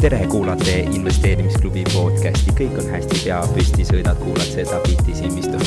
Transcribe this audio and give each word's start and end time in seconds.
tere, 0.00 0.26
kuulate 0.30 0.78
investeerimisklubi 0.78 1.84
podcasti, 1.92 2.50
kõik 2.58 2.74
on 2.78 2.90
hästi, 2.90 3.22
pea 3.24 3.40
püsti, 3.54 3.86
sõidad, 3.86 4.18
kuulad 4.22 4.50
seda 4.50 4.82
bitti 4.86 5.14
silmistu 5.14 5.58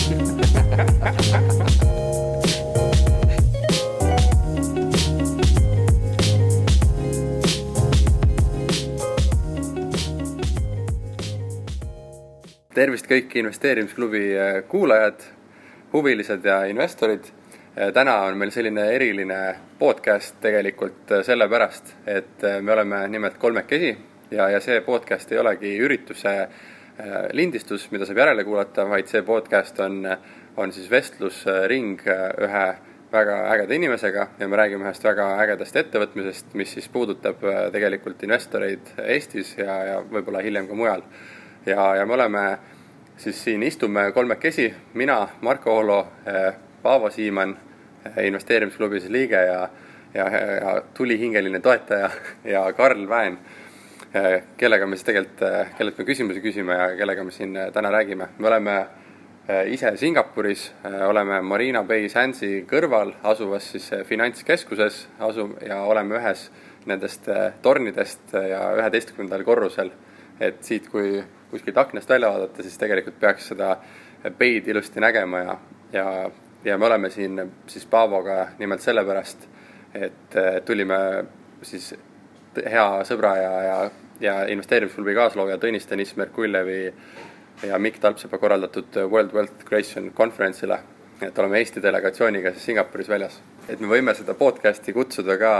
tervist 12.79 13.09
kõik 13.09 13.33
investeerimisklubi 13.41 14.23
äh, 14.39 14.57
kuulajad, 14.71 15.23
huvilised 15.91 16.45
ja 16.47 16.61
investorid. 16.69 17.25
Äh, 17.75 17.89
täna 17.95 18.15
on 18.29 18.37
meil 18.39 18.53
selline 18.55 18.85
eriline 18.95 19.39
podcast 19.79 20.37
tegelikult 20.43 21.11
äh, 21.11 21.23
sellepärast, 21.27 21.95
et 22.07 22.45
me 22.61 22.75
oleme 22.77 23.01
nimelt 23.11 23.39
kolmekesi 23.41 23.91
ja, 24.31 24.47
ja 24.53 24.61
see 24.63 24.79
podcast 24.85 25.31
ei 25.33 25.41
olegi 25.43 25.75
ürituse 25.79 26.35
lindistus, 27.31 27.85
mida 27.93 28.03
saab 28.03 28.17
järele 28.19 28.43
kuulata, 28.43 28.83
vaid 28.87 29.07
see 29.07 29.21
podcast 29.23 29.77
on, 29.79 30.01
on 30.59 30.73
siis 30.75 30.89
vestlusring 30.91 32.01
ühe 32.03 32.63
väga 33.11 33.37
ägeda 33.53 33.77
inimesega 33.77 34.25
ja 34.39 34.47
me 34.51 34.59
räägime 34.59 34.83
ühest 34.83 35.07
väga 35.07 35.29
ägedast 35.39 35.79
ettevõtmisest, 35.79 36.51
mis 36.59 36.75
siis 36.75 36.91
puudutab 36.91 37.39
tegelikult 37.71 38.27
investoreid 38.27 38.91
Eestis 39.05 39.53
ja, 39.57 39.79
ja 39.93 40.01
võib-olla 40.11 40.43
hiljem 40.43 40.67
ka 40.67 40.75
mujal. 40.75 41.07
Ja, 41.65 41.95
ja 41.95 42.05
me 42.05 42.13
oleme 42.13 42.57
siis 43.19 43.43
siin 43.43 43.63
istume 43.63 44.11
kolmekesi, 44.11 44.73
mina, 44.93 45.27
Marko 45.41 45.77
Ohlo, 45.77 46.07
eh, 46.25 46.53
Paavo 46.81 47.09
Siimann, 47.09 47.57
eh, 48.05 48.25
investeerimisklubis 48.25 49.09
liige 49.09 49.35
ja, 49.35 49.69
ja, 50.13 50.29
ja 50.29 50.81
tulihingeline 50.93 51.59
toetaja 51.59 52.09
ja 52.53 52.73
Karl 52.73 53.09
Väen, 53.09 53.37
eh, 54.13 54.43
kellega 54.57 54.87
me 54.87 54.95
siis 54.95 55.05
tegelikult, 55.05 55.43
kellelt 55.77 55.99
me 55.99 56.07
küsimusi 56.07 56.41
küsime 56.41 56.79
ja 56.79 56.87
kellega 56.95 57.23
me 57.23 57.31
siin 57.31 57.57
täna 57.73 57.91
räägime. 57.91 58.27
me 58.37 58.47
oleme 58.47 58.85
ise 59.65 59.97
Singapuris, 59.97 60.73
oleme 61.07 61.41
Marina 61.41 61.83
Bay 61.83 62.09
Sandsi 62.09 62.65
kõrval 62.69 63.15
asuvas 63.23 63.71
siis 63.71 63.91
finantskeskuses 64.05 65.07
asu- 65.19 65.57
ja 65.65 65.81
oleme 65.81 66.15
ühes 66.15 66.51
nendest 66.85 67.25
tornidest 67.61 68.33
ja 68.33 68.75
üheteistkümnendal 68.77 69.43
korrusel. 69.43 69.89
Et 70.39 70.63
siit, 70.63 70.89
kui 70.89 71.23
kuskilt 71.51 71.77
aknast 71.77 72.09
välja 72.09 72.29
vaadata, 72.31 72.63
siis 72.63 72.77
tegelikult 72.77 73.19
peaks 73.19 73.49
seda 73.51 73.77
peid 74.37 74.67
ilusti 74.67 74.99
nägema 74.99 75.39
ja, 75.39 75.55
ja, 75.93 76.05
ja 76.63 76.77
me 76.77 76.85
oleme 76.85 77.09
siin 77.09 77.41
siis 77.67 77.85
Paavoga 77.85 78.47
nimelt 78.59 78.81
sellepärast, 78.81 79.47
et 79.95 80.37
tulime 80.65 80.99
siis 81.61 81.93
hea 82.65 82.85
sõbra 83.07 83.33
ja, 83.37 83.51
ja, 83.63 83.79
ja 84.21 84.35
investeerimisklubi 84.51 85.15
kaaslooja 85.17 85.57
Tõnis 85.61 85.87
Deniss 85.89 86.17
Merkuljevi 86.19 86.81
ja 87.67 87.79
Mikk 87.79 87.99
Talpsepa 87.99 88.37
korraldatud 88.37 89.01
World 89.05 89.33
Wealth 89.35 89.65
Creation 89.67 90.11
konverentsile. 90.15 90.79
Et 91.21 91.39
oleme 91.39 91.59
Eesti 91.59 91.81
delegatsiooniga 91.83 92.51
siis 92.51 92.65
Singapuris 92.65 93.09
väljas. 93.09 93.41
et 93.69 93.79
me 93.79 93.87
võime 93.87 94.13
seda 94.15 94.33
podcast'i 94.33 94.93
kutsuda 94.93 95.35
ka 95.37 95.53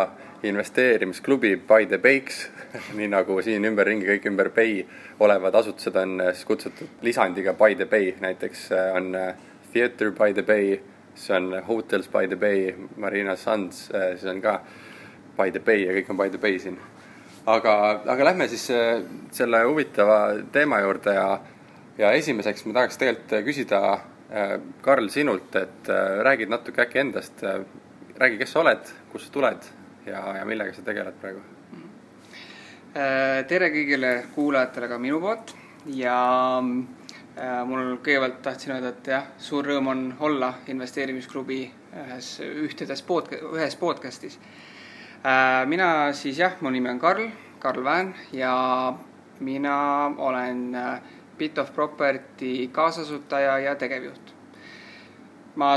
investeerimisklubi 0.43 1.55
By 1.67 1.85
the 1.85 1.97
Bakes 1.97 2.47
nii 2.97 3.09
nagu 3.11 3.41
siin 3.43 3.65
ümberringi 3.67 4.07
kõik 4.07 4.27
ümber 4.31 4.49
Bay 4.55 4.85
olevad 5.19 5.55
asutused 5.59 5.95
on 5.99 6.21
äh, 6.21 6.31
siis 6.33 6.47
kutsutud 6.47 7.03
lisandiga 7.03 7.53
By 7.53 7.75
the 7.75 7.85
Bay, 7.85 8.13
näiteks 8.19 8.71
äh, 8.71 8.95
on 8.95 9.15
äh, 9.15 9.33
Theatre 9.73 10.11
by 10.11 10.33
the 10.33 10.43
Bay, 10.43 10.80
siis 11.15 11.31
on 11.35 11.52
Hotels 11.67 12.07
by 12.07 12.27
the 12.27 12.35
Bay, 12.35 12.71
Marina 12.97 13.35
Sands, 13.35 13.89
siis 13.91 14.25
on 14.31 14.41
ka 14.41 14.61
By 15.37 15.52
the 15.52 15.59
Bay 15.59 15.83
ja 15.83 15.93
kõik 15.93 16.09
on 16.09 16.17
By 16.17 16.30
the 16.30 16.39
Bay 16.39 16.59
siin. 16.59 16.80
aga, 17.45 17.73
aga 18.05 18.26
lähme 18.26 18.47
siis 18.47 18.65
selle 19.31 19.64
huvitava 19.65 20.37
teema 20.52 20.80
juurde 20.80 21.14
ja, 21.14 21.39
ja 21.97 22.11
esimeseks 22.11 22.65
ma 22.65 22.73
tahaks 22.80 22.97
tegelikult 22.97 23.45
küsida 23.45 23.81
Karl 24.81 25.07
sinult, 25.09 25.55
et 25.57 25.89
räägid 26.21 26.51
natuke 26.53 26.83
äkki 26.83 26.99
endast, 27.01 27.41
räägi, 28.19 28.37
kes 28.37 28.51
sa 28.53 28.61
oled, 28.61 28.91
kust 29.09 29.25
sa 29.25 29.33
tuled 29.33 29.71
ja, 30.05 30.21
ja 30.37 30.45
millega 30.45 30.73
sa 30.75 30.83
tegeled 30.85 31.17
praegu? 31.21 31.41
Äh, 32.89 33.43
tere 33.45 33.67
kõigile 33.69 34.09
kuulajatele 34.33 34.87
ka 34.89 34.97
minu 34.97 35.19
poolt 35.21 35.51
ja 35.93 36.15
äh, 36.57 37.59
mul 37.69 37.99
kõigepealt 38.01 38.39
tahtsin 38.41 38.73
öelda, 38.73 38.95
et 38.95 39.09
jah, 39.11 39.27
suur 39.37 39.67
rõõm 39.69 39.91
on 39.91 40.01
olla 40.25 40.55
investeerimisklubi 40.73 41.59
ühes, 42.01 42.31
ühtedes 42.41 43.03
pod-, 43.05 43.29
ühes 43.53 43.77
podcast'is. 43.77 44.39
Äh, 45.21 45.67
mina 45.69 46.09
siis 46.17 46.41
jah, 46.41 46.57
mu 46.65 46.73
nimi 46.73 46.89
on 46.89 47.01
Karl, 47.03 47.29
Karl 47.61 47.85
Vään 47.85 48.15
ja 48.33 48.55
mina 49.39 49.77
olen 50.17 50.65
Bit 51.39 51.58
of 51.58 51.73
Property 51.73 52.67
kaasasutaja 52.72 53.60
ja 53.60 53.76
tegevjuht. 53.76 54.36
ma 55.55 55.76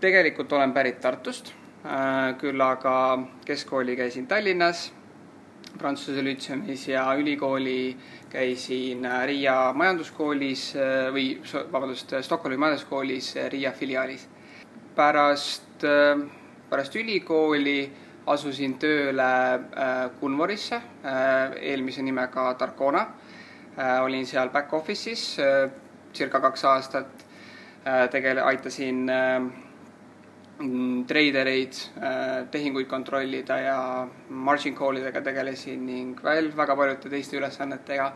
tegelikult 0.00 0.52
olen 0.52 0.72
pärit 0.72 1.00
Tartust 1.00 1.52
Äh, 1.82 2.36
küll 2.38 2.60
aga 2.62 3.18
keskkooli 3.42 3.96
käisin 3.98 4.26
Tallinnas, 4.30 4.92
Prantsuse 5.78 6.22
Lütseumis 6.22 6.84
ja 6.88 7.08
ülikooli 7.18 7.96
käisin 8.30 9.02
äh, 9.06 9.24
Riia 9.26 9.72
majanduskoolis 9.74 10.76
äh, 10.76 11.08
või 11.10 11.24
vabandust, 11.72 12.14
Stockholmi 12.22 12.56
majanduskoolis 12.56 13.32
Riia 13.50 13.72
filiaalis. 13.72 14.28
pärast, 14.94 15.82
pärast 16.70 16.96
ülikooli 16.96 17.90
asusin 18.26 18.74
tööle 18.78 19.60
Gunvorisse, 20.20 20.80
eelmise 21.60 22.02
nimega 22.02 22.54
Tarcona. 22.54 23.06
Olin 23.76 24.26
seal 24.26 24.50
back 24.52 24.72
office'is 24.72 25.40
circa 26.12 26.40
kaks 26.40 26.64
aastat, 26.64 27.24
tegele-, 28.12 28.44
aitasin 28.44 29.08
Mm, 30.62 31.06
treidereid, 31.08 31.72
äh, 31.96 32.46
tehinguid 32.50 32.86
kontrollida 32.86 33.56
ja 33.58 34.08
margin 34.28 34.74
call 34.76 34.96
idega 35.00 35.22
tegelesin 35.24 35.86
ning 35.86 36.20
veel 36.22 36.52
väga 36.56 36.76
paljude 36.76 37.10
teiste 37.10 37.36
ülesannetega. 37.36 38.12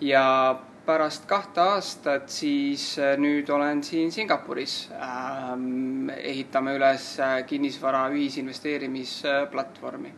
ja 0.00 0.58
pärast 0.86 1.26
kahte 1.26 1.60
aastat 1.60 2.28
siis 2.28 2.98
äh, 2.98 3.16
nüüd 3.16 3.50
olen 3.50 3.82
siin 3.82 4.12
Singapuris 4.12 4.90
ähm,. 4.92 6.10
ehitame 6.10 6.74
üles 6.76 7.20
äh, 7.20 7.46
kinnisvara 7.46 8.10
ühisinvesteerimisplatvormi. 8.10 10.12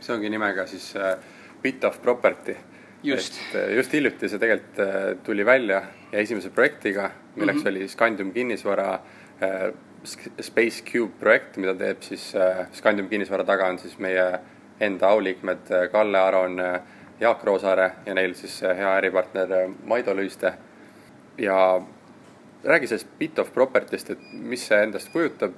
see 0.00 0.14
ongi 0.14 0.30
nimega 0.30 0.66
siis 0.66 0.94
Bit 1.62 1.84
of 1.84 2.02
Property. 2.02 2.56
Just. 3.04 3.40
just 3.76 3.92
hiljuti 3.92 4.28
see 4.28 4.38
tegelikult 4.38 5.24
tuli 5.24 5.46
välja 5.46 5.82
ja 6.12 6.18
esimese 6.18 6.50
projektiga, 6.50 7.10
milleks 7.36 7.58
mm 7.58 7.64
-hmm. 7.64 7.68
oli 7.68 7.88
Scandium 7.88 8.32
kinnisvara 8.32 9.00
Space 10.40 10.82
Cube 10.84 11.12
projekt, 11.20 11.56
mida 11.56 11.74
teeb 11.78 12.02
siis 12.04 12.34
äh, 12.36 12.66
Scandium 12.76 13.08
kinnisvara 13.08 13.44
taga 13.48 13.70
on 13.72 13.78
siis 13.80 13.96
meie 14.02 14.26
enda 14.80 15.08
auliikmed 15.14 15.70
äh, 15.72 15.86
Kalle 15.92 16.20
Aron, 16.20 16.60
äh, 16.60 16.80
Jaak 17.20 17.44
Roosaare 17.44 17.90
ja 18.06 18.14
neil 18.14 18.34
siis 18.36 18.58
hea 18.62 18.90
äripartner 18.98 19.54
Maido 19.84 20.14
Lüüste. 20.14 20.54
ja 21.38 21.82
räägi 22.64 22.86
sellest 22.86 23.08
bit 23.18 23.38
of 23.38 23.52
property'st, 23.52 24.10
et 24.10 24.18
mis 24.32 24.66
see 24.68 24.82
endast 24.82 25.08
kujutab, 25.12 25.54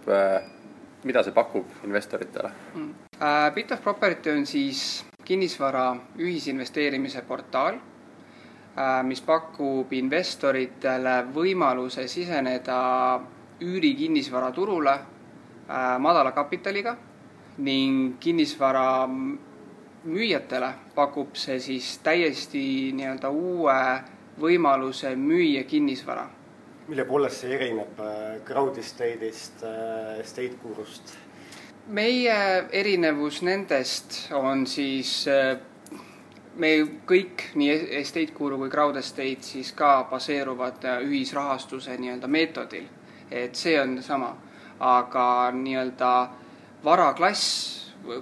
mida 1.05 1.23
see 1.23 1.33
pakub 1.33 1.67
investoritele 1.85 2.51
mm.? 2.75 2.95
Uh, 3.21 3.55
bit 3.55 3.73
of 3.73 3.83
property 3.83 4.31
on 4.31 4.47
siis 4.47 5.05
kinnisvara 5.27 5.89
ühisinvesteerimise 6.19 7.23
portaal 7.27 7.81
uh,, 7.81 9.03
mis 9.07 9.21
pakub 9.27 9.93
investoritele 9.93 11.19
võimaluse 11.35 12.07
siseneda 12.09 12.79
üürikinnisvaraturule 13.61 14.95
äh, 14.95 15.99
madala 15.99 16.33
kapitaliga 16.33 16.97
ning 17.59 18.19
kinnisvara 18.21 19.07
müüjatele 20.07 20.73
pakub 20.95 21.35
see 21.41 21.59
siis 21.61 21.97
täiesti 22.05 22.93
nii-öelda 22.97 23.31
uue 23.33 23.79
võimaluse 24.41 25.15
müüa 25.17 25.65
kinnisvara. 25.65 26.27
mille 26.89 27.05
poolest 27.05 27.41
see 27.43 27.55
erineb 27.55 28.01
äh, 28.01 28.37
crowd 28.45 28.77
estate'ist, 28.79 29.65
äh, 29.65 30.21
estate 30.21 30.55
gurust? 30.63 31.17
Meie 31.87 32.37
erinevus 32.73 33.43
nendest 33.47 34.33
on 34.35 34.67
siis 34.67 35.27
me 36.57 36.71
kõik, 37.07 37.51
nii 37.55 37.73
estate 38.01 38.35
guru 38.35 38.59
kui 38.59 38.71
crowd 38.73 38.97
estate 38.97 39.43
siis 39.43 39.73
ka 39.77 40.07
baseeruvad 40.11 40.87
ühisrahastuse 41.07 41.99
nii-öelda 42.01 42.27
meetodil 42.27 42.87
et 43.31 43.55
see 43.55 43.81
on 43.81 44.03
sama. 44.03 44.37
aga 44.79 45.51
nii-öelda 45.57 46.09
varaklass, 46.85 47.45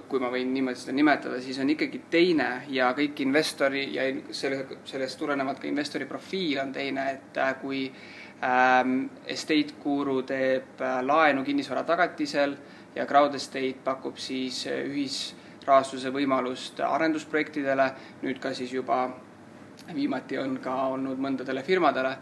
kui 0.07 0.21
ma 0.23 0.29
võin 0.31 0.53
niimoodi 0.55 0.79
seda 0.79 0.93
nimetada, 0.95 1.41
siis 1.43 1.57
on 1.59 1.67
ikkagi 1.73 1.99
teine 2.09 2.61
ja 2.71 2.93
kõik 2.95 3.19
investori 3.25 3.89
ja 3.91 4.05
selle, 4.31 4.79
sellest 4.87 5.19
tulenevalt 5.19 5.59
ka 5.59 5.67
investori 5.67 6.07
profiil 6.07 6.61
on 6.63 6.71
teine, 6.71 7.09
et 7.11 7.37
äh, 7.43 7.51
kui 7.59 7.81
ähm,. 8.43 9.09
Estate 9.27 9.75
Guru 9.83 10.21
teeb 10.23 10.79
äh, 10.79 11.01
laenu 11.03 11.43
kinnisvara 11.43 11.83
tagatisel 11.83 12.55
ja 12.95 13.05
Crowd 13.05 13.35
Estate 13.35 13.75
pakub 13.83 14.17
siis 14.17 14.65
äh, 14.67 14.83
ühisrahastuse 14.87 16.11
võimalust 16.13 16.79
arendusprojektidele, 16.79 17.89
nüüd 18.23 18.39
ka 18.39 18.53
siis 18.53 18.73
juba 18.73 19.05
viimati 19.93 20.39
on 20.39 20.57
ka 20.63 20.75
olnud 20.95 21.19
mõndadele 21.21 21.63
firmadele, 21.63 22.15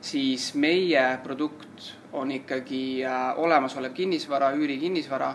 siis 0.00 0.52
meie 0.54 1.02
produkt 1.24 1.92
on 2.12 2.30
ikkagi 2.32 3.04
äh, 3.04 3.38
olemasolev 3.38 3.94
kinnisvara, 3.94 4.52
üürikinnisvara, 4.56 5.34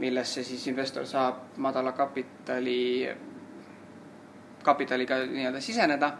millesse 0.00 0.42
siis 0.44 0.66
investor 0.66 1.06
saab 1.06 1.58
madala 1.62 1.92
kapitali, 1.94 3.08
kapitaliga 4.62 5.20
nii-öelda 5.26 5.60
siseneda. 5.60 6.12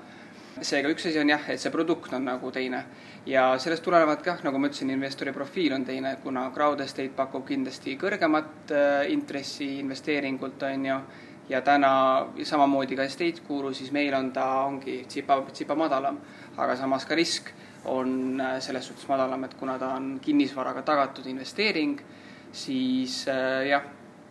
Seega 0.62 0.90
üks 0.92 1.08
asi 1.08 1.18
on 1.18 1.32
jah, 1.32 1.50
et 1.50 1.60
see 1.60 1.72
produkt 1.74 2.12
on 2.14 2.24
nagu 2.28 2.50
teine 2.54 2.84
ja 3.26 3.46
sellest 3.58 3.82
tulenevalt 3.84 4.22
kah, 4.22 4.40
nagu 4.46 4.58
ma 4.60 4.68
ütlesin, 4.70 4.92
investori 4.94 5.32
profiil 5.34 5.74
on 5.74 5.84
teine, 5.84 6.16
kuna 6.22 6.46
Crowd 6.54 6.80
Estate 6.84 7.10
pakub 7.16 7.46
kindlasti 7.48 7.96
kõrgemat 8.00 8.74
äh, 8.74 9.04
intressi 9.12 9.78
investeeringult, 9.80 10.62
on 10.68 10.90
ju 10.90 10.98
ja 11.48 11.60
täna 11.60 12.26
samamoodi 12.42 12.96
ka 12.96 13.04
estate 13.04 13.42
guru, 13.48 13.72
siis 13.74 13.92
meil 13.92 14.14
on 14.16 14.30
ta, 14.32 14.46
ongi 14.64 15.02
tsipa, 15.08 15.42
tsipa 15.52 15.76
madalam, 15.76 16.18
aga 16.56 16.76
samas 16.76 17.04
ka 17.04 17.16
risk 17.18 17.50
on 17.84 18.40
äh, 18.40 18.58
selles 18.64 18.86
suhtes 18.88 19.08
madalam, 19.08 19.44
et 19.44 19.54
kuna 19.60 19.78
ta 19.78 19.92
on 19.98 20.18
kinnisvaraga 20.24 20.82
tagatud 20.82 21.26
investeering, 21.26 21.98
siis 22.52 23.24
äh, 23.28 23.66
jah. 23.68 23.82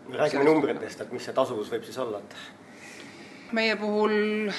räägime 0.09 0.43
numbritest, 0.43 1.01
et 1.01 1.11
mis 1.11 1.25
see 1.25 1.33
tasuvus 1.33 1.69
võib 1.71 1.85
siis 1.85 1.97
olla, 2.01 2.19
et? 2.19 2.37
meie 3.53 3.75
puhul 3.77 4.49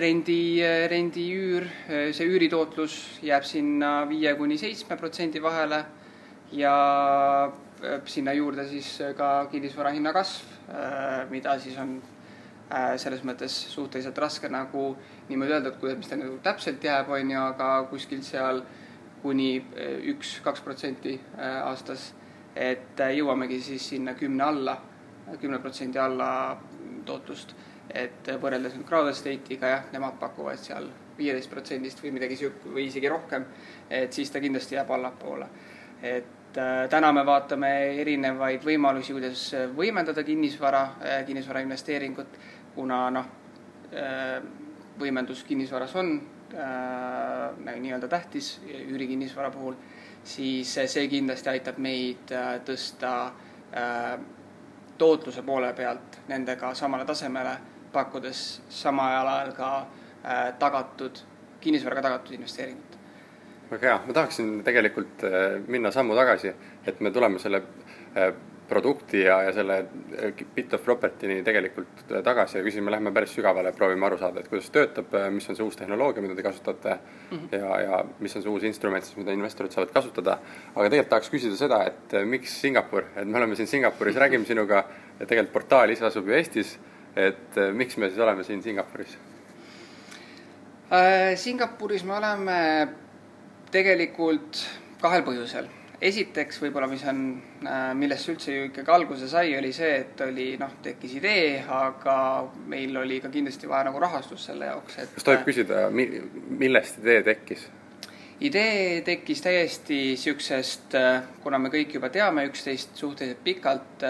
rendi, 0.00 0.62
rendiüür, 0.90 1.68
see 1.88 2.26
üüritootlus 2.28 2.96
jääb 3.22 3.44
sinna 3.44 4.08
viie 4.08 4.32
kuni 4.38 4.58
seitsme 4.58 4.96
protsendi 4.96 5.42
vahele 5.42 5.84
ja 6.52 6.74
äh, 7.46 8.00
sinna 8.06 8.32
juurde 8.32 8.66
siis 8.68 8.96
ka 9.16 9.46
kinnisvara 9.52 9.92
hinna 9.96 10.12
kasv, 10.12 10.50
äh, 10.68 11.30
mida 11.30 11.58
siis 11.60 11.78
on 11.78 11.98
Äh, 12.72 12.94
selles 12.96 13.20
mõttes 13.28 13.52
suhteliselt 13.68 14.16
raske 14.18 14.48
nagu 14.48 14.94
niimoodi 15.28 15.52
öelda, 15.52 15.70
et 15.70 15.76
kuidas, 15.82 15.98
mis 16.00 16.08
ta 16.08 16.16
nagu 16.16 16.38
täpselt 16.42 16.84
jääb, 16.84 17.10
on 17.12 17.30
ju, 17.30 17.40
aga 17.42 17.68
kuskil 17.90 18.22
seal 18.24 18.62
kuni 19.22 19.50
üks-kaks 20.12 20.62
protsenti 20.64 21.18
aastas. 21.38 22.12
et 22.54 23.00
jõuamegi 23.16 23.56
siis 23.60 23.88
sinna 23.88 24.12
kümne 24.14 24.44
alla, 24.44 24.76
kümne 25.40 25.58
protsendi 25.58 25.98
alla 25.98 26.56
tootlust. 27.04 27.54
Et 27.90 28.30
võrreldes 28.40 28.76
nüüd 28.76 28.86
Crowd 28.88 29.10
Estate'iga 29.10 29.72
jah, 29.74 29.84
nemad 29.92 30.16
pakuvad 30.20 30.58
seal 30.58 30.88
viieteist 31.18 31.50
protsendist 31.50 32.00
või 32.02 32.14
midagi 32.16 32.36
sihuke 32.36 32.72
või 32.74 32.88
isegi 32.88 33.10
rohkem, 33.10 33.44
et 33.90 34.12
siis 34.12 34.30
ta 34.30 34.40
kindlasti 34.40 34.74
jääb 34.78 34.90
allapoole. 34.90 35.46
et 36.02 36.56
täna 36.90 37.12
me 37.12 37.24
vaatame 37.26 37.68
erinevaid 38.00 38.62
võimalusi, 38.64 39.12
kuidas 39.12 39.54
võimendada 39.74 40.22
kinnisvara, 40.22 40.82
kinnisvara 41.26 41.60
investeeringut 41.60 42.36
kuna 42.74 43.08
noh, 43.14 43.26
äh, 43.94 44.38
võimendus 44.98 45.44
kinnisvaras 45.46 45.94
on 45.98 46.14
äh, 46.54 47.74
nii-öelda 47.80 48.08
tähtis 48.08 48.56
üürikinnisvara 48.68 49.50
puhul, 49.54 49.76
siis 50.24 50.74
see 50.74 51.08
kindlasti 51.10 51.52
aitab 51.54 51.78
meid 51.82 52.34
äh, 52.34 52.56
tõsta 52.66 53.14
tootluse 54.98 55.42
poole 55.42 55.72
pealt 55.74 56.20
nendega 56.28 56.68
samale 56.78 57.02
tasemele, 57.08 57.54
pakkudes 57.94 58.40
samal 58.68 59.28
ajal 59.36 59.52
ka 59.56 59.70
tagatud, 60.58 61.18
kinnisvaraga 61.60 62.02
tagatud 62.08 62.36
investeeringut. 62.38 62.96
väga 63.70 63.88
hea, 63.88 64.00
ma 64.06 64.12
tahaksin 64.16 64.50
tegelikult 64.64 65.24
minna 65.68 65.90
sammu 65.92 66.16
tagasi, 66.16 66.52
et 66.86 67.00
me 67.00 67.10
tuleme 67.12 67.38
selle 67.38 67.62
produkti 68.68 69.20
ja, 69.20 69.42
ja 69.42 69.52
selle 69.52 69.78
äh, 69.78 70.44
bit 70.54 70.74
of 70.74 70.84
property'ni 70.84 71.42
tegelikult 71.44 72.04
äh, 72.10 72.22
tagasi 72.24 72.58
ja 72.58 72.64
küsime, 72.64 72.92
lähme 72.92 73.12
päris 73.12 73.34
sügavale, 73.36 73.72
proovime 73.76 74.06
aru 74.08 74.18
saada, 74.20 74.40
et 74.40 74.48
kuidas 74.48 74.70
töötab, 74.72 75.12
äh, 75.18 75.28
mis 75.34 75.48
on 75.50 75.58
see 75.58 75.66
uus 75.66 75.76
tehnoloogia, 75.76 76.24
mida 76.24 76.36
te 76.38 76.46
kasutate 76.46 76.94
mm 76.96 77.36
-hmm. 77.38 77.58
ja, 77.58 77.80
ja 77.80 78.04
mis 78.20 78.36
on 78.36 78.42
see 78.42 78.50
uus 78.50 78.64
instrument 78.64 79.04
siis, 79.04 79.16
mida 79.16 79.32
investorid 79.32 79.72
saavad 79.72 79.92
kasutada. 79.92 80.38
aga 80.74 80.88
tegelikult 80.88 81.10
tahaks 81.10 81.30
küsida 81.30 81.56
seda, 81.56 81.84
et 81.84 82.16
miks 82.24 82.60
Singapur, 82.60 83.04
et 83.16 83.28
me 83.28 83.38
oleme 83.38 83.56
siin 83.56 83.66
Singapuris, 83.66 84.16
räägime 84.16 84.44
sinuga, 84.44 84.84
tegelikult 85.18 85.52
portaal 85.52 85.90
ise 85.90 86.06
asub 86.06 86.28
ju 86.28 86.34
Eestis, 86.34 86.78
et 87.16 87.60
miks 87.72 87.96
me 87.96 88.10
siis 88.10 88.20
oleme 88.20 88.44
siin 88.44 88.62
Singapuris 88.62 89.16
äh,? 90.90 91.36
Singapuris 91.36 92.04
me 92.04 92.16
oleme 92.18 92.58
tegelikult 93.70 94.64
kahel 95.02 95.24
põhjusel 95.26 95.70
esiteks 96.04 96.58
võib-olla, 96.62 96.88
mis 96.90 97.04
on, 97.08 97.20
äh, 97.64 97.92
millest 97.96 98.26
see 98.26 98.34
üldse 98.34 98.56
ju 98.56 98.66
ikkagi 98.68 98.92
alguse 98.92 99.28
sai, 99.30 99.54
oli 99.58 99.70
see, 99.74 99.92
et 100.02 100.20
oli 100.26 100.48
noh, 100.60 100.76
tekkis 100.84 101.16
idee, 101.20 101.62
aga 101.62 102.16
meil 102.70 102.96
oli 103.00 103.20
ka 103.22 103.30
kindlasti 103.32 103.70
vaja 103.70 103.88
nagu 103.88 104.02
rahastust 104.02 104.50
selle 104.50 104.68
jaoks, 104.72 104.98
et. 105.00 105.14
kas 105.14 105.26
tohib 105.26 105.46
küsida, 105.46 105.86
millest 105.94 107.00
idee 107.02 107.22
tekkis? 107.30 107.66
idee 108.44 109.00
tekkis 109.06 109.40
täiesti 109.44 110.00
siuksest, 110.20 110.96
äh, 110.98 111.22
kuna 111.44 111.60
me 111.62 111.72
kõik 111.72 111.96
juba 111.96 112.10
teame 112.12 112.44
üksteist 112.50 112.98
suhteliselt 112.98 113.44
pikalt, 113.46 114.04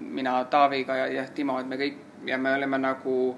mina 0.00 0.44
Taaviga 0.44 0.96
ja, 0.96 1.06
ja 1.06 1.24
Timo, 1.34 1.60
et 1.60 1.66
me 1.66 1.76
kõik 1.76 2.02
ja 2.26 2.38
me 2.38 2.54
oleme 2.54 2.78
nagu 2.78 3.36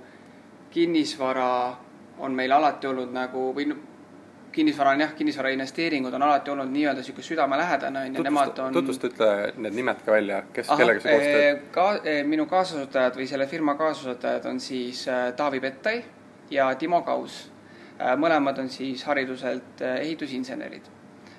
kinnisvara 0.71 1.77
on 2.19 2.35
meil 2.35 2.53
alati 2.53 2.87
olnud 2.87 3.13
nagu 3.15 3.53
või 3.55 3.69
kinnisvara 4.53 4.91
on 4.91 5.01
jah, 5.01 5.15
kinnisvara 5.15 5.53
investeeringud 5.55 6.15
on 6.15 6.23
alati 6.23 6.51
olnud 6.51 6.71
nii-öelda 6.73 7.03
niisugune 7.03 7.25
südamelähedane 7.25 8.01
on 8.01 8.17
ju, 8.17 8.23
nemad 8.23 8.59
on. 8.59 8.73
tutvusta, 8.73 9.11
ütle 9.13 9.31
need 9.57 9.77
nimed 9.77 10.03
ka 10.05 10.13
välja, 10.13 10.43
kes, 10.53 10.71
kellega 10.81 11.05
sa 11.05 11.15
koos 11.15 11.27
teed 11.27 11.45
eh, 11.45 11.63
ka,? 11.73 11.87
Eh, 12.05 12.21
minu 12.27 12.47
kaasasutajad 12.51 13.19
või 13.21 13.29
selle 13.31 13.47
firma 13.47 13.77
kaasasutajad 13.79 14.49
on 14.51 14.61
siis 14.61 15.05
eh, 15.09 15.29
Taavi 15.37 15.61
Pettai 15.61 16.03
ja 16.51 16.73
Timo 16.75 17.03
Kaus. 17.03 17.47
mõlemad 17.99 18.59
on 18.63 18.69
siis 18.71 19.03
hariduselt 19.05 19.81
ehitusinsenerid. 19.83 20.83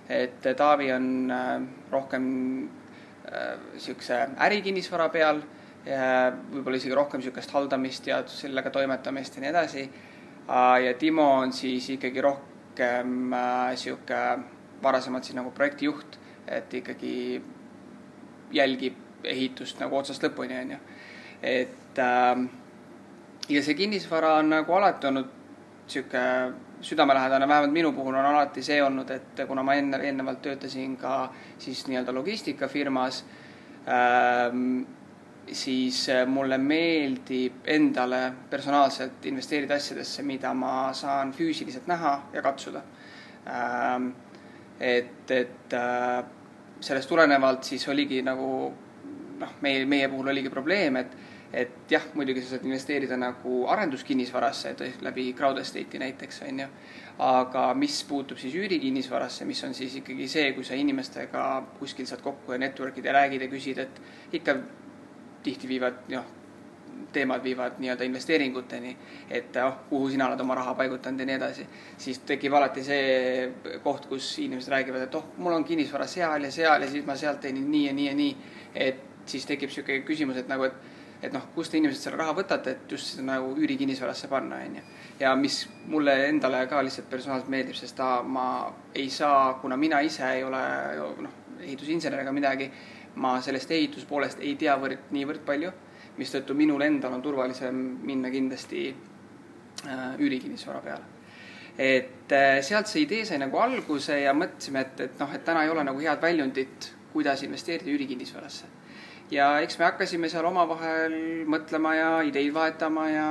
et 0.09 0.47
Taavi 0.57 0.91
on 0.91 1.31
rohkem 1.91 2.25
niisuguse 3.29 4.15
ärikinnisvara 4.41 5.09
peal, 5.13 5.41
võib-olla 5.85 6.77
isegi 6.79 6.95
rohkem 6.97 7.21
niisugust 7.21 7.51
haldamist 7.53 8.07
ja 8.09 8.23
sellega 8.27 8.71
toimetamist 8.73 9.35
ja 9.37 9.43
nii 9.43 9.49
edasi. 9.49 9.83
ja 10.83 10.93
Timo 10.97 11.27
on 11.41 11.53
siis 11.53 11.89
ikkagi 11.93 12.21
rohkem 12.21 12.49
rohkem 12.79 13.33
äh, 14.11 14.39
varasemalt 14.83 15.23
siis 15.23 15.35
nagu 15.35 15.51
projektijuht, 15.51 16.19
et 16.47 16.73
ikkagi 16.73 17.41
jälgib 18.51 18.95
ehitust 19.23 19.79
nagu 19.79 19.97
otsast 19.97 20.23
lõpuni, 20.23 20.61
on 20.61 20.71
ju. 20.71 20.77
et 21.43 21.99
äh, 21.99 22.47
ja 23.49 23.63
see 23.63 23.75
kinnisvara 23.75 24.37
on 24.39 24.49
nagu 24.49 24.73
alati 24.73 25.07
olnud 25.07 25.29
sihuke 25.87 26.23
südamelähedane, 26.81 27.47
vähemalt 27.47 27.73
minu 27.73 27.91
puhul 27.91 28.15
on 28.15 28.25
alati 28.25 28.63
see 28.63 28.79
olnud, 28.83 29.09
et 29.11 29.41
kuna 29.47 29.63
ma 29.63 29.75
enne, 29.75 29.99
eelnevalt 30.03 30.41
töötasin 30.41 30.95
ka 30.97 31.33
siis 31.57 31.87
nii-öelda 31.87 32.13
logistikafirmas 32.15 33.23
ähm,, 33.87 34.81
siis 35.51 36.07
mulle 36.27 36.57
meeldib 36.57 37.65
endale 37.65 38.21
personaalselt 38.49 39.25
investeerida 39.25 39.75
asjadesse, 39.75 40.23
mida 40.23 40.53
ma 40.53 40.91
saan 40.93 41.33
füüsiliselt 41.33 41.87
näha 41.87 42.13
ja 42.33 42.41
katsuda. 42.41 42.81
Ähm, 43.49 44.11
et, 44.79 45.31
et 45.31 45.73
äh, 45.73 46.23
sellest 46.79 47.09
tulenevalt 47.09 47.63
siis 47.63 47.87
oligi 47.89 48.21
nagu 48.23 48.49
noh, 49.39 49.55
meie, 49.61 49.85
meie 49.85 50.07
puhul 50.11 50.31
oligi 50.31 50.51
probleem, 50.53 50.99
et, 51.01 51.17
et 51.53 51.91
jah, 51.91 52.03
muidugi 52.13 52.43
sa 52.43 52.53
saad 52.53 52.65
investeerida 52.67 53.17
nagu 53.17 53.63
arenduskinnisvarasse 53.73 54.75
läbi 55.01 55.31
crowd 55.33 55.57
estate'i 55.61 56.01
näiteks, 56.01 56.41
on 56.47 56.59
ju. 56.59 56.67
aga 57.19 57.73
mis 57.75 58.03
puutub 58.07 58.37
siis 58.39 58.53
üürikinnisvarasse, 58.55 59.45
mis 59.45 59.63
on 59.63 59.73
siis 59.73 59.95
ikkagi 59.99 60.27
see, 60.27 60.51
kui 60.55 60.63
sa 60.63 60.77
inimestega 60.79 61.45
kuskil 61.79 62.07
saad 62.07 62.21
kokku 62.23 62.53
ja 62.55 62.59
network'id 62.61 63.05
ja 63.05 63.13
räägid 63.13 63.41
ja 63.41 63.49
küsid, 63.51 63.81
et 63.81 64.01
ikka 64.39 64.55
tihti 65.43 65.67
viivad, 65.67 66.05
noh, 66.13 66.29
teemad 67.13 67.43
viivad 67.43 67.79
nii-öelda 67.79 68.05
investeeringuteni, 68.05 68.95
et 69.29 69.57
oh, 69.65 69.73
kuhu 69.89 70.09
sina 70.13 70.27
oled 70.29 70.39
oma 70.39 70.55
raha 70.55 70.75
paigutanud 70.77 71.19
ja 71.19 71.25
nii 71.25 71.35
edasi, 71.39 71.65
siis 71.97 72.21
tekib 72.29 72.53
alati 72.53 72.83
see 72.85 73.79
koht, 73.83 74.05
kus 74.11 74.29
inimesed 74.43 74.71
räägivad, 74.71 75.07
et 75.07 75.15
oh, 75.15 75.31
mul 75.37 75.57
on 75.57 75.65
kinnisvara 75.65 76.07
seal 76.07 76.45
ja 76.45 76.51
seal 76.51 76.85
ja 76.85 76.91
siis 76.91 77.05
ma 77.07 77.17
sealt 77.17 77.41
teenin 77.41 77.67
nii 77.71 77.85
ja 77.87 77.93
nii 77.93 78.07
ja 78.07 78.15
nii. 78.15 78.37
et 78.75 79.05
siis 79.25 79.45
tekib 79.45 79.69
niisugune 79.69 80.03
küsimus, 80.05 80.37
et 80.37 80.47
nagu, 80.47 80.69
et, 80.69 80.98
et 81.21 81.33
noh, 81.33 81.49
kust 81.55 81.71
te 81.71 81.77
inimesed 81.77 82.01
selle 82.01 82.17
raha 82.19 82.33
võtate, 82.37 82.75
et 82.75 82.91
just 82.91 83.19
nagu 83.25 83.51
üürikinnisvarasse 83.57 84.29
panna, 84.31 84.61
on 84.65 84.77
ju. 84.79 84.85
ja 85.19 85.33
mis 85.35 85.65
mulle 85.87 86.15
endale 86.29 86.65
ka 86.67 86.83
lihtsalt 86.83 87.09
personaalselt 87.09 87.51
meeldib, 87.51 87.75
sest 87.75 87.97
ta, 87.97 88.21
ma 88.23 88.45
ei 88.95 89.09
saa, 89.09 89.59
kuna 89.61 89.77
mina 89.77 89.99
ise 90.05 90.23
ei 90.37 90.43
ole 90.43 90.63
noh, 91.25 91.35
ehitusinsener 91.59 92.23
ega 92.23 92.31
midagi 92.31 92.71
ma 93.19 93.39
sellest 93.41 93.71
ehituspoolest 93.71 94.41
ei 94.43 94.55
tea 94.59 94.75
võrd, 94.79 95.09
niivõrd 95.15 95.43
palju, 95.45 95.71
mistõttu 96.19 96.55
minul 96.57 96.83
endal 96.85 97.15
on 97.15 97.23
turvalisem 97.23 97.79
minna 98.05 98.31
kindlasti 98.31 98.89
äh, 98.91 100.05
üürikinnisvara 100.19 100.81
peale. 100.83 101.15
et 101.77 102.31
äh, 102.35 102.61
sealt 102.61 102.87
see 102.87 103.05
idee 103.05 103.25
sai 103.25 103.37
nagu 103.39 103.57
alguse 103.57 104.19
ja 104.19 104.33
mõtlesime, 104.35 104.81
et, 104.83 104.99
et 105.07 105.19
noh, 105.19 105.33
et 105.35 105.45
täna 105.45 105.63
ei 105.63 105.69
ole 105.71 105.83
nagu 105.83 105.99
head 105.99 106.21
väljundit, 106.21 106.93
kuidas 107.13 107.43
investeerida 107.43 107.89
üürikinnisvarasse. 107.89 108.65
Ja 109.31 109.59
eks 109.61 109.79
me 109.79 109.85
hakkasime 109.85 110.29
seal 110.29 110.45
omavahel 110.49 111.15
mõtlema 111.49 111.93
ja 111.95 112.09
ideid 112.25 112.53
vahetama 112.53 113.07
ja 113.09 113.27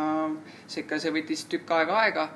see 0.67 0.85
ikka, 0.85 0.99
see 0.99 1.15
võttis 1.15 1.47
tükk 1.51 1.73
aega 1.79 1.99
aega 2.05 2.29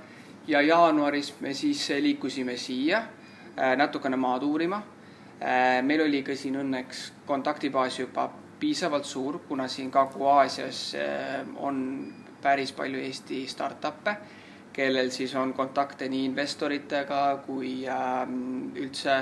ja 0.48 0.62
jaanuaris 0.66 1.34
me 1.40 1.54
siis 1.54 1.84
liikusime 2.02 2.56
siia 2.56 3.02
äh, 3.02 3.76
natukene 3.76 4.16
maad 4.16 4.42
uurima. 4.42 4.82
Äh, 5.42 5.80
meil 5.82 6.04
oli 6.06 6.22
ka 6.22 6.36
siin 6.36 6.58
õnneks 6.62 7.08
kontaktibaas 7.26 7.98
juba 7.98 8.28
piisavalt 8.62 9.04
suur, 9.04 9.40
kuna 9.48 9.66
siin 9.68 9.90
Kagu-Aasias 9.90 10.92
on 11.58 11.80
päris 12.42 12.70
palju 12.72 13.00
Eesti 13.02 13.40
startup'e 13.50 14.16
kellel 14.72 15.10
siis 15.10 15.34
on 15.34 15.52
kontakte 15.52 16.08
nii 16.08 16.24
investoritega 16.30 17.22
kui 17.46 17.82
ähm, 17.88 18.72
üldse 18.76 19.16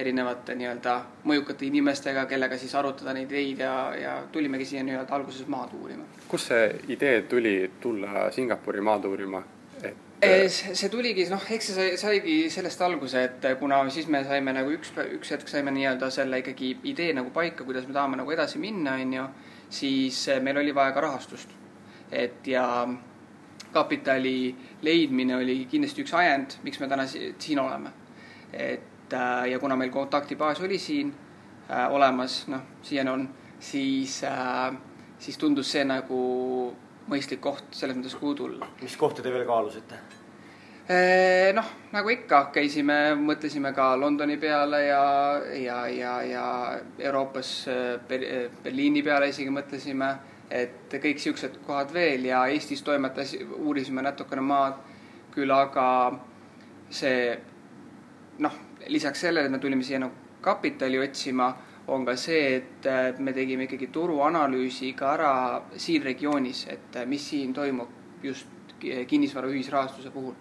erinevate 0.00 0.54
nii-öelda 0.58 0.96
mõjukate 1.28 1.66
inimestega, 1.68 2.26
kellega 2.30 2.58
siis 2.58 2.74
arutada 2.74 3.14
neid 3.16 3.30
ideid 3.30 3.62
ja, 3.64 3.74
ja 3.96 4.16
tulimegi 4.32 4.68
siia 4.72 4.84
nii-öelda 4.86 5.16
alguses 5.16 5.48
maad 5.50 5.74
uurima. 5.80 6.04
kust 6.28 6.52
see 6.52 6.68
idee 6.96 7.22
tuli 7.22 7.54
tulla 7.80 8.30
Singapuri 8.34 8.80
maad 8.80 9.04
uurima? 9.04 9.42
et 9.82 10.44
eh, 10.44 10.48
see 10.50 10.88
tuligi, 10.92 11.24
noh, 11.32 11.44
eks 11.56 11.70
see 11.70 11.76
sai, 11.76 11.92
saigi 12.00 12.34
sellest 12.52 12.82
alguse, 12.84 13.22
et 13.24 13.46
kuna 13.60 13.78
siis 13.90 14.08
me 14.12 14.20
saime 14.24 14.52
nagu 14.52 14.72
üks, 14.74 14.92
üks 15.16 15.32
hetk 15.32 15.48
saime 15.48 15.72
nii-öelda 15.72 16.10
selle 16.12 16.42
ikkagi 16.42 16.74
idee 16.92 17.14
nagu 17.16 17.32
paika, 17.32 17.64
kuidas 17.64 17.86
me 17.88 17.96
tahame 17.96 18.20
nagu 18.20 18.34
edasi 18.34 18.60
minna, 18.60 18.98
on 19.00 19.14
ju, 19.16 19.24
siis 19.80 20.26
meil 20.44 20.60
oli 20.60 20.74
vaja 20.76 20.92
ka 20.96 21.06
rahastust. 21.06 21.56
et 22.12 22.46
ja 22.46 22.88
kapitali 23.72 24.54
leidmine 24.82 25.36
oli 25.36 25.64
kindlasti 25.70 26.02
üks 26.02 26.14
ajend, 26.18 26.58
miks 26.66 26.80
me 26.80 26.88
täna 26.90 27.06
siin 27.06 27.58
oleme. 27.62 27.92
et 28.52 28.89
äh, 29.14 29.48
ja 29.52 29.58
kuna 29.58 29.76
meil 29.76 29.90
kontaktibaas 29.90 30.60
oli 30.60 30.78
siin 30.78 31.12
äh, 31.70 31.92
olemas, 31.92 32.44
noh, 32.48 32.62
siiani 32.82 33.10
on, 33.10 33.28
siis 33.60 34.22
äh,, 34.24 34.72
siis 35.18 35.38
tundus 35.38 35.72
see 35.72 35.84
nagu 35.84 36.22
mõistlik 37.10 37.42
koht 37.42 37.74
selles 37.74 37.98
mõttes, 37.98 38.16
kuhu 38.16 38.34
tulla. 38.34 38.70
mis 38.82 38.96
kohti 38.96 39.22
te 39.22 39.32
veel 39.32 39.46
kaalusite? 39.46 40.00
Noh, 41.54 41.66
nagu 41.94 42.10
ikka, 42.10 42.48
käisime, 42.50 43.12
mõtlesime 43.14 43.70
ka 43.76 43.92
Londoni 43.94 44.34
peale 44.42 44.80
ja, 44.88 45.02
ja, 45.54 45.84
ja, 45.86 46.14
ja 46.26 46.46
Euroopas 46.98 47.52
äh, 47.70 48.00
Berliini 48.08 49.04
peale 49.06 49.28
isegi 49.30 49.52
mõtlesime 49.54 50.08
et 50.50 50.94
kõik 51.02 51.20
siuksed 51.22 51.60
kohad 51.66 51.92
veel 51.94 52.26
ja 52.26 52.42
Eestis 52.50 52.82
toimetas, 52.82 53.36
uurisime 53.62 54.02
natukene 54.02 54.42
maad 54.42 54.80
küll, 55.34 55.52
aga 55.54 55.86
see 56.90 57.36
noh, 58.42 58.56
lisaks 58.86 59.20
sellele, 59.20 59.46
et 59.46 59.52
me 59.52 59.58
tulime 59.58 59.84
siia 59.84 59.98
nagu 59.98 60.14
kapitali 60.40 60.98
otsima, 60.98 61.50
on 61.88 62.04
ka 62.06 62.14
see, 62.16 62.56
et 62.56 63.18
me 63.18 63.32
tegime 63.32 63.66
ikkagi 63.66 63.90
turuanalüüsi 63.92 64.92
ka 64.96 65.14
ära 65.14 65.32
siin 65.76 66.04
regioonis, 66.06 66.66
et 66.70 67.00
mis 67.06 67.28
siin 67.30 67.54
toimub 67.54 68.22
just 68.22 68.46
kinnisvara 68.80 69.48
ühisrahastuse 69.48 70.10
puhul. 70.10 70.34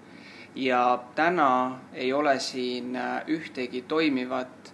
ja 0.55 0.99
täna 1.15 1.79
ei 1.93 2.13
ole 2.13 2.39
siin 2.39 2.97
ühtegi 3.27 3.83
toimivat 3.87 4.73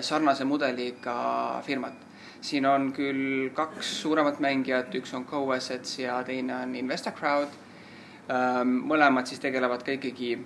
sarnase 0.00 0.44
mudeliga 0.44 1.62
firmat 1.66 2.06
siin 2.40 2.66
on 2.66 2.92
küll 2.92 3.50
kaks 3.54 3.92
suuremat 4.02 4.40
mängijat, 4.40 4.94
üks 4.94 5.14
on 5.16 5.24
Co-Assets 5.26 5.98
ja 5.98 6.20
teine 6.24 6.54
on 6.56 6.74
InvestorCrowd. 6.74 7.56
Ähm, 8.30 8.80
mõlemad 8.90 9.28
siis 9.30 9.40
tegelevad 9.42 9.84
ka 9.86 9.94
ikkagi 9.94 10.36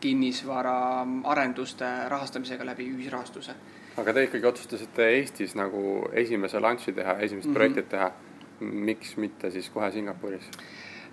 kinnisvara 0.00 0.76
arenduste 1.24 1.88
rahastamisega 2.08 2.66
läbi 2.66 2.88
ühisrahastuse. 2.92 3.54
aga 3.96 4.12
te 4.12 4.24
ikkagi 4.28 4.46
otsustasite 4.46 5.08
Eestis 5.18 5.54
nagu 5.54 6.08
esimese 6.12 6.60
launch'i 6.60 6.92
teha, 6.92 7.18
esimesed 7.18 7.48
mm 7.48 7.52
-hmm. 7.52 7.58
projektid 7.58 7.88
teha. 7.88 8.12
miks 8.60 9.16
mitte 9.16 9.50
siis 9.50 9.70
kohe 9.70 9.90
Singapuris? 9.90 10.50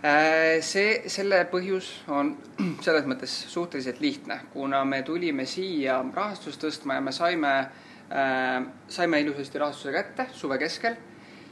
Äh, 0.05 0.61
see, 0.61 1.03
selle 1.07 1.47
põhjus 1.51 2.03
on 2.07 2.37
selles 2.85 3.05
mõttes 3.05 3.45
suhteliselt 3.47 3.99
lihtne, 3.99 4.39
kuna 4.53 4.85
me 4.85 5.01
tulime 5.01 5.45
siia 5.45 6.05
rahastust 6.13 6.63
tõstma 6.63 6.93
ja 6.93 7.01
me 7.01 7.11
saime 7.11 7.69
Äh, 8.11 8.65
saime 8.91 9.21
ilusasti 9.23 9.59
rahastuse 9.59 9.91
kätte 9.95 10.25
suve 10.35 10.57
keskel, 10.59 10.97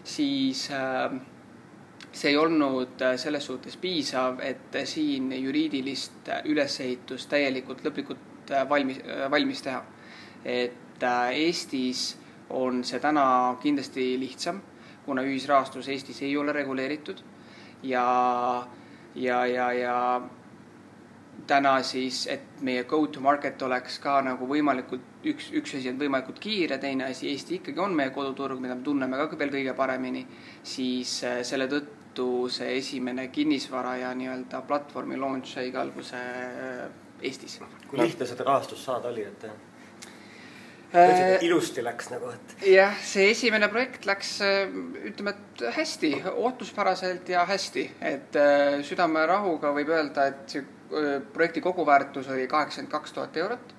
siis 0.04 0.66
äh, 0.76 1.14
see 2.12 2.32
ei 2.32 2.38
olnud 2.38 3.02
äh, 3.02 3.16
selles 3.18 3.46
suhtes 3.46 3.78
piisav, 3.78 4.40
et 4.42 4.78
siin 4.86 5.32
juriidilist 5.36 6.32
ülesehitust 6.46 7.30
täielikult 7.30 7.84
lõplikult 7.86 8.54
valmis, 8.70 9.02
valmis 9.32 9.62
teha. 9.62 9.84
et 10.46 11.04
Eestis 11.34 12.18
on 12.50 12.84
see 12.84 13.00
täna 13.00 13.56
kindlasti 13.62 14.18
lihtsam, 14.20 14.62
kuna 15.06 15.24
ühisrahastus 15.24 15.88
Eestis 15.88 16.22
ei 16.22 16.38
ole 16.38 16.54
reguleeritud 16.54 17.22
ja, 17.84 18.68
ja, 19.16 19.46
ja, 19.46 19.72
ja 19.74 20.22
täna 21.48 21.82
siis, 21.84 22.28
et 22.28 22.62
meie 22.62 22.84
go 22.84 23.00
to 23.08 23.22
market 23.22 23.62
oleks 23.62 24.00
ka 24.04 24.20
nagu 24.26 24.48
võimalikult 24.48 25.26
üks, 25.26 25.50
üks 25.56 25.78
asi 25.78 25.92
on 25.92 26.00
võimalikult 26.00 26.40
kiire, 26.42 26.78
teine 26.78 27.10
asi, 27.10 27.30
Eesti 27.32 27.60
ikkagi 27.60 27.80
on 27.80 27.96
meie 27.96 28.12
koduturg, 28.16 28.60
mida 28.62 28.76
me 28.76 28.84
tunneme 28.84 29.18
ka 29.18 29.40
veel 29.40 29.54
kõige 29.54 29.74
paremini, 29.78 30.26
siis 30.64 31.20
äh, 31.28 31.42
selle 31.48 31.70
tõttu 31.72 31.99
see 32.52 32.78
esimene 32.78 33.28
kinnisvara 33.34 33.96
ja 34.02 34.14
nii-öelda 34.18 34.62
platvormi 34.68 35.18
launch 35.18 35.54
sai 35.56 35.72
alguse 35.76 36.20
äh, 36.20 36.86
Eestis. 37.22 37.60
kui 37.88 38.00
lihtne 38.00 38.26
seda 38.26 38.46
rahastust 38.48 38.86
saada 38.88 39.10
oli, 39.10 39.26
et 39.28 39.44
äh, 39.44 39.52
ilusti 41.46 41.84
läks 41.84 42.10
nagu, 42.14 42.32
et. 42.32 42.56
jah, 42.72 42.96
see 43.04 43.30
esimene 43.34 43.68
projekt 43.70 44.08
läks, 44.10 44.38
ütleme, 45.12 45.36
et 45.36 45.64
hästi, 45.76 46.14
ootuspäraselt 46.32 47.30
ja 47.30 47.44
hästi, 47.50 47.86
et 48.02 48.40
südamerahuga 48.88 49.74
võib 49.76 49.92
öelda, 49.94 50.30
et 50.32 50.56
see 50.56 50.64
projekti 51.34 51.62
koguväärtus 51.62 52.30
oli 52.34 52.48
kaheksakümmend 52.48 52.92
kaks 52.92 53.14
tuhat 53.14 53.38
eurot. 53.38 53.76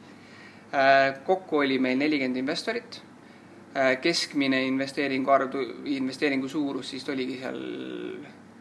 kokku 1.26 1.59
oli 1.64 1.78
meil 1.78 1.99
nelikümmend 1.99 2.37
investorit. 2.37 3.00
Keskmine 4.02 4.64
investeeringu 4.66 5.30
arv, 5.30 5.54
investeeringu 5.84 6.48
suurus 6.48 6.90
siis 6.90 7.08
oligi 7.08 7.38
seal 7.38 7.60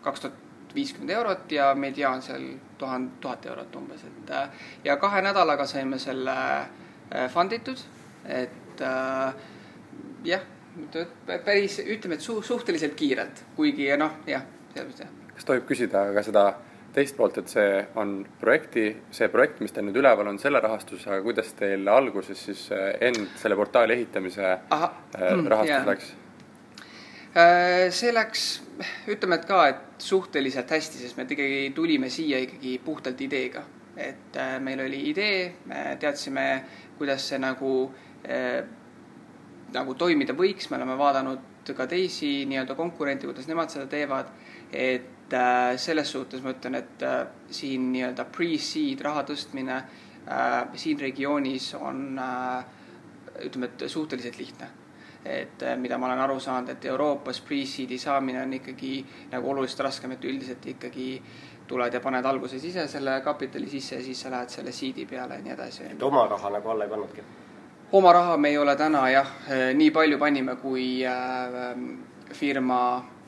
kaks 0.04 0.26
tuhat 0.26 0.76
viiskümmend 0.76 1.10
eurot 1.16 1.52
ja 1.52 1.72
mediaan 1.76 2.22
seal 2.22 2.46
tuhande, 2.78 3.18
tuhat 3.22 3.46
eurot 3.46 3.76
umbes, 3.76 4.04
et 4.06 4.34
ja 4.86 4.98
kahe 5.02 5.22
nädalaga 5.26 5.66
saime 5.66 5.98
selle 6.00 6.36
fund 7.34 7.58
itud, 7.58 7.82
et 8.26 8.84
jah, 10.30 10.46
päris 11.46 11.80
ütleme, 11.82 12.20
et 12.20 12.22
su, 12.22 12.42
suhteliselt 12.46 12.94
kiirelt, 12.96 13.44
kuigi 13.58 13.90
noh, 13.98 14.22
jah, 14.30 14.46
selles 14.74 14.92
mõttes 14.92 15.08
jah. 15.08 15.16
kas 15.34 15.50
tohib 15.50 15.66
küsida 15.70 16.06
ka 16.14 16.24
seda 16.24 16.46
teist 17.00 17.18
poolt, 17.18 17.40
et 17.42 17.52
see 17.52 17.68
on 18.00 18.20
projekti, 18.42 18.86
see 19.16 19.30
projekt, 19.32 19.62
mis 19.64 19.74
teil 19.76 19.88
nüüd 19.88 20.00
üleval 20.02 20.30
on, 20.32 20.40
selle 20.42 20.62
rahastusega, 20.64 21.22
kuidas 21.26 21.54
teil 21.60 21.88
alguses 21.92 22.46
siis 22.50 22.66
eh, 22.76 22.90
end 23.10 23.22
selle 23.40 23.58
portaali 23.60 23.96
ehitamise 23.96 24.48
Aha. 24.76 24.90
Eh, 25.16 25.30
mm, 25.34 25.48
rahastus 25.54 25.76
yeah. 25.76 25.88
läks? 25.88 26.12
Äh, 27.30 27.86
see 27.96 28.12
läks, 28.16 28.48
ütleme, 29.12 29.40
et 29.40 29.48
ka, 29.48 29.62
et 29.72 30.04
suhteliselt 30.04 30.72
hästi, 30.76 31.04
sest 31.04 31.20
me 31.20 31.28
ikkagi 31.30 31.70
tulime 31.76 32.10
siia 32.14 32.42
ikkagi 32.46 32.80
puhtalt 32.86 33.22
ideega. 33.28 33.66
et 34.00 34.38
meil 34.64 34.80
oli 34.80 35.00
idee, 35.10 35.40
me 35.68 35.98
teadsime, 36.00 36.44
kuidas 36.96 37.26
see 37.28 37.40
nagu 37.42 37.72
äh,, 38.24 38.62
nagu 39.76 39.96
toimida 40.00 40.32
võiks, 40.38 40.70
me 40.72 40.78
oleme 40.78 40.96
vaadanud 41.00 41.74
ka 41.76 41.86
teisi 41.90 42.46
nii-öelda 42.48 42.78
konkurente, 42.78 43.28
kuidas 43.28 43.50
nemad 43.50 43.74
seda 43.74 43.90
teevad, 43.92 44.30
et 44.72 45.19
et 45.30 45.34
äh, 45.34 45.78
selles 45.78 46.12
suhtes 46.12 46.42
ma 46.42 46.54
ütlen, 46.56 46.76
et 46.80 47.04
äh, 47.06 47.28
siin 47.54 47.92
nii-öelda 47.94 48.26
pre-seed 48.34 49.02
raha 49.06 49.22
tõstmine 49.28 49.76
äh, 49.78 50.74
siin 50.74 51.00
regioonis 51.00 51.74
on 51.78 52.18
ütleme, 53.46 53.70
et 53.70 53.86
suhteliselt 53.90 54.38
lihtne. 54.38 54.70
et 55.26 55.64
mida 55.78 55.98
ma 55.98 56.08
olen 56.08 56.20
aru 56.24 56.40
saanud, 56.40 56.70
et 56.72 56.86
Euroopas 56.86 57.42
pre-seed'i 57.44 57.98
saamine 58.00 58.42
on 58.42 58.54
ikkagi 58.56 59.06
nagu 59.32 59.50
oluliselt 59.52 59.84
raskem, 59.84 60.14
et 60.16 60.24
üldiselt 60.24 60.66
ikkagi 60.66 61.22
tuled 61.68 61.94
ja 61.94 62.00
paned 62.00 62.26
alguses 62.26 62.64
ise 62.64 62.88
selle 62.88 63.20
kapitali 63.22 63.68
sisse 63.70 64.00
ja 64.00 64.04
siis 64.04 64.22
sa 64.22 64.32
lähed 64.32 64.50
selle 64.50 64.72
seed'i 64.72 65.06
peale 65.06 65.36
ja 65.36 65.44
nii 65.44 65.54
edasi. 65.54 65.84
et 65.92 66.04
oma 66.04 66.26
raha 66.28 66.50
nagu 66.56 66.70
alla 66.70 66.88
ei 66.88 66.90
pannudki? 66.90 67.22
oma 67.92 68.14
raha 68.14 68.38
me 68.38 68.50
ei 68.50 68.58
ole 68.58 68.76
täna 68.76 69.10
jah, 69.10 69.36
nii 69.76 69.92
palju 69.92 70.18
panime, 70.18 70.56
kui 70.56 71.04
firma 72.34 72.80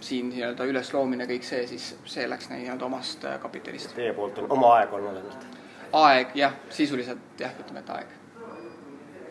siin 0.01 0.29
nii-öelda 0.31 0.65
ülesloomine, 0.69 1.27
kõik 1.29 1.45
see, 1.45 1.65
siis 1.69 1.91
see 2.09 2.27
läks 2.29 2.49
nii-öelda 2.51 2.85
omast 2.87 3.25
äh, 3.25 3.37
kapitalist. 3.41 3.95
Teie 3.95 4.13
poolt 4.17 4.39
on 4.41 4.49
oma 4.57 4.75
aeg 4.79 4.93
olnud 4.97 5.19
ainult? 5.21 5.45
aeg 6.01 6.35
jah, 6.35 6.55
sisuliselt 6.71 7.39
jah, 7.39 7.53
ütleme, 7.59 7.83
et 7.83 7.89
aeg. 7.95 8.13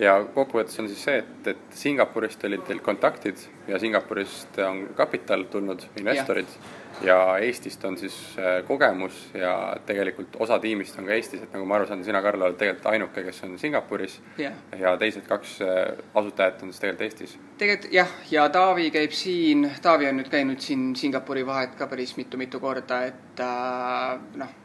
ja 0.00 0.14
kokkuvõttes 0.34 0.78
on 0.80 0.88
siis 0.88 1.02
see, 1.08 1.22
et, 1.22 1.48
et 1.54 1.76
Singapurist 1.76 2.44
olid 2.44 2.66
teil 2.68 2.82
kontaktid 2.84 3.40
ja 3.68 3.80
Singapurist 3.80 4.60
on 4.66 4.86
kapital 4.96 5.46
tulnud, 5.52 5.86
investorid 6.00 6.48
ja, 6.48 6.79
ja 7.02 7.38
Eestist 7.38 7.84
on 7.84 7.98
siis 7.98 8.16
äh, 8.38 8.64
kogemus 8.66 9.30
ja 9.34 9.76
tegelikult 9.86 10.36
osa 10.38 10.58
tiimist 10.58 10.98
on 10.98 11.06
ka 11.08 11.12
Eestis, 11.16 11.42
et 11.42 11.52
nagu 11.52 11.66
ma 11.66 11.78
aru 11.78 11.88
saan, 11.88 12.04
sina, 12.04 12.22
Karl, 12.22 12.42
oled 12.42 12.58
tegelikult 12.60 12.86
ainuke, 12.92 13.24
kes 13.24 13.42
on 13.46 13.58
Singapuris 13.58 14.20
yeah. 14.38 14.56
ja 14.78 14.96
teised 15.00 15.26
kaks 15.28 15.58
äh, 15.64 15.98
asutajat 16.14 16.62
on 16.62 16.72
siis 16.72 16.80
tegelikult 16.84 17.06
Eestis. 17.08 17.36
tegelikult 17.58 17.92
jah, 17.94 18.16
ja 18.30 18.48
Taavi 18.48 18.90
käib 18.94 19.14
siin, 19.16 19.68
Taavi 19.82 20.08
on 20.08 20.20
nüüd 20.20 20.32
käinud 20.32 20.60
siin 20.64 20.90
Singapuri 20.96 21.46
vahet 21.46 21.76
ka 21.78 21.88
päris 21.90 22.16
mitu-mitu 22.20 22.60
korda, 22.60 23.04
et 23.10 23.44
äh, 23.44 24.18
noh 24.40 24.58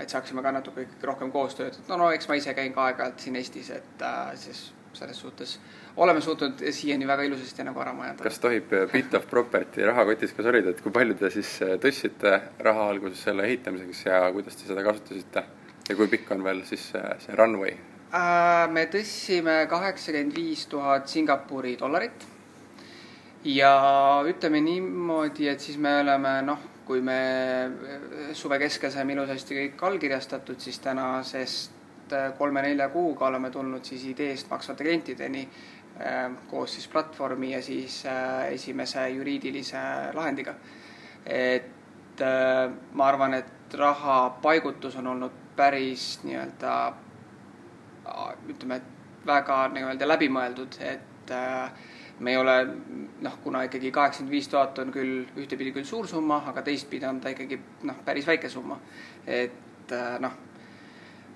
et 0.00 0.08
saaksime 0.08 0.42
ka 0.42 0.52
natuke 0.52 0.86
rohkem 1.04 1.32
koostööd, 1.32 1.76
et 1.76 1.90
no, 1.90 1.98
no 2.00 2.12
eks 2.14 2.28
ma 2.28 2.38
ise 2.38 2.54
käin 2.56 2.72
ka 2.72 2.88
aeg-ajalt 2.88 3.20
siin 3.20 3.36
Eestis, 3.36 3.70
et 3.74 4.06
äh, 4.06 4.32
siis 4.40 4.70
selles 4.96 5.20
suhtes 5.20 5.58
oleme 5.96 6.20
suutnud 6.20 6.62
siiani 6.70 7.06
väga 7.08 7.26
ilusasti 7.28 7.64
nagu 7.64 7.80
ära 7.80 7.92
majandada. 7.96 8.24
kas 8.24 8.38
tohib 8.40 8.72
äh, 8.72 8.86
bit 8.92 9.14
of 9.14 9.26
property 9.30 9.84
rahakotis 9.86 10.32
ka 10.36 10.42
sorida, 10.42 10.70
et 10.70 10.80
kui 10.80 10.92
palju 10.92 11.16
te 11.20 11.30
siis 11.30 11.54
äh, 11.62 11.76
tõstsite 11.80 12.34
raha 12.64 12.88
alguses 12.94 13.22
selle 13.28 13.46
ehitamiseks 13.48 14.04
ja 14.06 14.22
kuidas 14.32 14.56
te 14.56 14.68
seda 14.68 14.84
kasutasite 14.86 15.44
ja 15.88 15.96
kui 15.96 16.08
pikk 16.12 16.34
on 16.36 16.44
veel 16.44 16.64
siis 16.68 16.90
äh, 16.98 17.14
see 17.24 17.36
runway? 17.38 17.76
me 18.72 18.82
tõstsime 18.92 19.62
kaheksakümmend 19.70 20.36
viis 20.36 20.66
tuhat 20.68 21.08
Singapuri 21.08 21.78
dollarit 21.80 22.26
ja 23.48 23.72
ütleme 24.28 24.60
niimoodi, 24.60 25.48
et 25.48 25.60
siis 25.60 25.78
me 25.80 25.94
oleme 26.02 26.34
noh, 26.44 26.60
kui 26.84 27.00
me 27.00 27.16
suve 28.36 28.58
keskel 28.60 28.92
saime 28.92 29.16
ilusasti 29.16 29.56
kõik 29.56 29.86
allkirjastatud, 29.88 30.60
siis 30.60 30.78
tänasest 30.84 31.81
kolme-nelja 32.38 32.88
kuuga 32.88 33.26
oleme 33.26 33.50
tulnud 33.50 33.84
siis 33.84 34.04
ideest 34.10 34.50
maksvate 34.50 34.84
klientideni 34.84 35.42
äh, 35.46 36.30
koos 36.50 36.74
siis 36.74 36.88
platvormi 36.88 37.52
ja 37.52 37.62
siis 37.62 38.04
äh, 38.06 38.52
esimese 38.52 39.08
juriidilise 39.08 39.78
lahendiga. 40.14 40.54
et 41.26 42.20
äh, 42.20 42.70
ma 42.92 43.06
arvan, 43.06 43.34
et 43.34 43.74
raha 43.74 44.38
paigutus 44.42 44.96
on 44.96 45.06
olnud 45.06 45.32
päris 45.56 46.20
nii-öelda 46.24 46.92
ütleme, 48.48 48.76
et 48.76 49.26
väga 49.26 49.56
nii-öelda 49.72 50.08
läbimõeldud, 50.08 50.78
et 50.82 51.30
äh, 51.30 51.72
me 52.22 52.34
ei 52.34 52.36
ole 52.36 52.56
noh, 53.22 53.38
kuna 53.44 53.62
ikkagi 53.66 53.92
kaheksakümmend 53.94 54.34
viis 54.34 54.48
tuhat 54.50 54.78
on 54.82 54.92
küll 54.94 55.22
ühtepidi 55.38 55.72
küll 55.74 55.86
suur 55.88 56.08
summa, 56.10 56.42
aga 56.50 56.64
teistpidi 56.66 57.06
on 57.08 57.20
ta 57.22 57.32
ikkagi 57.32 57.58
noh, 57.88 58.02
päris 58.04 58.26
väike 58.26 58.50
summa. 58.50 58.78
et 59.26 59.92
äh, 59.92 60.18
noh, 60.22 60.36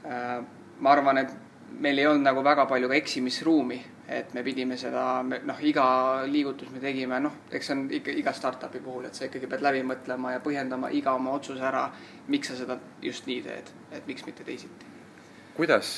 äh, 0.05 0.41
ma 0.81 0.93
arvan, 0.93 1.19
et 1.19 1.35
meil 1.81 1.99
ei 1.99 2.07
olnud 2.07 2.25
nagu 2.25 2.43
väga 2.45 2.67
palju 2.71 2.89
ka 2.89 2.97
eksimisruumi, 2.97 3.79
et 4.09 4.33
me 4.35 4.43
pidime 4.47 4.77
seda, 4.79 5.23
noh, 5.23 5.63
iga 5.67 5.87
liigutus 6.31 6.71
me 6.73 6.81
tegime, 6.81 7.19
noh, 7.21 7.41
eks 7.51 7.71
see 7.71 7.77
on 7.77 7.83
ikka 7.99 8.15
iga 8.23 8.33
startup'i 8.37 8.81
puhul, 8.85 9.09
et 9.09 9.19
sa 9.19 9.27
ikkagi 9.27 9.51
pead 9.51 9.65
läbi 9.67 9.83
mõtlema 9.87 10.37
ja 10.37 10.43
põhjendama 10.45 10.93
iga 10.95 11.17
oma 11.19 11.35
otsuse 11.37 11.65
ära, 11.67 11.89
miks 12.33 12.53
sa 12.53 12.61
seda 12.61 12.79
just 13.03 13.27
nii 13.27 13.43
teed, 13.45 13.73
et 13.99 14.07
miks 14.09 14.27
mitte 14.29 14.47
teisiti. 14.47 14.95
kuidas 15.57 15.91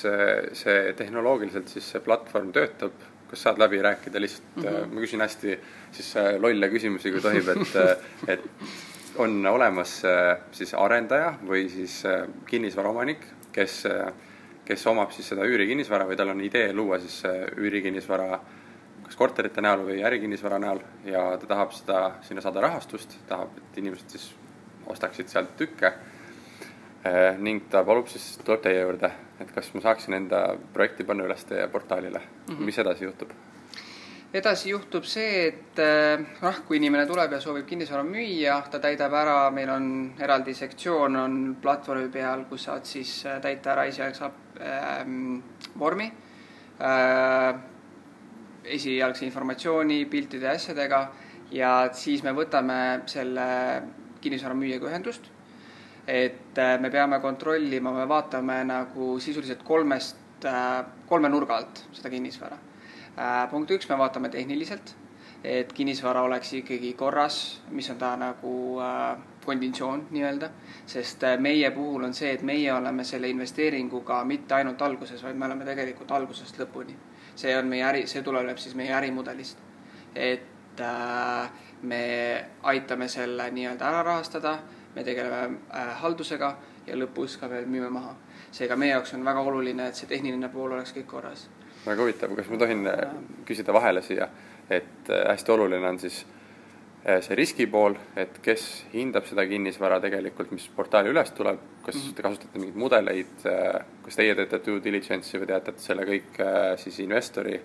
see 0.55 0.93
tehnoloogiliselt 0.95 1.69
siis 1.69 1.87
see 1.91 2.01
platvorm 2.01 2.53
töötab 2.55 2.93
kas 3.29 3.43
saad 3.43 3.59
läbi 3.59 3.81
rääkida 3.83 4.21
lihtsalt 4.21 4.57
mm, 4.57 4.63
-hmm. 4.63 4.93
ma 4.95 5.01
küsin 5.01 5.21
hästi 5.21 5.59
siis 5.93 6.17
äh, 6.17 6.41
lolle 6.41 6.69
küsimusi, 6.69 7.11
kui 7.11 7.21
tohib, 7.21 7.49
et, 7.49 7.77
äh, 7.83 7.97
et 8.29 8.45
on 9.17 9.47
olemas 9.47 10.03
siis 10.53 10.75
arendaja 10.75 11.35
või 11.47 11.69
siis 11.69 12.03
kinnisvaraomanik, 12.47 13.25
kes, 13.53 13.83
kes 14.69 14.87
omab 14.91 15.13
siis 15.17 15.31
seda 15.33 15.47
üürikinnisvara 15.49 16.07
või 16.09 16.17
tal 16.21 16.35
on 16.35 16.43
idee 16.45 16.73
luua 16.77 16.99
siis 17.01 17.23
üürikinnisvara 17.57 18.41
kas 19.07 19.17
korterite 19.17 19.65
näol 19.65 19.87
või 19.87 20.03
ärikinnisvara 20.05 20.59
näol 20.61 20.83
ja 21.09 21.23
ta 21.41 21.49
tahab 21.49 21.73
seda, 21.73 22.03
sinna 22.27 22.45
saada 22.45 22.61
rahastust, 22.61 23.17
tahab, 23.29 23.57
et 23.57 23.79
inimesed 23.81 24.17
siis 24.17 24.29
ostaksid 24.87 25.33
sealt 25.33 25.57
tükke 25.57 25.95
ning 27.41 27.71
ta 27.73 27.85
palub 27.89 28.11
siis, 28.13 28.35
tuleb 28.45 28.63
teie 28.67 28.83
juurde 28.83 29.13
et 29.41 29.51
kas 29.55 29.71
ma 29.75 29.83
saaksin 29.85 30.17
enda 30.19 30.43
projekti 30.75 31.07
panna 31.07 31.27
üles 31.29 31.45
teie 31.47 31.69
portaalile 31.71 32.19
mm, 32.21 32.55
-hmm. 32.55 32.65
mis 32.65 32.79
edasi 32.79 33.05
juhtub? 33.05 33.31
Edasi 34.35 34.73
juhtub 34.75 35.07
see, 35.09 35.47
et 35.49 35.81
noh, 36.43 36.59
kui 36.67 36.77
inimene 36.77 37.07
tuleb 37.09 37.33
ja 37.33 37.41
soovib 37.41 37.65
kinnisvara 37.69 38.05
müüa, 38.05 38.59
ta 38.71 38.81
täidab 38.83 39.15
ära, 39.17 39.39
meil 39.55 39.73
on 39.73 39.87
eraldi 40.21 40.53
sektsioon 40.55 41.17
on 41.17 41.39
platvormi 41.63 42.11
peal, 42.13 42.45
kus 42.51 42.67
saad 42.69 42.85
siis 42.89 43.15
eh, 43.25 43.39
täita 43.45 43.73
ära 43.73 43.87
esialgse 43.89 44.29
ähm, 44.61 45.39
vormi 45.81 46.11
äh,, 46.83 47.49
esialgse 48.69 49.25
informatsiooni, 49.25 50.05
piltide 50.13 50.51
ja 50.51 50.59
asjadega 50.59 51.03
ja 51.55 51.73
siis 51.97 52.21
me 52.27 52.37
võtame 52.37 52.79
selle 53.09 53.49
kinnisvara 54.21 54.57
müüjaga 54.59 54.91
ühendust 54.91 55.33
et 56.09 56.57
äh, 56.57 56.79
me 56.81 56.89
peame 56.91 57.21
kontrollima, 57.21 57.93
me 57.93 58.07
vaatame 58.09 58.63
nagu 58.65 59.19
sisuliselt 59.21 59.61
kolmest, 59.65 60.17
äh, 60.49 60.81
kolme 61.09 61.29
nurga 61.29 61.61
alt 61.61 61.85
seda 61.93 62.09
kinnisvara. 62.09 62.57
Äh, 63.19 63.51
punkt 63.51 63.71
üks, 63.75 63.89
me 63.89 63.99
vaatame 63.99 64.29
tehniliselt, 64.31 64.95
et 65.45 65.73
kinnisvara 65.73 66.23
oleks 66.23 66.53
ikkagi 66.61 66.93
korras, 66.99 67.61
mis 67.71 67.91
on 67.91 67.99
ta 67.99 68.13
nagu 68.17 68.53
konditsioon 69.45 70.07
nii-öelda, 70.11 70.51
sest 70.87 71.25
meie 71.41 71.71
puhul 71.75 72.05
on 72.05 72.15
see, 72.15 72.33
et 72.37 72.43
meie 72.43 72.73
oleme 72.75 73.05
selle 73.05 73.31
investeeringuga 73.33 74.21
mitte 74.25 74.55
ainult 74.55 74.83
alguses, 74.83 75.23
vaid 75.25 75.39
me 75.39 75.47
oleme 75.47 75.65
tegelikult 75.65 76.11
algusest 76.13 76.59
lõpuni. 76.63 76.95
see 77.39 77.57
on 77.59 77.67
meie 77.71 77.85
äri, 77.87 78.07
see 78.07 78.23
tuleneb 78.23 78.59
siis 78.59 78.75
meie 78.75 78.93
ärimudelist. 78.93 79.59
et 80.15 80.81
äh, 80.81 81.51
me 81.83 82.03
aitame 82.63 83.09
selle 83.09 83.51
nii-öelda 83.51 83.89
ära 83.89 84.03
rahastada 84.03 84.59
me 84.99 85.05
tegeleme 85.05 85.59
äh, 85.75 85.95
haldusega 86.03 86.57
ja 86.87 86.97
lõpus 86.97 87.37
ka 87.41 87.49
veel 87.51 87.67
müüme 87.71 87.91
maha. 87.93 88.15
seega 88.51 88.77
meie 88.77 88.95
jaoks 88.95 89.13
on 89.15 89.25
väga 89.25 89.41
oluline, 89.45 89.89
et 89.89 89.95
see 89.99 90.09
tehniline 90.09 90.49
pool 90.49 90.73
oleks 90.73 90.95
kõik 90.97 91.07
korras. 91.07 91.49
Väga 91.89 92.05
huvitav, 92.05 92.35
kas 92.37 92.51
ma 92.53 92.59
tohin 92.61 92.87
äh, 92.91 93.15
küsida 93.49 93.75
vahele 93.77 94.03
siia, 94.05 94.29
et 94.71 95.11
äh, 95.11 95.25
hästi 95.33 95.55
oluline 95.55 95.89
on 95.89 96.03
siis 96.03 96.25
see 97.09 97.37
riskipool, 97.39 97.95
et 98.21 98.41
kes 98.45 98.63
hindab 98.93 99.25
seda 99.25 99.45
kinnisvara 99.49 100.01
tegelikult, 100.03 100.51
mis 100.53 100.67
portaali 100.77 101.09
üles 101.09 101.31
tuleb, 101.33 101.61
kas 101.87 101.95
mm 101.95 102.01
-hmm. 102.01 102.15
te 102.17 102.23
kasutate 102.27 102.59
mingeid 102.59 102.81
mudeleid, 102.83 103.45
kas 104.05 104.17
teie 104.19 104.35
teete 104.35 104.59
due 104.67 104.83
diligence'i 104.85 105.41
või 105.41 105.47
teatate 105.47 105.81
selle 105.81 106.05
kõik 106.05 106.43
siis 106.83 106.99
investori 106.99 107.61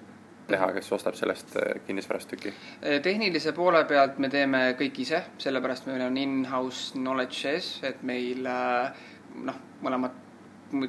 teha, 0.48 0.70
kes 0.76 0.92
ostab 0.96 1.18
sellest 1.18 1.56
äh, 1.58 1.80
kinnisvarast 1.88 2.34
tüki? 2.34 2.54
Äh, 2.82 3.00
tehnilise 3.04 3.54
poole 3.56 3.84
pealt 3.90 4.20
me 4.22 4.30
teeme 4.34 4.64
kõik 4.80 5.00
ise, 5.06 5.24
sellepärast 5.42 5.88
meil 5.90 6.06
on 6.08 6.20
in-house 6.20 6.98
knowledge 6.98 7.40
sees, 7.40 7.70
et 7.88 8.04
meil 8.06 8.48
äh, 8.50 9.06
noh, 9.48 9.62
mõlemad 9.84 10.23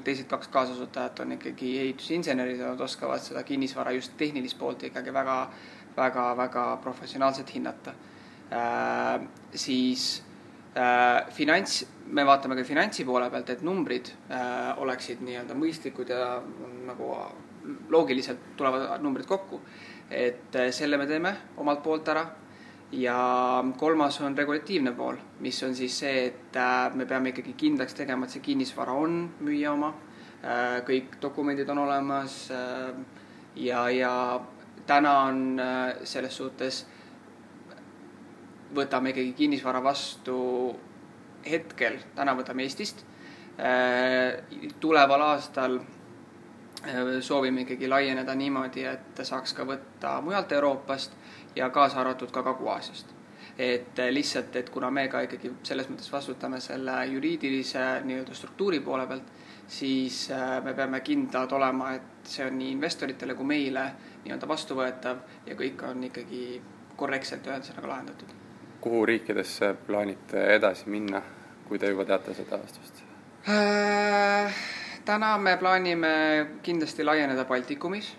teised 0.05 0.29
kaks 0.31 0.49
kaasasutajat 0.49 1.21
on 1.25 1.37
ikkagi 1.37 1.79
ehitusinsenerid 1.85 2.61
ja 2.61 2.73
nad 2.73 2.81
oskavad 2.81 3.23
seda 3.23 3.43
kinnisvara 3.43 3.95
just 3.97 4.17
tehnilist 4.17 4.59
poolt 4.59 4.83
ikkagi 4.91 5.13
väga, 5.15 5.39
väga, 5.97 6.29
väga 6.37 6.67
professionaalselt 6.83 7.55
hinnata 7.55 7.95
äh,. 8.53 9.27
siis 9.55 10.23
äh, 10.77 11.33
finants, 11.33 11.85
me 12.07 12.27
vaatame 12.27 12.57
ka 12.57 12.65
finantsi 12.65 13.05
poole 13.05 13.31
pealt, 13.31 13.51
et 13.51 13.63
numbrid 13.63 14.13
äh, 14.31 14.79
oleksid 14.79 15.25
nii-öelda 15.25 15.57
mõistlikud 15.59 16.13
ja 16.13 16.39
nagu 16.87 17.15
loogiliselt 17.89 18.57
tulevad 18.57 19.03
numbrid 19.03 19.27
kokku. 19.27 19.61
et 20.11 20.55
eh, 20.55 20.73
selle 20.73 20.97
me 20.97 21.07
teeme 21.07 21.37
omalt 21.57 21.83
poolt 21.83 22.09
ära. 22.09 22.27
Ja 22.95 23.65
kolmas 23.77 24.21
on 24.21 24.37
regulatiivne 24.39 24.93
pool, 24.95 25.17
mis 25.41 25.63
on 25.67 25.75
siis 25.75 25.99
see, 25.99 26.27
et 26.27 26.57
eh, 26.57 26.95
me 26.95 27.07
peame 27.11 27.33
ikkagi 27.33 27.55
kindlaks 27.59 27.97
tegema, 27.99 28.27
et 28.27 28.37
see 28.37 28.45
kinnisvara 28.45 28.95
on 28.95 29.21
müüja 29.45 29.73
oma. 29.75 29.93
Eh, 30.43 30.81
kõik 30.87 31.19
dokumendid 31.23 31.69
on 31.75 31.83
olemas. 31.87 32.51
ja, 33.57 33.89
ja 33.91 34.41
täna 34.87 35.19
on 35.29 35.61
selles 36.05 36.37
suhtes, 36.37 36.85
võtame 38.75 39.13
ikkagi 39.15 39.33
kinnisvara 39.33 39.83
vastu 39.83 40.39
hetkel, 41.47 41.99
täna 42.15 42.35
võtame 42.35 42.63
Eestist. 42.67 43.05
tuleval 44.81 45.23
aastal 45.23 45.79
Äh, 46.87 47.21
soovime 47.21 47.61
ikkagi 47.61 47.89
laieneda 47.89 48.35
niimoodi, 48.35 48.83
et 48.85 49.21
saaks 49.25 49.55
ka 49.57 49.65
võtta 49.65 50.19
mujalt 50.21 50.51
Euroopast 50.53 51.15
ja 51.57 51.71
kaasa 51.71 52.01
arvatud 52.01 52.31
ka 52.31 52.43
Kagu-Aasiast. 52.43 53.15
et 53.59 53.99
äh, 53.99 54.09
lihtsalt, 54.11 54.57
et 54.57 54.71
kuna 54.71 54.91
me 54.91 55.09
ka 55.09 55.21
ikkagi 55.23 55.53
selles 55.63 55.87
mõttes 55.87 56.11
vastutame 56.13 56.59
selle 56.61 56.95
juriidilise 57.07 57.85
nii-öelda 58.03 58.35
struktuuri 58.35 58.81
poole 58.81 59.07
pealt, 59.07 59.29
siis 59.67 60.31
äh, 60.35 60.59
me 60.65 60.75
peame 60.75 61.01
kindlad 61.01 61.53
olema, 61.53 61.93
et 61.95 62.27
see 62.27 62.47
on 62.47 62.59
nii 62.59 62.73
investoritele 62.75 63.35
kui 63.39 63.47
meile 63.47 63.85
nii-öelda 64.25 64.49
vastuvõetav 64.49 65.21
ja 65.47 65.55
kõik 65.55 65.85
on 65.87 66.03
ikkagi 66.11 66.43
korrektselt 66.97 67.47
ühesõnaga 67.47 67.89
lahendatud. 67.89 68.35
kuhu 68.81 69.07
riikidesse 69.07 69.75
plaanite 69.87 70.47
edasi 70.57 70.91
minna, 70.91 71.23
kui 71.69 71.79
te 71.79 71.95
juba 71.95 72.05
teate 72.05 72.35
seda 72.35 72.59
vastust 72.59 73.05
äh,? 73.49 74.59
täna 75.05 75.39
me 75.39 75.57
plaanime 75.57 76.13
kindlasti 76.63 77.05
laieneda 77.05 77.45
Baltikumis 77.45 78.17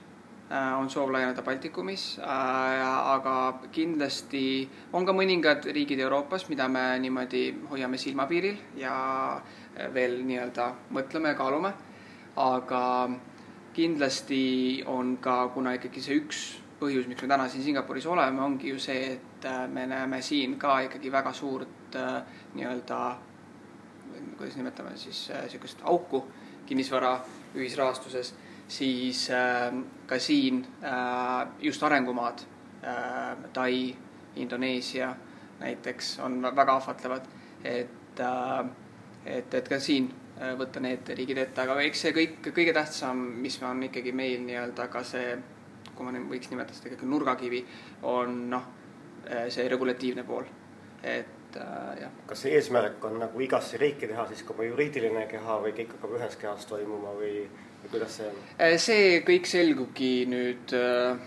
on 0.49 0.89
soov 0.89 1.10
laieneda 1.10 1.41
Baltikumis, 1.41 2.19
aga 2.21 3.36
kindlasti 3.73 4.69
on 4.93 5.05
ka 5.05 5.13
mõningad 5.15 5.65
riigid 5.73 5.99
Euroopas, 6.05 6.45
mida 6.49 6.67
me 6.69 6.84
niimoodi 7.01 7.47
hoiame 7.71 7.97
silmapiiril 7.97 8.60
ja 8.77 8.95
veel 9.93 10.19
nii-öelda 10.25 10.69
mõtleme 10.93 11.34
ja 11.34 11.39
kaalume. 11.39 11.73
aga 12.36 13.10
kindlasti 13.73 14.84
on 14.86 15.17
ka, 15.17 15.47
kuna 15.53 15.73
ikkagi 15.73 16.01
see 16.03 16.17
üks 16.19 16.39
põhjus, 16.79 17.08
miks 17.08 17.23
me 17.23 17.29
täna 17.31 17.47
siin 17.49 17.63
Singapuris 17.63 18.05
oleme, 18.05 18.41
ongi 18.43 18.69
ju 18.69 18.79
see, 18.79 19.13
et 19.15 19.47
me 19.71 19.86
näeme 19.88 20.21
siin 20.21 20.58
ka 20.60 20.79
ikkagi 20.86 21.12
väga 21.12 21.34
suurt 21.34 21.95
nii-öelda, 22.55 22.99
kuidas 24.38 24.58
nimetame 24.60 24.97
siis, 24.99 25.29
niisugust 25.43 25.81
auku 25.84 26.25
kinnisvara 26.65 27.17
ühisrahastuses 27.55 28.34
siis 28.67 29.30
äh, 29.30 29.73
ka 30.08 30.19
siin 30.19 30.65
äh, 30.84 31.47
just 31.60 31.84
arengumaad 31.84 32.39
äh,, 32.84 33.38
Tai, 33.54 33.95
Indoneesia 34.36 35.15
näiteks 35.60 36.19
on 36.19 36.41
väga 36.41 36.75
ahvatlevad, 36.75 37.28
et 37.63 38.19
äh,, 38.19 38.65
et, 39.25 39.54
et 39.54 39.69
ka 39.69 39.80
siin 39.80 40.12
võtta 40.60 40.82
need 40.84 41.08
riigid 41.15 41.38
ette, 41.39 41.62
aga 41.63 41.78
eks 41.88 42.01
see 42.04 42.12
kõik, 42.12 42.49
kõige 42.51 42.73
tähtsam, 42.75 43.21
mis 43.39 43.56
on 43.63 43.86
ikkagi 43.88 44.12
meil 44.12 44.41
nii-öelda 44.43 44.89
ka 44.91 44.99
see, 45.08 45.38
kui 45.95 46.06
ma 46.06 46.12
võiks 46.28 46.51
nimetada 46.51 46.75
seda 46.75 46.91
ikkagi 46.91 47.08
nurgakivi, 47.08 47.62
on 48.12 48.41
noh, 48.51 48.65
see 49.23 49.69
regulatiivne 49.71 50.25
pool, 50.28 50.43
et 51.04 51.58
äh, 51.58 52.01
jah. 52.01 52.12
kas 52.28 52.43
see 52.43 52.56
eesmärk 52.58 53.04
on 53.06 53.19
nagu 53.21 53.41
igasse 53.41 53.80
riiki 53.82 54.10
teha 54.12 54.28
siis 54.30 54.43
ka 54.43 54.54
oma 54.54 54.67
juriidiline 54.67 55.25
keha 55.32 55.58
või 55.63 55.73
kõik 55.78 55.95
hakkab 55.95 56.17
ühes 56.19 56.38
kehas 56.41 56.67
toimuma 56.69 57.13
või 57.17 57.45
kuidas 57.91 58.17
see 58.19 58.28
on? 58.30 58.38
Äh, 58.60 58.76
see 58.82 59.19
kõik 59.28 59.50
selgubki 59.50 60.12
nüüd 60.30 60.74
äh, 60.78 61.17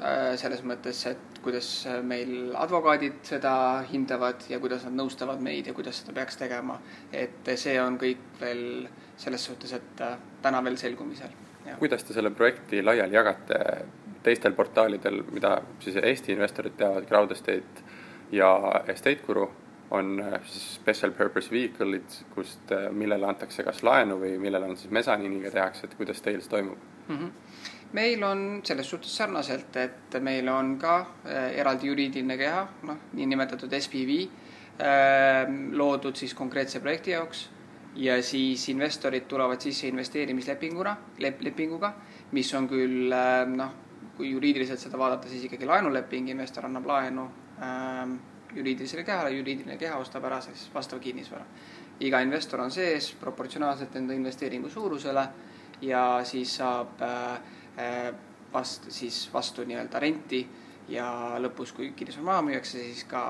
äh, 0.00 0.34
selles 0.40 0.62
mõttes, 0.66 1.02
et 1.10 1.40
kuidas 1.46 1.68
meil 2.02 2.54
advokaadid 2.58 3.20
seda 3.26 3.52
hindavad 3.86 4.48
ja 4.50 4.58
kuidas 4.62 4.82
nad 4.88 4.96
nõustavad 4.98 5.42
meid 5.42 5.68
ja 5.70 5.74
kuidas 5.76 6.00
seda 6.02 6.14
peaks 6.16 6.40
tegema. 6.40 6.80
et 7.12 7.52
see 7.54 7.76
on 7.80 7.98
kõik 8.00 8.24
veel 8.40 8.88
selles 9.16 9.44
suhtes, 9.46 9.72
et 9.72 10.02
täna 10.42 10.62
veel 10.64 10.76
selgumisel. 10.76 11.30
kuidas 11.78 12.02
te 12.04 12.16
selle 12.16 12.30
projekti 12.34 12.82
laiali 12.82 13.14
jagate 13.14 13.60
teistel 14.26 14.56
portaalidel, 14.58 15.22
mida 15.30 15.60
siis 15.78 16.00
Eesti 16.02 16.34
investorid 16.34 16.74
teavad, 16.76 17.06
Crowd 17.06 17.30
Estate 17.30 17.86
ja 18.32 18.50
Estate 18.88 19.22
Guru 19.26 19.46
on 19.90 20.20
äh, 20.20 20.40
siis 20.44 20.74
special 20.74 21.12
purpose 21.14 21.50
vehicle'id, 21.50 22.18
kust, 22.34 22.72
äh, 22.72 22.90
millele 22.90 23.26
antakse 23.28 23.64
kas 23.66 23.82
laenu 23.86 24.18
või 24.20 24.36
millele 24.42 24.72
on 24.72 24.76
siis 24.76 24.90
mesaniiniga 24.94 25.52
tehakse, 25.54 25.86
et 25.86 25.94
kuidas 25.98 26.22
teil 26.22 26.42
see 26.42 26.52
toimub 26.56 26.78
mm? 27.08 27.16
-hmm 27.16 27.32
meil 27.96 28.22
on 28.24 28.60
selles 28.64 28.88
suhtes 28.90 29.16
sarnaselt, 29.16 29.76
et 29.76 30.16
meil 30.20 30.48
on 30.48 30.76
ka 30.78 30.96
äh, 31.24 31.52
eraldi 31.60 31.86
juriidiline 31.86 32.36
keha, 32.36 32.66
noh, 32.82 32.98
niinimetatud 33.12 33.72
SPV 33.78 34.16
äh,, 34.80 35.46
loodud 35.72 36.16
siis 36.16 36.34
konkreetse 36.34 36.80
projekti 36.80 37.14
jaoks 37.14 37.48
ja 37.94 38.22
siis 38.22 38.68
investorid 38.68 39.24
tulevad 39.28 39.60
sisse 39.60 39.88
investeerimislepinguna, 39.88 40.96
lep-, 41.18 41.40
lepinguga, 41.40 41.94
mis 42.32 42.54
on 42.54 42.68
küll 42.68 43.14
noh, 43.54 43.72
kui 44.16 44.30
juriidiliselt 44.30 44.80
seda 44.80 44.98
vaadata, 44.98 45.28
siis 45.28 45.44
ikkagi 45.44 45.66
laenuleping, 45.68 46.28
investor 46.28 46.66
annab 46.66 46.86
laenu 46.90 47.30
äh, 47.62 48.35
juriidilisele 48.54 49.04
kehale, 49.04 49.30
juriidiline 49.30 49.76
keha 49.76 49.98
ostab 49.98 50.24
ära 50.24 50.40
siis 50.40 50.68
vastava 50.74 51.00
kinnisvara. 51.02 51.44
iga 52.00 52.20
investor 52.20 52.60
on 52.60 52.70
sees 52.70 53.14
proportsionaalselt 53.20 53.94
enda 53.96 54.14
investeeringu 54.14 54.68
suurusele 54.68 55.28
ja 55.80 56.20
siis 56.24 56.56
saab 56.56 57.00
äh, 57.02 58.14
vast-, 58.52 58.90
siis 58.90 59.30
vastu 59.32 59.64
nii-öelda 59.64 60.00
renti 60.00 60.46
ja 60.88 61.08
lõpus, 61.40 61.72
kui 61.72 61.92
kinnisvara 61.96 62.26
maha 62.26 62.42
müüakse, 62.50 62.82
siis 62.84 63.04
ka 63.08 63.22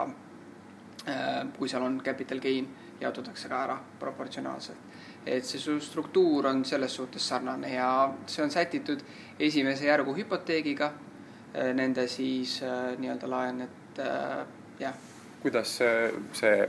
äh, 1.06 1.46
kui 1.58 1.68
seal 1.68 1.86
on 1.86 2.00
capital 2.04 2.42
gain, 2.42 2.68
jaotatakse 3.00 3.48
ka 3.48 3.62
ära 3.62 3.78
proportsionaalselt. 4.00 4.78
et 5.26 5.44
see 5.44 5.80
struktuur 5.80 6.46
on 6.46 6.64
selles 6.64 6.94
suhtes 6.94 7.28
sarnane 7.28 7.72
ja 7.74 8.12
see 8.26 8.44
on 8.44 8.50
sätitud 8.50 9.00
esimese 9.38 9.86
järgu 9.86 10.14
hüpoteegiga, 10.14 10.92
äh, 11.54 11.72
nende 11.74 12.06
siis 12.08 12.60
nii-öelda 12.98 13.30
laen, 13.30 13.60
et 13.60 14.00
kuidas 15.42 15.76
see, 15.78 16.10
see, 16.32 16.68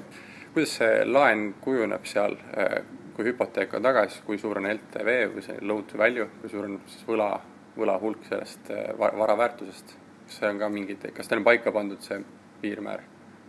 kuidas 0.53 0.77
see 0.79 1.03
laen 1.05 1.53
kujuneb 1.61 2.05
seal, 2.05 2.37
äh, 2.57 2.79
kui 3.15 3.25
hüpoteek 3.25 3.73
on 3.73 3.85
tagasi, 3.87 4.21
kui 4.25 4.37
suur 4.37 4.59
on 4.61 4.69
LTV 4.69 5.19
või 5.33 5.45
see 5.45 5.59
loan 5.65 5.85
to 5.89 5.97
value, 5.97 6.27
kui 6.41 6.51
suur 6.51 6.67
on 6.69 6.79
siis 6.87 7.07
võla, 7.07 7.31
võla 7.77 7.97
hulk 8.01 8.27
sellest 8.29 8.71
äh, 8.73 8.91
vara 8.97 9.37
väärtusest? 9.37 9.97
kas 10.27 10.41
see 10.41 10.49
on 10.51 10.57
ka 10.59 10.67
mingid, 10.69 11.05
kas 11.15 11.29
teil 11.29 11.39
on 11.39 11.47
paika 11.47 11.71
pandud 11.71 12.01
see 12.03 12.19
piirmäär 12.61 13.03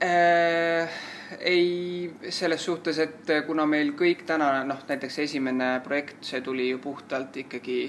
äh,? 0.04 0.98
ei, 1.40 2.14
selles 2.30 2.64
suhtes, 2.64 2.98
et 3.02 3.32
kuna 3.46 3.66
meil 3.68 3.90
kõik 3.98 4.22
täna 4.26 4.62
noh, 4.64 4.78
näiteks 4.88 5.18
esimene 5.26 5.72
projekt, 5.84 6.22
see 6.24 6.40
tuli 6.40 6.70
ju 6.70 6.78
puhtalt 6.80 7.36
ikkagi 7.42 7.80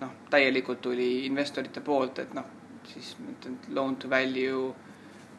noh, 0.00 0.12
täielikult 0.30 0.84
tuli 0.84 1.08
investorite 1.26 1.82
poolt, 1.82 2.20
et 2.22 2.36
noh, 2.36 2.46
siis 2.86 3.16
loan 3.74 3.96
to 3.96 4.10
value 4.10 4.68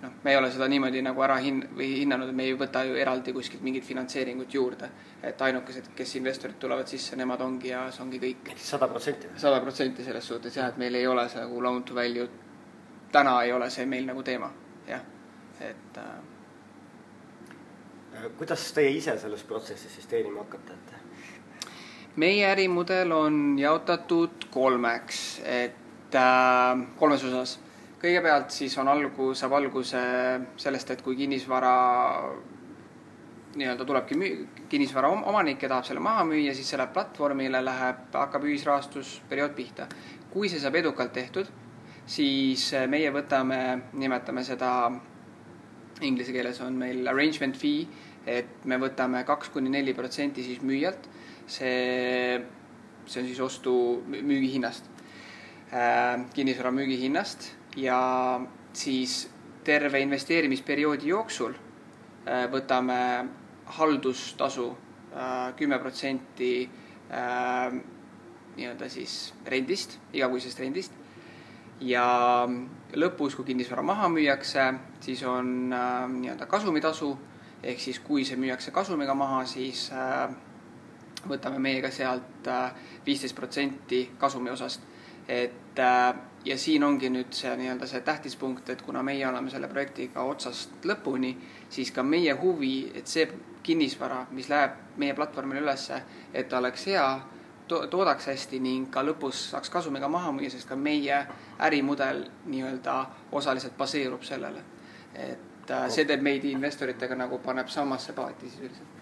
noh, 0.02 0.12
me 0.24 0.32
ei 0.32 0.38
ole 0.38 0.52
seda 0.52 0.68
niimoodi 0.68 1.02
nagu 1.02 1.22
ära 1.26 1.38
hin- 1.42 1.68
või 1.76 1.88
hinnanud, 2.02 2.32
me 2.36 2.44
ei 2.44 2.56
võta 2.58 2.84
ju 2.86 2.96
eraldi 3.00 3.34
kuskilt 3.34 3.62
mingit 3.66 3.86
finantseeringut 3.86 4.54
juurde. 4.54 4.90
et 5.24 5.42
ainukesed, 5.42 5.88
kes 5.96 6.16
investorid 6.16 6.56
tulevad 6.60 6.88
sisse, 6.88 7.16
nemad 7.16 7.42
ongi 7.42 7.68
ja 7.70 7.92
see 7.92 8.04
ongi 8.04 8.20
kõik. 8.20 8.58
sada 8.58 8.88
protsenti? 8.88 9.28
sada 9.36 9.62
protsenti 9.62 10.04
selles 10.04 10.28
suhtes 10.28 10.56
jah, 10.56 10.68
et 10.70 10.78
meil 10.78 10.96
ei 10.96 11.08
ole 11.08 11.30
see 11.30 11.42
nagu 11.42 11.64
loan 11.64 11.84
to 11.84 11.96
value, 11.96 12.30
täna 13.12 13.44
ei 13.44 13.54
ole 13.54 13.70
see 13.70 13.86
meil 13.86 14.06
nagu 14.06 14.24
teema, 14.24 14.52
jah, 14.88 15.02
et 15.60 15.98
äh.... 15.98 16.22
kuidas 18.38 18.72
teie 18.74 18.90
ise 18.90 19.18
selles 19.18 19.44
protsessis 19.44 19.94
siis 19.96 20.06
teenima 20.06 20.40
hakkate, 20.46 20.74
et? 20.74 20.94
meie 22.16 22.48
ärimudel 22.52 23.12
on 23.12 23.60
jaotatud 23.60 24.30
kolmeks, 24.52 25.42
et 25.46 26.16
äh, 26.16 26.88
kolmes 26.98 27.24
osas 27.24 27.60
kõigepealt 28.02 28.54
siis 28.54 28.78
on 28.78 28.90
algu-, 28.92 29.34
saab 29.38 29.58
alguse 29.58 30.02
sellest, 30.60 30.94
et 30.94 31.02
kui 31.06 31.18
kinnisvara 31.18 31.74
nii-öelda 33.58 33.86
tulebki 33.86 34.18
müü-, 34.18 34.48
kinnisvara 34.70 35.10
omanik 35.10 35.64
ja 35.64 35.72
tahab 35.72 35.88
selle 35.88 36.04
maha 36.04 36.26
müüa, 36.28 36.54
siis 36.54 36.70
see 36.70 36.78
läheb 36.78 36.94
platvormile, 36.94 37.62
läheb, 37.66 38.04
hakkab 38.14 38.46
ühisrahastusperiood 38.46 39.56
pihta. 39.58 39.88
kui 40.32 40.50
see 40.52 40.60
saab 40.62 40.76
edukalt 40.76 41.14
tehtud, 41.16 41.48
siis 42.06 42.70
meie 42.92 43.10
võtame, 43.16 43.60
nimetame 43.98 44.44
seda, 44.46 44.92
inglise 46.06 46.36
keeles 46.36 46.60
on 46.62 46.76
meil 46.78 47.08
arrangement 47.10 47.58
fee, 47.58 47.88
et 48.28 48.66
me 48.68 48.78
võtame 48.78 49.24
kaks 49.26 49.50
kuni 49.50 49.72
neli 49.74 49.96
protsenti 49.98 50.44
siis 50.46 50.62
müüjalt, 50.62 51.08
see, 51.48 52.38
see 53.08 53.22
on 53.24 53.30
siis 53.32 53.40
ostu, 53.42 53.74
müügihinnast, 54.12 54.92
äh, 55.72 56.28
kinnisvara 56.36 56.76
müügihinnast 56.76 57.57
ja 57.78 58.42
siis 58.74 59.30
terve 59.64 60.00
investeerimisperioodi 60.00 61.12
jooksul 61.12 61.54
äh, 61.54 62.48
võtame 62.52 63.00
haldustasu 63.78 64.70
äh, 64.72 65.54
kümme 65.56 65.80
protsenti 65.80 66.52
äh, 67.12 67.76
nii-öelda 68.58 68.90
siis 68.90 69.34
rendist, 69.46 70.00
igakuisest 70.14 70.60
rendist. 70.60 70.94
ja 71.80 72.04
lõpus, 72.98 73.36
kui 73.38 73.46
kinnisvara 73.46 73.84
maha 73.86 74.08
müüakse, 74.10 74.64
siis 75.00 75.22
on 75.30 75.70
nii-öelda 75.70 76.48
kasumitasu 76.50 77.12
ehk 77.62 77.84
siis 77.84 78.00
kui 78.02 78.26
see 78.26 78.40
müüakse 78.40 78.74
kasumiga 78.74 79.14
maha, 79.14 79.44
siis 79.46 79.92
võtame 81.30 81.60
meiega 81.62 81.92
sealt 81.94 82.50
viisteist 83.06 83.38
protsenti 83.38 84.02
kasumi 84.18 84.50
osast. 84.50 84.82
et 85.28 85.78
ja 86.46 86.58
siin 86.58 86.84
ongi 86.84 87.10
nüüd 87.10 87.34
see 87.36 87.56
nii-öelda 87.58 87.88
see 87.88 88.02
tähtis 88.02 88.36
punkt, 88.36 88.70
et 88.70 88.82
kuna 88.82 89.04
meie 89.04 89.28
oleme 89.28 89.50
selle 89.52 89.68
projektiga 89.68 90.24
otsast 90.24 90.86
lõpuni, 90.86 91.34
siis 91.70 91.92
ka 91.92 92.04
meie 92.04 92.34
huvi, 92.34 92.92
et 92.96 93.08
see 93.08 93.28
kinnisvara, 93.64 94.26
mis 94.32 94.50
läheb 94.50 94.78
meie 94.98 95.14
platvormile 95.14 95.62
ülesse, 95.62 96.02
et 96.34 96.50
ta 96.50 96.62
oleks 96.62 96.88
hea 96.88 97.08
to, 97.68 97.82
toodaks 97.92 98.30
hästi 98.32 98.60
ning 98.64 98.90
ka 98.92 99.04
lõpus 99.04 99.50
saaks 99.52 99.70
kasumiga 99.70 100.08
maha 100.08 100.32
müüa, 100.32 100.52
sest 100.54 100.70
ka 100.70 100.76
meie 100.76 101.20
ärimudel 101.68 102.24
nii-öelda 102.46 103.00
osaliselt 103.32 103.78
baseerub 103.78 104.24
sellele. 104.24 104.64
et 105.14 105.72
äh, 105.72 105.90
see 105.90 106.06
teeb 106.06 106.22
meid 106.22 106.44
investoritega 106.46 107.16
nagu, 107.16 107.40
paneb 107.44 107.68
samasse 107.68 108.14
paati 108.14 108.50
sisuliselt 108.50 108.97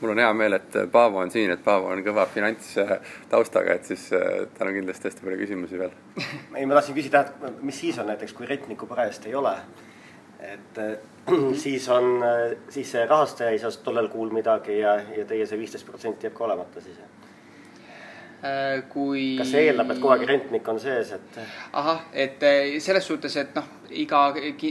mul 0.00 0.12
on 0.12 0.20
hea 0.20 0.32
meel, 0.36 0.58
et 0.58 0.78
Paavo 0.92 1.20
on 1.22 1.30
siin, 1.32 1.50
et 1.54 1.64
Paavo 1.64 1.90
on 1.92 2.02
kõva 2.04 2.26
finantstaustaga, 2.32 3.76
et 3.76 3.90
siis 3.90 4.06
äh, 4.16 4.46
tal 4.58 4.70
on 4.70 4.78
kindlasti 4.78 5.10
hästi 5.10 5.26
palju 5.26 5.40
küsimusi 5.40 5.80
veel. 5.80 5.94
ei, 6.56 6.66
ma 6.66 6.78
tahtsin 6.78 6.96
küsida, 6.98 7.24
et 7.24 7.60
mis 7.64 7.80
siis 7.80 7.98
on 8.02 8.10
näiteks, 8.12 8.36
kui 8.36 8.48
rentnikku 8.48 8.88
parajasti 8.90 9.32
ei 9.32 9.38
ole, 9.40 9.54
et 10.52 10.80
äh, 10.82 10.96
siis 11.64 11.88
on, 11.92 12.10
äh, 12.22 12.56
siis 12.68 12.92
see 12.92 13.06
rahastaja 13.06 13.54
ei 13.54 13.62
saa 13.62 13.72
tollel 13.84 14.10
kuul 14.12 14.34
midagi 14.34 14.80
ja, 14.80 14.98
ja 15.16 15.24
teie 15.28 15.46
see 15.46 15.60
viisteist 15.60 15.88
protsenti 15.88 16.28
jääb 16.28 16.36
ka 16.36 16.48
olemata 16.50 16.84
siis? 16.84 17.00
Äh, 18.44 18.82
kui. 18.92 19.34
kas 19.38 19.48
see 19.54 19.64
eeldab, 19.70 19.90
et 19.94 20.02
kogu 20.02 20.12
aeg 20.12 20.26
rentnik 20.28 20.66
on 20.68 20.78
sees, 20.80 21.14
et? 21.16 21.38
ahah, 21.72 22.04
et 22.12 22.42
äh, 22.44 22.76
selles 22.84 23.06
suhtes, 23.08 23.36
et 23.40 23.54
noh, 23.56 23.70
iga 23.90 24.20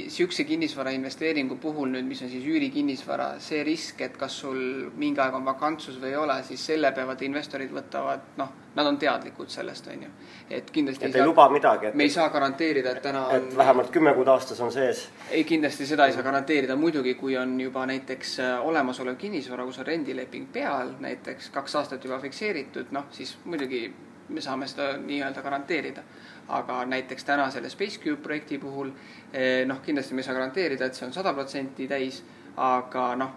sihukese 0.07 0.43
kinnisvara 0.43 0.91
investeeringu 0.95 1.57
puhul 1.61 1.89
nüüd, 1.93 2.05
mis 2.07 2.21
on 2.25 2.29
siis 2.29 2.45
üürikinnisvara, 2.45 3.35
see 3.43 3.63
risk, 3.63 4.01
et 4.01 4.17
kas 4.17 4.39
sul 4.43 4.59
mingi 4.97 5.21
aeg 5.21 5.35
on 5.37 5.45
vakantsus 5.45 5.97
või 6.01 6.13
ei 6.13 6.19
ole, 6.19 6.37
siis 6.47 6.65
selle 6.71 6.91
peavad 6.95 7.21
investorid 7.25 7.73
võtavad, 7.73 8.31
noh, 8.39 8.53
nad 8.75 8.89
on 8.89 8.97
teadlikud 8.99 9.49
sellest, 9.49 9.87
on 9.91 10.03
ju. 10.03 10.09
et 10.49 10.71
kindlasti. 10.71 11.05
et 11.05 11.15
ei, 11.15 11.21
ei 11.21 11.27
luba 11.27 11.47
midagi, 11.49 11.89
et. 11.89 11.95
me 11.95 12.03
ei 12.03 12.13
saa 12.13 12.29
garanteerida, 12.29 12.91
et 12.91 13.01
täna 13.01 13.25
on. 13.27 13.35
et 13.35 13.57
vähemalt 13.57 13.91
kümme 13.91 14.13
kuud 14.17 14.27
aastas 14.27 14.59
on 14.61 14.71
sees. 14.71 15.07
ei, 15.31 15.43
kindlasti 15.43 15.87
seda 15.87 16.09
ei 16.09 16.13
saa 16.15 16.23
garanteerida, 16.23 16.75
muidugi 16.75 17.15
kui 17.19 17.37
on 17.37 17.59
juba 17.61 17.85
näiteks 17.85 18.39
äh, 18.39 18.67
olemasolev 18.67 19.15
kinnisvara, 19.21 19.65
kus 19.65 19.79
on 19.79 19.87
rendileping 19.87 20.51
peal, 20.51 20.95
näiteks 20.99 21.49
kaks 21.55 21.79
aastat 21.81 22.03
juba 22.03 22.19
fikseeritud, 22.19 22.91
noh, 22.91 23.07
siis 23.11 23.37
muidugi 23.45 23.87
me 24.29 24.41
saame 24.41 24.67
seda 24.67 24.95
nii-öelda 24.97 25.41
garanteerida. 25.41 26.03
aga 26.47 26.85
näiteks 26.85 27.23
täna 27.25 27.49
selle 27.51 27.69
SpaceCube 27.69 28.21
projekti 28.21 28.57
puhul 28.61 28.91
eh, 29.33 29.65
noh, 29.65 29.79
kindlasti 29.81 30.13
me 30.13 30.21
ei 30.21 30.23
saa 30.27 30.33
garanteerida, 30.33 30.85
et 30.85 30.93
see 30.93 31.07
on 31.07 31.13
sada 31.13 31.33
protsenti 31.33 31.87
täis, 31.89 32.19
aga 32.57 33.05
noh, 33.17 33.31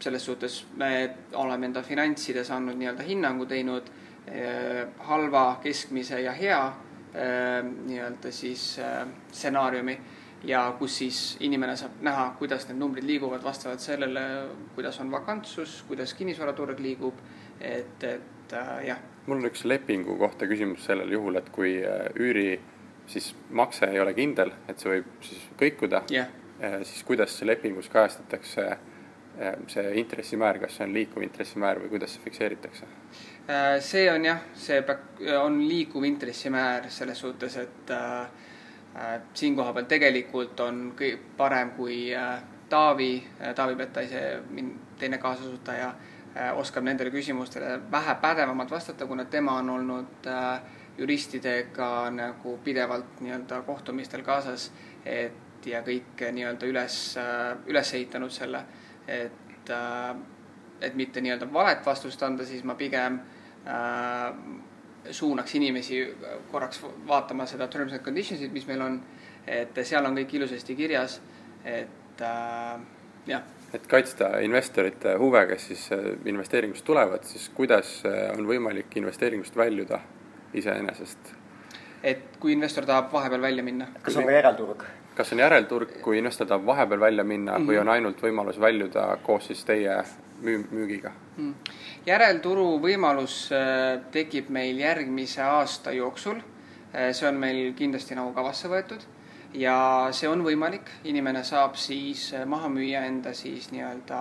selles 0.00 0.24
suhtes 0.24 0.62
me 0.76 1.10
oleme 1.34 1.68
enda 1.68 1.82
finantsides 1.82 2.50
andnud 2.50 2.78
nii-öelda 2.80 3.04
hinnangu 3.04 3.46
teinud 3.46 3.90
eh, 4.26 4.86
halva, 5.10 5.58
keskmise 5.62 6.22
ja 6.24 6.32
hea 6.32 6.62
eh, 7.12 7.60
nii-öelda 7.64 8.32
siis 8.32 8.70
stsenaariumi 9.32 9.98
ja 10.44 10.62
kus 10.78 10.98
siis 10.98 11.36
inimene 11.40 11.76
saab 11.76 12.00
näha, 12.04 12.30
kuidas 12.38 12.68
need 12.68 12.78
numbrid 12.78 13.04
liiguvad 13.04 13.44
vastavalt 13.44 13.82
sellele, 13.82 14.24
kuidas 14.74 15.00
on 15.00 15.10
vakantsus, 15.10 15.82
kuidas 15.88 16.14
kinnisvaraturg 16.14 16.80
liigub, 16.80 17.20
et, 17.60 18.04
et 18.04 18.37
jah 18.52 18.98
mul 19.28 19.36
on 19.36 19.50
üks 19.50 19.64
lepingu 19.68 20.16
kohta 20.18 20.48
küsimus 20.48 20.86
sellel 20.88 21.12
juhul, 21.12 21.36
et 21.40 21.48
kui 21.52 21.76
äh, 21.84 22.08
üüri 22.16 22.58
siis 23.08 23.32
makse 23.50 23.88
ei 23.92 24.00
ole 24.00 24.14
kindel, 24.16 24.52
et 24.68 24.80
see 24.80 24.92
võib 24.96 25.10
siis 25.24 25.44
kõikuda 25.60 26.02
yeah., 26.12 26.30
äh, 26.60 26.80
siis 26.88 27.04
kuidas 27.08 27.36
lepingus 27.44 27.90
kajastatakse 27.92 28.66
äh, 28.72 29.54
see 29.68 29.94
intressimäär, 30.00 30.60
kas 30.64 30.78
see 30.78 30.88
on 30.88 30.96
liikuv 30.96 31.24
intressimäär 31.28 31.82
või 31.84 31.92
kuidas 31.96 32.16
see 32.16 32.24
fikseeritakse? 32.24 32.92
see 33.80 34.04
on 34.12 34.24
jah, 34.28 34.42
see 34.60 34.82
on 35.40 35.62
liikuv 35.64 36.04
intressimäär 36.04 36.90
selles 36.92 37.20
suhtes, 37.24 37.56
et 37.56 37.92
äh, 37.96 38.28
siinkoha 39.34 39.72
peal 39.72 39.88
tegelikult 39.88 40.60
on 40.60 40.92
parem, 41.36 41.72
kui 41.76 42.06
äh, 42.16 42.36
Taavi, 42.68 43.14
Taavi 43.56 43.76
Petta 43.76 44.02
ise, 44.04 44.20
teine 45.00 45.16
kaasasutaja 45.18 45.86
äh, 45.88 45.94
Äh, 45.96 46.17
oskab 46.54 46.84
nendele 46.86 47.10
küsimustele 47.10 47.80
vähe 47.90 48.14
pädevamalt 48.20 48.70
vastata, 48.70 49.06
kuna 49.06 49.24
tema 49.24 49.58
on 49.58 49.70
olnud 49.70 50.26
äh, 50.26 50.60
juristidega 50.98 52.10
nagu 52.10 52.58
pidevalt 52.64 53.20
nii-öelda 53.20 53.62
kohtumistel 53.66 54.22
kaasas, 54.22 54.70
et 55.06 55.66
ja 55.66 55.82
kõik 55.86 56.22
nii-öelda 56.32 56.70
üles, 56.70 57.00
äh, 57.18 57.58
üles 57.66 57.92
ehitanud 57.94 58.34
selle, 58.34 58.62
et, 59.08 59.72
et 60.80 60.94
mitte 60.94 61.20
nii-öelda 61.24 61.50
valet 61.52 61.86
vastust 61.86 62.22
anda, 62.22 62.46
siis 62.46 62.64
ma 62.64 62.74
pigem 62.78 63.20
äh, 63.66 64.32
suunaks 65.10 65.54
inimesi 65.54 66.02
korraks 66.52 66.82
vaatama 67.06 67.46
seda 67.46 67.68
terms 67.68 67.92
and 67.92 68.04
conditions'it, 68.04 68.52
mis 68.52 68.66
meil 68.68 68.82
on, 68.84 69.02
et 69.46 69.78
seal 69.82 70.06
on 70.06 70.18
kõik 70.18 70.38
ilusasti 70.38 70.76
kirjas, 70.78 71.20
et 71.64 72.22
äh, 72.22 72.74
jah 73.26 73.57
et 73.74 73.86
kaitsta 73.86 74.30
investorite 74.44 75.14
huve, 75.20 75.44
kes 75.50 75.66
siis 75.70 75.88
äh, 75.92 76.06
investeeringust 76.28 76.84
tulevad, 76.84 77.24
siis 77.28 77.48
kuidas 77.54 77.98
äh, 78.06 78.30
on 78.38 78.46
võimalik 78.48 78.96
investeeringust 79.00 79.56
väljuda 79.56 80.00
iseenesest? 80.54 81.34
et 82.02 82.36
kui 82.38 82.52
investor 82.54 82.86
tahab 82.86 83.10
vahepeal 83.12 83.42
välja 83.42 83.62
minna. 83.62 83.88
kas 84.02 84.16
on 84.16 84.28
ka 84.28 84.32
järelturg? 84.32 84.84
kas 85.18 85.32
on 85.34 85.42
järelturg, 85.42 85.96
kui 86.02 86.18
investor 86.18 86.46
tahab 86.46 86.66
vahepeal 86.66 87.00
välja 87.00 87.24
minna 87.24 87.58
mm 87.58 87.64
-hmm. 87.64 87.70
või 87.70 87.80
on 87.80 87.88
ainult 87.88 88.22
võimalus 88.22 88.60
väljuda 88.60 89.18
koos 89.22 89.46
siis 89.46 89.64
teie 89.64 90.02
müü-, 90.42 90.68
müügiga 90.70 91.12
mm.? 91.36 91.54
järelturu 92.06 92.78
võimalus 92.80 93.50
äh, 93.52 94.00
tekib 94.10 94.48
meil 94.48 94.78
järgmise 94.78 95.42
aasta 95.42 95.92
jooksul. 95.92 96.40
see 97.12 97.28
on 97.28 97.34
meil 97.34 97.74
kindlasti 97.76 98.14
nagu 98.14 98.32
kavasse 98.32 98.68
võetud 98.68 99.02
ja 99.56 100.08
see 100.12 100.28
on 100.28 100.42
võimalik, 100.44 100.90
inimene 101.08 101.42
saab 101.46 101.76
siis 101.80 102.28
äh, 102.36 102.44
maha 102.48 102.68
müüa 102.72 103.04
enda 103.08 103.32
siis 103.36 103.70
nii-öelda, 103.72 104.20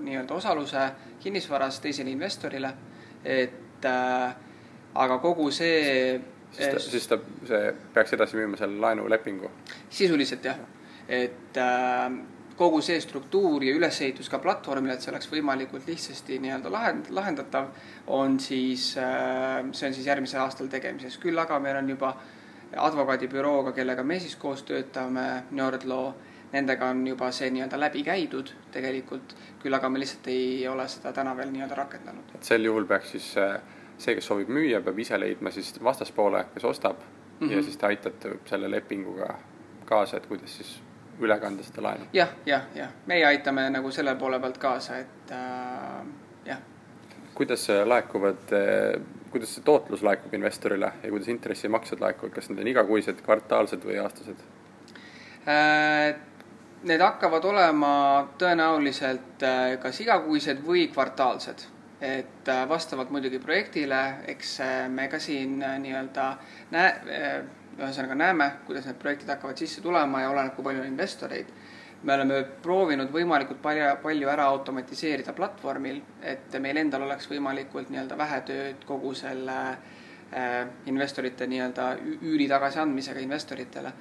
nii-öelda 0.00 0.34
osaluse 0.34 0.86
kinnisvaras 1.20 1.80
teisele 1.84 2.12
investorile, 2.14 2.72
et 3.24 3.84
äh, 3.84 4.34
aga 4.94 5.18
kogu 5.20 5.50
see 5.52 6.20
siis 6.50 6.72
ta, 6.72 6.80
siis 6.82 7.08
ta, 7.10 7.20
see 7.46 7.72
peaks 7.94 8.16
edasi 8.16 8.40
müüma 8.40 8.58
selle 8.60 8.80
laenulepingu? 8.80 9.52
sisuliselt 9.90 10.44
jah, 10.48 10.60
et 11.08 11.60
äh, 11.60 12.06
kogu 12.56 12.80
see 12.84 12.98
struktuur 13.00 13.64
ja 13.64 13.76
ülesehitus 13.76 14.28
ka 14.32 14.40
platvormile, 14.40 14.96
et 14.96 15.04
see 15.04 15.12
oleks 15.12 15.28
võimalikult 15.32 15.86
lihtsasti 15.88 16.40
nii-öelda 16.40 16.72
lahend-, 16.72 17.12
lahendatav, 17.12 17.70
on 18.08 18.40
siis 18.40 18.94
äh,, 19.00 19.64
see 19.72 19.92
on 19.92 19.96
siis 19.96 20.08
järgmisel 20.08 20.44
aastal 20.44 20.72
tegemises, 20.72 21.20
küll 21.20 21.40
aga 21.40 21.60
meil 21.60 21.80
on 21.80 21.88
juba 21.92 22.14
äh, 22.16 22.36
advokaadibürooga, 22.76 23.72
kellega 23.72 24.02
me 24.02 24.18
siis 24.20 24.36
koos 24.36 24.62
töötame, 24.62 25.42
Nordlaw, 25.50 26.12
nendega 26.52 26.90
on 26.90 27.06
juba 27.06 27.30
see 27.34 27.50
nii-öelda 27.50 27.78
läbi 27.80 28.02
käidud 28.06 28.52
tegelikult, 28.74 29.34
küll 29.62 29.74
aga 29.74 29.88
me 29.88 30.02
lihtsalt 30.02 30.26
ei 30.32 30.68
ole 30.68 30.86
seda 30.88 31.12
täna 31.12 31.36
veel 31.36 31.52
nii-öelda 31.54 31.78
rakendanud. 31.78 32.34
et 32.34 32.44
sel 32.44 32.64
juhul 32.64 32.86
peaks 32.90 33.10
siis 33.16 33.30
äh, 33.38 33.60
see, 33.98 34.14
kes 34.14 34.26
soovib 34.26 34.50
müüa, 34.50 34.82
peab 34.84 34.98
ise 34.98 35.18
leidma 35.20 35.50
siis 35.54 35.74
vastaspoole, 35.84 36.44
kes 36.54 36.64
ostab 36.64 36.98
mm 36.98 37.48
-hmm. 37.48 37.52
ja 37.52 37.62
siis 37.62 37.76
te 37.76 37.86
aitate 37.86 38.38
selle 38.46 38.70
lepinguga 38.70 39.34
kaasa, 39.84 40.16
et 40.16 40.26
kuidas 40.26 40.56
siis 40.56 40.80
üle 41.20 41.38
kanda 41.40 41.62
seda 41.62 41.82
laenu 41.82 42.04
ja,. 42.12 42.26
jah, 42.26 42.34
jah, 42.46 42.62
jah, 42.74 42.90
meie 43.06 43.26
aitame 43.26 43.70
nagu 43.70 43.90
selle 43.90 44.14
poole 44.14 44.40
pealt 44.40 44.58
kaasa, 44.58 44.98
et 44.98 45.32
äh, 45.32 46.06
jah. 46.44 46.58
kuidas 47.34 47.68
laekuvad 47.84 48.52
äh, 48.52 49.00
kuidas 49.30 49.54
see 49.54 49.64
tootlus 49.64 50.02
laekub 50.02 50.34
investorile 50.34 50.92
ja 51.02 51.10
kuidas 51.10 51.28
intressimaksed 51.28 52.00
laekuvad, 52.02 52.32
kas 52.34 52.50
need 52.50 52.62
on 52.62 52.70
igakuised, 52.72 53.22
kvartaalsed 53.26 53.84
või 53.86 54.00
aastased? 54.02 54.42
Äh, 55.48 56.14
need 56.88 57.04
hakkavad 57.04 57.44
olema 57.48 57.92
tõenäoliselt 58.40 59.44
äh, 59.46 59.76
kas 59.82 60.00
igakuised 60.04 60.64
või 60.66 60.88
kvartaalsed, 60.92 61.64
et 62.00 62.50
äh, 62.50 62.66
vastavalt 62.68 63.12
muidugi 63.14 63.38
projektile, 63.42 64.02
eks 64.34 64.58
me 64.90 65.08
ka 65.08 65.22
siin 65.22 65.58
nii-öelda 65.60 66.28
näe, 66.74 66.92
ühesõnaga 67.78 68.18
näeme, 68.18 68.52
kuidas 68.66 68.88
need 68.88 68.98
projektid 69.00 69.30
hakkavad 69.32 69.60
sisse 69.60 69.80
tulema 69.80 70.24
ja 70.24 70.30
oleneb, 70.34 70.56
kui 70.56 70.66
palju 70.66 70.82
on 70.82 70.90
investoreid 70.90 71.54
me 72.02 72.14
oleme 72.14 72.42
proovinud 72.62 73.10
võimalikult 73.12 73.60
palju, 73.62 73.88
palju 74.02 74.28
ära 74.32 74.46
automatiseerida 74.54 75.34
platvormil, 75.36 76.00
et 76.24 76.54
meil 76.62 76.80
endal 76.80 77.04
oleks 77.04 77.28
võimalikult 77.28 77.90
nii-öelda 77.92 78.16
vähe 78.18 78.40
tööd 78.48 78.86
kogu 78.88 79.12
selle 79.18 79.56
äh, 79.70 80.62
investorite 80.88 81.48
nii-öelda 81.50 81.90
üüri 82.22 82.48
tagasiandmisega 82.48 83.20
investoritele. 83.20 83.92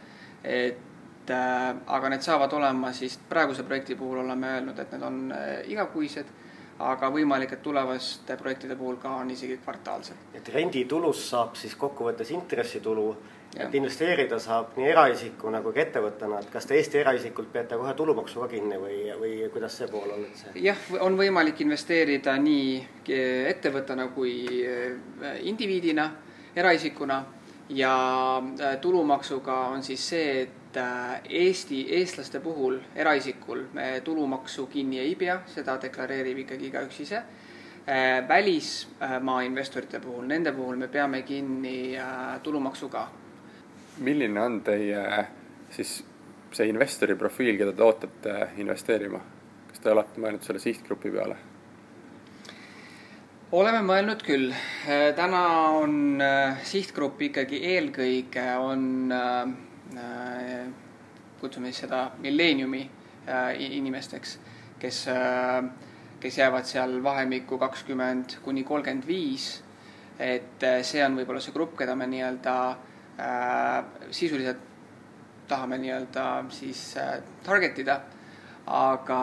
et 0.43 1.29
äh, 1.29 1.75
aga 1.87 2.09
need 2.09 2.23
saavad 2.23 2.53
olema 2.53 2.93
siis 2.93 3.19
praeguse 3.29 3.63
projekti 3.63 3.95
puhul 3.95 4.23
oleme 4.23 4.55
öelnud, 4.55 4.79
et 4.79 4.91
need 4.95 5.03
on 5.03 5.31
äh, 5.35 5.49
igakuised, 5.67 6.31
aga 6.79 7.09
võimalik, 7.11 7.53
et 7.53 7.61
tulevaste 7.63 8.37
projektide 8.39 8.75
puhul 8.79 8.95
ka 9.01 9.17
on 9.21 9.31
isegi 9.31 9.57
kvartaalsed. 9.63 10.29
et 10.33 10.53
renditulust 10.53 11.29
saab 11.29 11.55
siis 11.55 11.75
kokkuvõttes 11.75 12.31
intressitulu 12.31 13.15
et 13.57 13.75
investeerida 13.75 14.37
saab 14.39 14.75
nii 14.77 14.91
eraisikuna 14.91 15.57
nagu 15.57 15.71
kui 15.71 15.79
ka 15.79 15.81
ettevõttena, 15.87 16.39
et 16.43 16.51
kas 16.53 16.67
te 16.69 16.77
Eesti 16.77 16.99
eraisikult 17.01 17.49
peate 17.53 17.77
kohe 17.79 17.93
tulumaksu 17.97 18.43
ka 18.43 18.47
kinni 18.51 18.77
või, 18.77 18.99
või 19.17 19.31
kuidas 19.53 19.79
see 19.79 19.89
pool 19.89 20.11
on 20.13 20.21
üldse? 20.27 20.53
jah, 20.61 20.83
on 21.01 21.17
võimalik 21.17 21.61
investeerida 21.65 22.35
nii 22.37 23.09
ettevõttena 23.49 24.09
kui 24.13 24.35
äh, 24.61 25.39
indiviidina, 25.49 26.09
eraisikuna 26.55 27.23
ja 27.73 27.93
äh, 28.37 28.77
tulumaksuga 28.81 29.59
on 29.73 29.83
siis 29.83 30.05
see, 30.13 30.41
et 30.43 30.58
äh, 30.77 31.21
Eesti, 31.29 31.85
eestlaste 31.99 32.39
puhul, 32.39 32.79
eraisikul 32.95 33.63
me 33.73 34.01
tulumaksu 34.03 34.67
kinni 34.67 34.99
ei 34.99 35.15
pea, 35.15 35.39
seda 35.47 35.77
deklareerib 35.81 36.45
ikkagi 36.45 36.69
igaüks 36.71 36.99
ise 37.05 37.23
välismaa 38.29 39.39
investorite 39.41 39.97
puhul, 39.99 40.27
nende 40.29 40.51
puhul 40.53 40.77
me 40.77 40.87
peame 40.87 41.23
kinni 41.25 41.95
tulumaksu 42.43 42.89
ka 42.89 43.07
milline 43.99 44.41
on 44.41 44.61
teie 44.61 45.03
siis 45.73 45.99
see 46.55 46.69
investori 46.71 47.15
profiil, 47.19 47.57
keda 47.59 47.75
te 47.75 47.85
ootate 47.85 48.35
investeerima? 48.61 49.21
kas 49.69 49.83
te 49.83 49.91
olete 49.93 50.21
mõelnud 50.21 50.45
selle 50.45 50.61
sihtgrupi 50.63 51.11
peale? 51.13 51.37
oleme 53.51 53.81
mõelnud 53.85 54.23
küll. 54.25 54.53
täna 55.15 55.43
on 55.77 56.21
äh, 56.21 56.61
sihtgrupp 56.63 57.21
ikkagi 57.29 57.61
eelkõige 57.73 58.45
on, 58.61 58.83
äh, 59.13 59.43
kutsume 61.39 61.71
siis 61.71 61.85
seda 61.85 62.11
milleeniumi 62.19 62.83
äh, 63.27 63.53
inimesteks, 63.79 64.39
kes, 64.79 65.05
kes 66.19 66.37
jäävad 66.37 66.67
seal 66.67 66.99
vahemikku 67.03 67.57
kakskümmend 67.57 68.39
kuni 68.43 68.63
kolmkümmend 68.63 69.07
viis. 69.07 69.63
Et 70.19 70.63
äh, 70.67 70.81
see 70.83 70.99
on 71.05 71.15
võib-olla 71.15 71.39
see 71.39 71.55
grupp, 71.55 71.77
keda 71.79 71.95
me 71.95 72.07
nii-öelda 72.11 72.55
äh, 73.23 73.77
sisuliselt 74.11 74.65
tahame 75.47 75.77
nii-öelda 75.79 76.25
siis 76.51 76.81
äh, 76.99 77.21
target 77.43 77.79
ida, 77.79 78.01
aga 78.67 79.21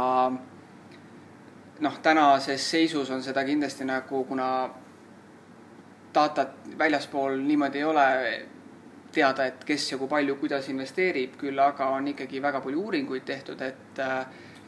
noh, 1.85 1.99
tänases 2.03 2.71
seisus 2.71 3.11
on 3.12 3.23
seda 3.23 3.45
kindlasti 3.45 3.85
nagu, 3.85 4.25
kuna 4.25 4.49
datat 6.17 6.57
väljaspool 6.79 7.37
niimoodi 7.45 7.83
ei 7.83 7.85
ole 7.85 8.07
teada, 9.16 9.46
et 9.48 9.64
kes 9.66 9.90
ja 9.92 9.98
kui 10.00 10.11
palju, 10.11 10.37
kuidas 10.40 10.68
investeerib, 10.72 11.37
küll 11.40 11.59
aga 11.62 11.90
on 11.96 12.12
ikkagi 12.12 12.42
väga 12.42 12.61
palju 12.64 12.83
uuringuid 12.85 13.24
tehtud, 13.29 13.62
et, 13.64 14.00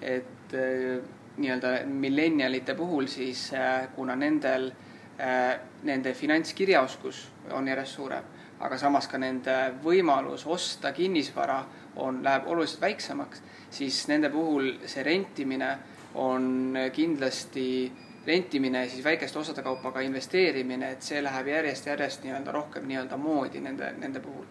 et 0.01 0.57
nii-öelda 1.39 1.73
millenialite 1.87 2.75
puhul 2.79 3.07
siis 3.11 3.51
kuna 3.95 4.17
nendel, 4.19 4.71
nende 5.89 6.15
finantskirjaoskus 6.15 7.23
on 7.57 7.69
järjest 7.69 7.99
suurem, 7.99 8.33
aga 8.65 8.79
samas 8.79 9.07
ka 9.11 9.21
nende 9.21 9.57
võimalus 9.85 10.47
osta 10.47 10.93
kinnisvara 10.97 11.61
on, 12.03 12.23
läheb 12.25 12.49
oluliselt 12.51 12.83
väiksemaks, 12.83 13.43
siis 13.71 14.01
nende 14.11 14.31
puhul 14.35 14.73
see 14.87 15.05
rentimine 15.07 15.71
on 16.19 16.77
kindlasti 16.95 17.69
rentimine 18.29 18.89
siis 18.89 19.05
väikeste 19.05 19.39
osade 19.39 19.63
kaupa 19.63 19.93
ka 19.93 20.01
investeerimine, 20.05 20.93
et 20.97 21.03
see 21.03 21.23
läheb 21.25 21.53
järjest-järjest 21.55 22.27
nii-öelda 22.27 22.53
rohkem 22.53 22.89
nii-öelda 22.89 23.17
moodi 23.17 23.61
nende, 23.65 23.93
nende 23.99 24.21
puhul. 24.25 24.45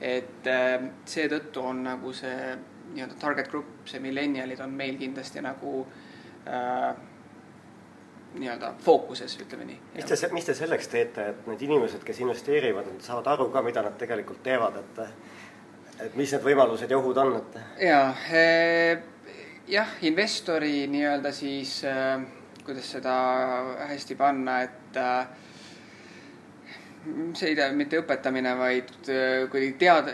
et 0.00 0.46
äh, 0.50 0.82
seetõttu 1.06 1.62
on 1.62 1.82
nagu 1.84 2.12
see 2.12 2.54
nii-öelda 2.94 3.16
target 3.20 3.50
group, 3.50 3.86
see 3.88 4.00
millenialid 4.02 4.60
on 4.60 4.72
meil 4.74 4.98
kindlasti 5.00 5.42
nagu 5.44 5.86
äh, 6.48 6.94
nii-öelda 8.34 8.74
fookuses, 8.82 9.38
ütleme 9.40 9.64
nii. 9.64 9.80
mis 9.94 10.04
te, 10.10 10.28
mis 10.32 10.44
te 10.44 10.54
selleks 10.54 10.88
teete, 10.90 11.28
et 11.30 11.46
need 11.46 11.62
inimesed, 11.62 12.02
kes 12.04 12.20
investeerivad, 12.24 12.90
nad 12.90 13.06
saavad 13.06 13.32
aru 13.34 13.48
ka, 13.54 13.62
mida 13.62 13.82
nad 13.82 13.98
tegelikult 13.98 14.42
teevad, 14.42 14.82
et 14.82 15.02
et 16.04 16.16
mis 16.18 16.32
need 16.34 16.42
võimalused 16.42 16.90
ja 16.90 16.98
ohud 16.98 17.18
on, 17.22 17.36
et? 17.38 17.58
jaa 17.86 18.08
eh,, 18.34 19.04
jah, 19.70 19.92
investori 20.02 20.88
nii-öelda 20.90 21.30
siis 21.32 21.76
äh, 21.86 22.18
kuidas 22.64 22.90
seda 22.96 23.14
hästi 23.88 24.16
panna, 24.16 24.60
et 24.64 24.96
äh, 24.96 25.26
see 27.36 27.50
ei 27.52 27.56
tea, 27.58 27.68
mitte 27.76 28.00
õpetamine, 28.00 28.54
vaid 28.58 28.92
äh, 29.12 29.44
kuidagi 29.52 29.74
tead-. 29.80 30.10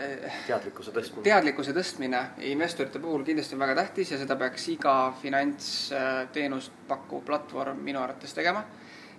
teadlikkuse 0.47 0.93
tõstmine. 0.95 1.25
teadlikkuse 1.27 1.75
tõstmine 1.77 2.23
investorite 2.51 2.99
puhul 3.03 3.23
kindlasti 3.27 3.55
on 3.55 3.63
väga 3.63 3.77
tähtis 3.83 4.11
ja 4.11 4.19
seda 4.21 4.35
peaks 4.39 4.67
iga 4.73 4.95
finantsteenust 5.21 6.83
pakkuv 6.87 7.23
platvorm 7.27 7.79
minu 7.85 8.03
arvates 8.03 8.35
tegema. 8.35 8.65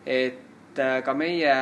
et 0.06 0.78
äh, 0.78 1.00
ka 1.04 1.14
meie 1.14 1.56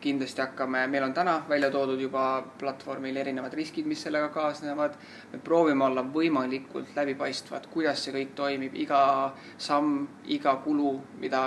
kindlasti 0.00 0.42
hakkame, 0.42 0.86
meil 0.86 1.04
on 1.06 1.14
täna 1.14 1.38
välja 1.48 1.70
toodud 1.70 2.00
juba 2.00 2.42
platvormil 2.58 3.16
erinevad 3.16 3.54
riskid, 3.56 3.86
mis 3.86 4.02
sellega 4.02 4.28
kaasnevad. 4.28 4.96
me 5.32 5.38
proovime 5.38 5.84
olla 5.84 6.02
võimalikult 6.02 6.92
läbipaistvad, 6.96 7.66
kuidas 7.72 8.04
see 8.04 8.12
kõik 8.12 8.34
toimib, 8.34 8.74
iga 8.74 9.32
samm, 9.58 10.06
iga 10.26 10.56
kulu, 10.64 11.00
mida 11.20 11.42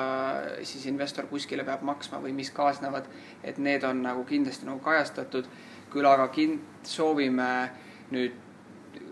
siis 0.64 0.86
investor 0.86 1.28
kuskile 1.30 1.64
peab 1.64 1.82
maksma 1.82 2.22
või 2.24 2.34
mis 2.34 2.52
kaasnevad, 2.52 3.06
et 3.44 3.58
need 3.58 3.84
on 3.84 4.02
nagu 4.02 4.26
kindlasti 4.26 4.66
nagu 4.66 4.80
kajastatud. 4.80 5.46
küll 5.90 6.06
aga 6.06 6.28
kind-, 6.28 6.62
soovime 6.84 7.70
nüüd, 8.12 8.34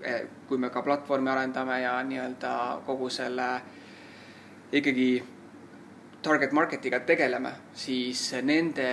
eh, 0.02 0.28
kui 0.48 0.58
me 0.58 0.70
ka 0.70 0.82
platvormi 0.82 1.30
arendame 1.30 1.82
ja 1.82 2.04
nii-öelda 2.04 2.82
kogu 2.86 3.10
selle 3.10 3.62
ikkagi 4.72 5.37
target 6.22 6.52
market'iga 6.52 7.00
tegeleme, 7.00 7.52
siis 7.74 8.32
nende 8.42 8.90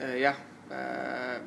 äh, 0.00 0.18
jah, 0.20 0.36
äh, 0.70 1.40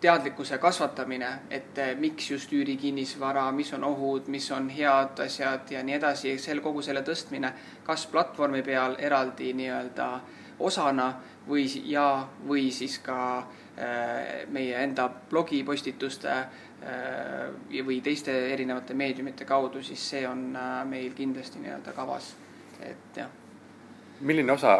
teadlikkuse 0.00 0.58
kasvatamine, 0.58 1.28
et 1.50 1.78
äh, 1.78 1.94
miks 1.98 2.30
just 2.30 2.52
üürikinnisvara, 2.52 3.50
mis 3.52 3.72
on 3.76 3.84
ohud, 3.84 4.28
mis 4.32 4.50
on 4.52 4.68
head 4.68 5.20
asjad 5.26 5.70
ja 5.70 5.82
nii 5.84 5.98
edasi, 5.98 6.36
sel 6.38 6.62
kogu 6.64 6.82
selle 6.82 7.04
tõstmine, 7.06 7.52
kas 7.84 8.06
platvormi 8.12 8.62
peal 8.62 8.96
eraldi 8.98 9.52
nii-öelda 9.60 10.10
osana 10.60 11.12
või 11.48 11.66
ja, 11.88 12.26
või 12.46 12.68
siis 12.72 12.98
ka 13.00 13.46
meie 14.52 14.82
enda 14.82 15.06
blogipostituste 15.30 16.34
või 17.86 18.00
teiste 18.04 18.34
erinevate 18.52 18.92
meediumite 18.94 19.48
kaudu, 19.48 19.80
siis 19.82 20.04
see 20.10 20.26
on 20.28 20.50
meil 20.90 21.16
kindlasti 21.16 21.64
nii-öelda 21.64 21.96
kavas, 21.96 22.34
et 22.84 23.22
jah 23.22 23.39
milline 24.20 24.52
osa 24.52 24.74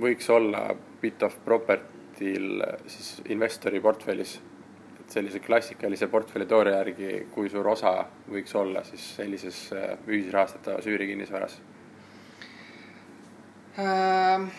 võiks 0.00 0.30
olla 0.30 0.70
Bit 1.00 1.22
of 1.22 1.36
Property'l 1.44 2.62
siis 2.86 3.20
investori 3.28 3.80
portfellis? 3.80 4.38
et 5.00 5.10
sellise 5.16 5.40
klassikalise 5.42 6.06
portfelli 6.06 6.46
teooria 6.46 6.76
järgi, 6.76 7.26
kui 7.34 7.48
suur 7.50 7.66
osa 7.72 8.04
võiks 8.30 8.54
olla 8.54 8.84
siis 8.84 9.06
sellises 9.16 9.62
äh, 9.72 9.94
ühisrahastatavas 10.06 10.86
üürikinnisvaras 10.86 11.60
ähm.? 13.78 14.50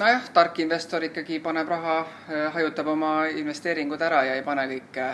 nojah, 0.00 0.26
tark 0.34 0.58
investor 0.58 1.04
ikkagi 1.06 1.38
paneb 1.44 1.68
raha, 1.70 2.00
äh, 2.00 2.48
hajutab 2.56 2.90
oma 2.96 3.12
investeeringud 3.26 4.02
ära 4.02 4.24
ja 4.26 4.34
ei 4.34 4.42
pane 4.42 4.66
kõike 4.72 5.08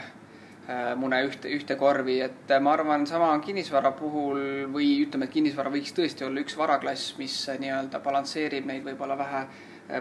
mune 0.97 1.19
ühte, 1.27 1.51
ühte 1.51 1.77
korvi, 1.79 2.21
et 2.25 2.53
äh, 2.53 2.61
ma 2.63 2.75
arvan, 2.77 3.07
sama 3.09 3.33
kinnisvara 3.45 3.93
puhul 3.99 4.41
või 4.73 4.93
ütleme, 5.05 5.27
et 5.27 5.35
kinnisvara 5.35 5.73
võiks 5.73 5.95
tõesti 5.97 6.27
olla 6.27 6.43
üks 6.45 6.57
varaklass, 6.59 7.15
mis 7.19 7.37
äh, 7.51 7.59
nii-öelda 7.63 8.01
balansseerib 8.05 8.69
neid 8.69 8.85
võib-olla 8.87 9.19
vähe 9.19 9.45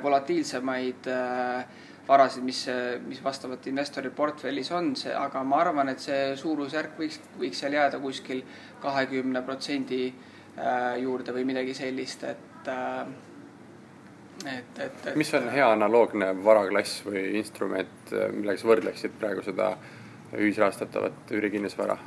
volatiilsemaid 0.04 1.08
varasid, 2.06 2.44
mis, 2.46 2.60
mis 3.10 3.22
vastavalt 3.26 3.66
investori 3.72 4.12
portfellis 4.14 4.70
on, 4.78 4.92
see, 5.00 5.16
aga 5.18 5.42
ma 5.42 5.64
arvan, 5.64 5.90
et 5.90 6.04
see 6.04 6.36
suurusjärk 6.38 6.94
võiks, 7.00 7.18
võiks 7.42 7.64
seal 7.64 7.74
jääda 7.74 7.98
kuskil 8.04 8.44
kahekümne 8.84 9.42
protsendi 9.48 10.04
juurde 11.02 11.34
või 11.34 11.48
midagi 11.50 11.74
sellist, 11.74 12.28
et 12.30 12.70
et, 12.70 14.46
et, 14.46 15.08
et. 15.08 15.16
mis 15.18 15.34
on 15.34 15.50
hea 15.50 15.72
analoogne 15.74 16.30
varaklass 16.46 17.02
või 17.08 17.40
instrument, 17.42 18.14
millega 18.36 18.62
sa 18.62 18.70
võrdleksid 18.70 19.18
praegu 19.18 19.42
seda 19.48 19.72
äh, 19.74 19.99
ühisrahastatavat 20.38 21.32
üürikinnisvara 21.32 21.98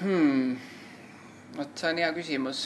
hmm.? 0.00 0.56
vot 1.56 1.78
see 1.78 1.90
on 1.90 2.00
hea 2.02 2.10
küsimus. 2.16 2.64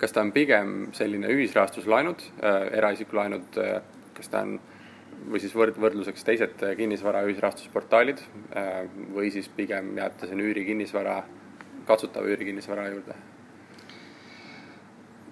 kas 0.00 0.12
ta 0.12 0.24
on 0.24 0.32
pigem 0.32 0.88
selline 0.96 1.28
ühisrahastuslaenud 1.34 2.24
äh,, 2.40 2.62
eraisikulaenud 2.78 3.60
äh,, 3.62 3.78
kas 4.16 4.32
ta 4.32 4.42
on 4.46 4.58
või 5.30 5.40
siis 5.40 5.54
võrd-, 5.56 5.78
võrdluseks 5.80 6.24
teised 6.24 6.64
kinnisvara 6.78 7.22
ühisrahastusportaalid 7.28 8.20
äh, 8.56 8.82
või 9.14 9.30
siis 9.34 9.48
pigem 9.48 9.94
jääb 9.98 10.18
ta 10.20 10.28
sinna 10.28 10.44
üürikinnisvara, 10.44 11.16
katsutava 11.88 12.32
üürikinnisvara 12.32 12.88
juurde? 12.92 13.16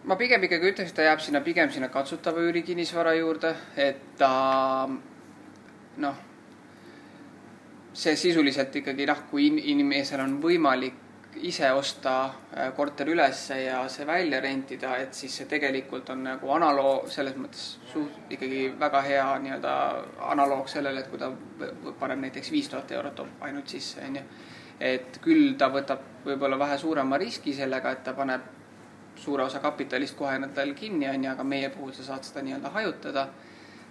ma 0.05 0.17
pigem 0.21 0.43
ikkagi 0.45 0.69
ütleks, 0.69 0.93
et 0.93 0.97
ta 1.01 1.09
jääb 1.09 1.25
sinna 1.25 1.41
pigem 1.41 1.73
sinna 1.73 1.89
katsutava 1.89 2.45
üürikinnisvara 2.45 3.15
juurde, 3.17 3.55
et 3.77 4.01
ta 4.21 4.89
noh 6.05 6.23
see 7.95 8.17
sisuliselt 8.19 8.75
ikkagi 8.77 9.07
noh, 9.07 9.25
kui 9.31 9.47
inimesel 9.71 10.23
on 10.25 10.39
võimalik 10.43 11.03
ise 11.47 11.73
osta 11.73 12.15
äh, 12.25 12.73
korter 12.77 13.09
ülesse 13.11 13.61
ja 13.63 13.81
see 13.89 14.07
välja 14.07 14.41
rentida, 14.41 14.97
et 15.03 15.15
siis 15.15 15.35
see 15.37 15.47
tegelikult 15.51 16.11
on 16.15 16.23
nagu 16.29 16.51
analoog, 16.55 17.09
selles 17.11 17.37
mõttes 17.39 17.65
suht 17.91 18.35
ikkagi 18.35 18.67
väga 18.81 19.03
hea 19.07 19.27
nii-öelda 19.43 19.75
analoog 20.31 20.69
sellele, 20.71 21.03
et 21.03 21.11
kui 21.11 21.19
ta 21.19 21.31
paneb 21.99 22.23
näiteks 22.27 22.53
viis 22.55 22.69
tuhat 22.71 22.93
eurot 22.95 23.25
ainult 23.41 23.71
sisse, 23.71 24.03
onju. 24.07 24.23
et 24.81 25.19
küll 25.23 25.55
ta 25.59 25.71
võtab 25.75 26.07
võib-olla 26.27 26.59
vähe 26.59 26.79
suurema 26.79 27.19
riski 27.19 27.55
sellega, 27.55 27.93
et 27.95 28.05
ta 28.05 28.15
paneb 28.15 28.53
suure 29.19 29.45
osa 29.45 29.61
kapitalist 29.63 30.17
kohe 30.19 30.35
endal 30.39 30.75
kinni, 30.75 31.09
onju, 31.09 31.31
aga 31.31 31.45
meie 31.47 31.71
puhul 31.71 31.93
sa 31.95 32.07
saad 32.07 32.27
seda 32.27 32.43
nii-öelda 32.47 32.71
hajutada. 32.75 33.29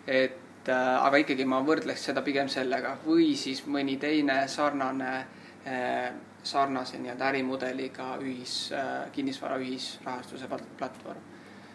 et 0.07 0.42
et 0.63 0.69
äh, 0.71 1.05
aga 1.05 1.19
ikkagi 1.19 1.43
ma 1.43 1.59
võrdleks 1.59 2.05
seda 2.07 2.21
pigem 2.23 2.47
sellega 2.47 2.93
või 3.03 3.33
siis 3.35 3.65
mõni 3.67 3.97
teine 3.99 4.45
sarnane, 4.47 5.13
äh, 5.67 6.13
sarnase 6.43 6.99
nii-öelda 7.01 7.31
ärimudeliga 7.33 8.13
ühis, 8.23 8.71
äh, 8.71 9.09
kinnisvara 9.11 9.57
ühisrahastuse 9.59 10.47
platvorm. 10.47 11.19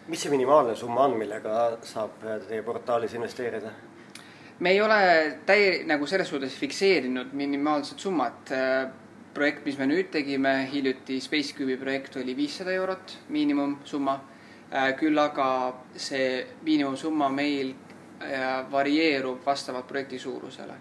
mis 0.07 0.23
see 0.23 0.31
minimaalne 0.31 0.73
summa 0.75 1.03
on, 1.05 1.19
millega 1.19 1.77
saab 1.85 2.17
teie 2.47 2.63
portaalis 2.65 3.13
investeerida? 3.13 3.69
me 4.59 4.71
ei 4.71 4.81
ole 4.81 5.37
täie-, 5.45 5.83
nagu 5.85 6.07
selles 6.07 6.29
suhtes 6.29 6.55
fikseerinud 6.57 7.33
minimaalset 7.33 7.99
summat. 7.99 8.49
projekt, 9.33 9.65
mis 9.65 9.77
me 9.77 9.85
nüüd 9.85 10.09
tegime 10.09 10.67
hiljuti, 10.71 11.19
Spacecube'i 11.21 11.77
projekt 11.77 12.17
oli 12.17 12.35
viissada 12.35 12.71
eurot 12.73 13.17
miinimumsumma. 13.29 14.19
küll 14.97 15.17
aga 15.17 15.75
see 15.95 16.47
miinimumsumma 16.65 17.29
meil 17.29 17.75
varieerub 18.71 19.45
vastavalt 19.45 19.87
projekti 19.87 20.19
suurusele. 20.19 20.73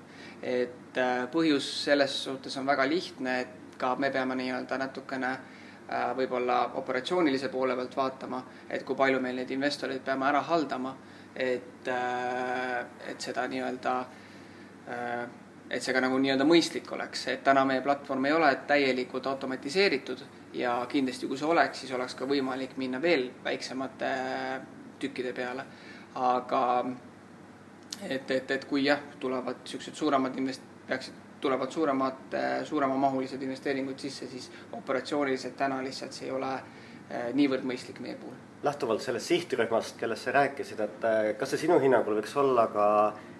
et 0.42 0.98
äh, 0.98 1.26
põhjus 1.30 1.66
selles 1.84 2.12
suhtes 2.24 2.56
on 2.56 2.66
väga 2.66 2.88
lihtne, 2.88 3.40
et 3.40 3.76
ka 3.78 3.96
me 3.96 4.10
peame 4.10 4.36
nii-öelda 4.38 4.78
natukene 4.78 5.30
äh, 5.30 6.12
võib-olla 6.16 6.58
operatsioonilise 6.78 7.48
poole 7.48 7.74
pealt 7.76 7.96
vaatama, 7.96 8.42
et 8.70 8.84
kui 8.86 8.96
palju 8.96 9.20
meil 9.20 9.36
neid 9.36 9.50
investoreid 9.50 10.04
peame 10.06 10.28
ära 10.28 10.42
haldama, 10.46 10.94
et, 11.34 11.88
et 13.08 13.20
seda 13.20 13.46
nii-öelda, 13.50 13.94
et 15.70 15.82
see 15.82 15.94
ka 15.94 16.00
nagu 16.00 16.18
nii-öelda 16.18 16.46
mõistlik 16.46 16.90
oleks, 16.94 17.26
et 17.34 17.42
täna 17.44 17.64
meie 17.66 17.82
platvorm 17.82 18.30
ei 18.30 18.32
ole 18.32 18.52
täielikult 18.66 19.26
automatiseeritud 19.26 20.22
ja 20.58 20.78
kindlasti, 20.88 21.26
kui 21.26 21.38
see 21.38 21.50
oleks, 21.50 21.82
siis 21.82 21.92
oleks 21.98 22.14
ka 22.14 22.30
võimalik 22.30 22.76
minna 22.78 23.02
veel 23.02 23.28
väiksemate 23.44 24.14
tükkide 25.02 25.32
peale. 25.32 25.66
aga 26.14 26.86
et, 28.08 28.30
et, 28.30 28.50
et 28.50 28.64
kui 28.64 28.84
jah, 28.84 29.00
tulevad 29.20 29.64
niisugused 29.64 29.94
suuremad 29.94 30.36
invest-, 30.38 30.66
peaksid, 30.88 31.14
tulevad 31.40 31.70
suuremad, 31.70 32.36
suuremamahulised 32.64 33.42
investeeringud 33.42 33.98
sisse, 33.98 34.26
siis 34.26 34.50
operatsiooniliselt 34.72 35.56
täna 35.56 35.82
lihtsalt 35.84 36.12
see 36.12 36.26
ei 36.26 36.34
ole 36.34 36.52
eh, 36.56 37.28
niivõrd 37.34 37.66
mõistlik 37.68 38.00
meie 38.02 38.16
puhul. 38.18 38.34
lähtuvalt 38.62 39.02
sellest 39.02 39.30
sihtrühmast, 39.30 39.96
kellest 39.98 40.26
sa 40.26 40.34
rääkisid, 40.34 40.80
et 40.80 41.04
eh, 41.04 41.34
kas 41.38 41.54
see 41.54 41.64
sinu 41.66 41.78
hinnangul 41.82 42.18
võiks 42.18 42.34
olla 42.36 42.66
ka 42.74 42.88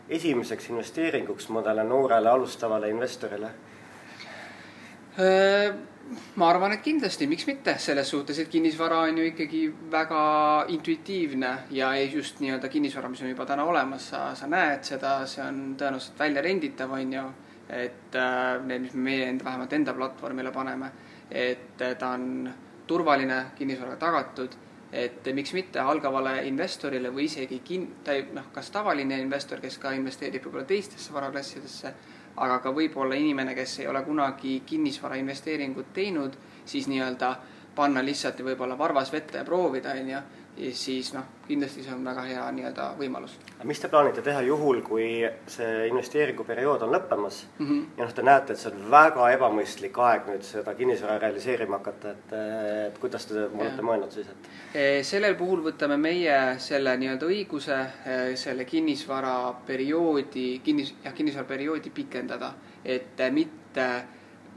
esimeseks 0.09 0.71
investeeringuks 0.71 1.49
mõnele 1.55 1.85
noorele 1.85 2.31
alustavale 2.31 2.91
investorile? 2.91 3.51
Äh, 6.09 6.17
ma 6.35 6.49
arvan, 6.51 6.73
et 6.73 6.83
kindlasti, 6.83 7.27
miks 7.27 7.47
mitte, 7.49 7.75
selles 7.83 8.09
suhtes, 8.11 8.39
et 8.39 8.49
kinnisvara 8.49 9.01
on 9.09 9.19
ju 9.19 9.25
ikkagi 9.29 9.63
väga 9.91 10.21
intuitiivne 10.73 11.51
ja 11.71 11.91
just 12.01 12.41
nii-öelda 12.41 12.69
kinnisvara, 12.69 13.09
mis 13.09 13.23
on 13.23 13.33
juba 13.33 13.47
täna 13.47 13.65
olemas, 13.65 14.09
sa, 14.13 14.35
sa 14.35 14.47
näed 14.47 14.85
seda, 14.87 15.19
see 15.27 15.43
on 15.45 15.75
tõenäoliselt 15.81 16.19
välja 16.19 16.43
renditav, 16.43 16.93
on 16.93 17.13
ju. 17.13 17.27
et 17.69 18.15
äh, 18.17 18.63
need, 18.65 18.81
mis 18.81 18.95
me 18.95 19.03
meie 19.11 19.25
enda, 19.29 19.45
vähemalt 19.45 19.73
enda 19.77 19.93
platvormile 19.93 20.53
paneme, 20.53 20.87
et 21.31 21.83
äh, 21.85 21.97
ta 22.01 22.15
on 22.17 22.49
turvaline, 22.89 23.43
kinnisvaraga 23.59 23.99
tagatud, 24.01 24.55
et 24.93 25.27
miks 25.37 25.53
mitte 25.53 25.83
algavale 25.85 26.47
investorile 26.49 27.11
või 27.13 27.27
isegi 27.29 27.61
kin-, 27.61 27.91
ta 28.05 28.15
ei, 28.17 28.25
noh, 28.33 28.47
kas 28.55 28.71
tavaline 28.73 29.19
investor, 29.21 29.61
kes 29.61 29.77
ka 29.83 29.93
investeerib 29.93 30.47
võib-olla 30.47 30.65
teistesse 30.65 31.13
varaklassidesse 31.13 31.93
aga 32.41 32.59
ka 32.62 32.72
võib-olla 32.74 33.14
inimene, 33.18 33.55
kes 33.55 33.78
ei 33.80 33.89
ole 33.89 34.03
kunagi 34.07 34.62
kinnisvara 34.66 35.18
investeeringut 35.20 35.93
teinud, 35.95 36.36
siis 36.64 36.89
nii-öelda 36.89 37.36
panna 37.74 38.03
lihtsalt 38.05 38.43
võib-olla 38.45 38.78
varvas 38.78 39.12
vette 39.12 39.39
ja 39.39 39.45
proovida, 39.45 39.95
on 40.01 40.11
ju, 40.11 40.22
siis 40.73 41.13
noh, 41.15 41.25
kindlasti 41.47 41.83
see 41.85 41.93
on 41.95 42.05
väga 42.05 42.25
hea 42.27 42.45
nii-öelda 42.55 42.87
võimalus. 42.99 43.37
mis 43.69 43.81
te 43.81 43.89
plaanite 43.89 44.23
teha 44.25 44.41
juhul, 44.47 44.81
kui 44.87 45.07
see 45.51 45.87
investeeringuperiood 45.89 46.83
on 46.87 46.93
lõppemas 46.95 47.41
mm 47.59 47.67
-hmm. 47.67 47.85
ja 47.99 48.05
noh, 48.05 48.15
te 48.15 48.23
näete, 48.23 48.53
et 48.53 48.59
see 48.59 48.73
on 48.73 48.91
väga 48.91 49.31
ebamõistlik 49.37 49.99
aeg 50.09 50.27
nüüd 50.33 50.43
seda 50.43 50.75
kinnisvara 50.75 51.19
realiseerima 51.19 51.79
hakata, 51.79 52.11
et, 52.11 52.33
et 52.89 52.99
kuidas 52.99 53.27
te 53.27 53.45
olete 53.45 53.83
mõelnud 53.83 54.11
siis, 54.13 54.29
et? 54.29 54.51
E, 54.75 55.03
sellel 55.03 55.35
puhul 55.35 55.63
võtame 55.71 55.97
meie 55.97 56.59
selle 56.59 56.97
nii-öelda 56.97 57.27
õiguse 57.27 57.79
e, 58.07 58.37
selle 58.37 58.65
kinnisvara 58.65 59.55
perioodi, 59.67 60.61
kinnis, 60.65 60.95
jah, 61.05 61.15
kinnisvara 61.15 61.47
perioodi 61.47 61.91
pikendada, 61.91 62.55
et 62.85 63.21
mitte 63.31 63.89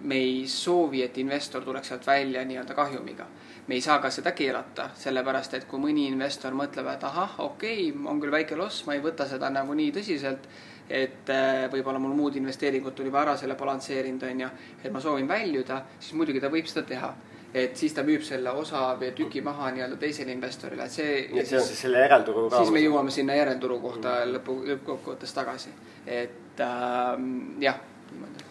me 0.03 0.15
ei 0.15 0.47
soovi, 0.47 1.03
et 1.03 1.17
investor 1.17 1.63
tuleks 1.63 1.87
sealt 1.87 2.07
välja 2.07 2.45
nii-öelda 2.45 2.73
kahjumiga 2.73 3.27
me 3.67 3.77
ei 3.77 3.81
saa 3.81 3.99
ka 3.99 4.09
seda 4.09 4.33
keelata, 4.35 4.89
sellepärast 4.97 5.53
et 5.57 5.65
kui 5.69 5.79
mõni 5.79 6.07
investor 6.09 6.55
mõtleb, 6.57 6.87
et 6.93 7.03
ahah, 7.07 7.39
okei 7.45 7.89
okay,, 7.91 8.05
on 8.11 8.21
küll 8.21 8.33
väike 8.33 8.57
loss, 8.59 8.85
ma 8.87 8.97
ei 8.97 9.03
võta 9.03 9.27
seda 9.29 9.49
nagu 9.53 9.73
nii 9.77 9.91
tõsiselt, 9.95 10.47
et 10.89 11.29
äh, 11.31 11.65
võib-olla 11.71 11.99
mul 12.01 12.15
muud 12.17 12.35
investeeringud 12.39 12.99
juba 13.05 13.21
ära 13.21 13.35
selle 13.39 13.55
balansseerinud, 13.59 14.23
on 14.27 14.45
ju, 14.45 14.49
et 14.83 14.89
ma 14.91 15.03
soovin 15.03 15.29
väljuda, 15.29 15.83
siis 15.99 16.17
muidugi 16.19 16.41
ta 16.43 16.51
võib 16.51 16.67
seda 16.69 16.87
teha 16.87 17.13
et 17.53 17.75
siis 17.75 17.93
ta 17.93 18.03
müüb 18.07 18.23
selle 18.23 18.51
osa 18.55 18.93
või 18.99 19.11
tüki 19.15 19.41
maha 19.43 19.71
nii-öelda 19.75 19.97
teisele 19.99 20.31
investorile, 20.31 20.85
et 20.87 20.93
see. 20.93 21.17
et 21.27 21.47
see 21.47 21.59
on 21.59 21.65
siis 21.67 21.81
selle 21.83 22.03
järelturu 22.05 22.45
raames? 22.45 22.61
siis 22.63 22.71
me 22.71 22.83
jõuame 22.83 23.11
sinna 23.11 23.35
järelturu 23.35 23.79
kohta 23.83 24.13
mm. 24.21 24.35
lõpu, 24.37 24.55
lõppkokkuvõttes 24.69 25.35
tagasi, 25.35 25.73
et 26.07 26.63
äh, 26.63 27.25
jah, 27.65 27.81
niimoodi. 28.11 28.45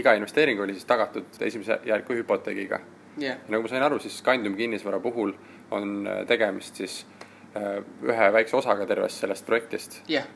iga 0.00 0.16
investeering 0.16 0.64
oli 0.64 0.76
siis 0.78 0.88
tagatud 0.88 1.42
esimese 1.44 1.80
järgu 1.88 2.16
hüpoteegiga 2.22 2.80
yeah.. 3.22 3.38
nagu 3.48 3.62
ma 3.62 3.68
sain 3.68 3.82
aru, 3.82 3.98
siis 4.02 4.18
Scandium 4.18 4.56
kinnisvara 4.56 5.00
puhul 5.00 5.32
on 5.70 6.06
äh, 6.06 6.24
tegemist 6.26 6.80
siis 6.80 7.00
äh, 7.56 7.80
ühe 8.06 8.32
väikse 8.32 8.56
osaga 8.56 8.86
tervest 8.86 9.24
sellest 9.24 9.46
projektist 9.46 10.00
yeah.. 10.10 10.26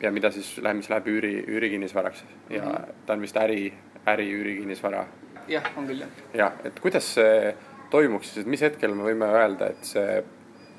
ja 0.00 0.12
mida 0.12 0.30
siis 0.34 0.56
läheb, 0.58 0.82
mis 0.82 0.90
läheb 0.92 1.06
üüri, 1.08 1.32
üürikinnisvaraks 1.46 2.24
ja 2.50 2.62
mm 2.62 2.68
-hmm. 2.68 2.94
ta 3.06 3.12
on 3.12 3.20
vist 3.20 3.36
äri, 3.36 3.72
äri 4.06 4.30
üürikinnisvara. 4.32 5.06
jah, 5.48 5.70
on 5.76 5.86
küll 5.86 6.00
jah. 6.00 6.08
jah, 6.34 6.52
et 6.64 6.80
kuidas 6.80 7.14
see 7.14 7.56
toimuks 7.90 8.34
siis, 8.34 8.46
et 8.46 8.50
mis 8.50 8.60
hetkel 8.60 8.94
me 8.94 9.02
võime 9.02 9.26
öelda, 9.32 9.70
et 9.70 9.84
see, 9.84 10.24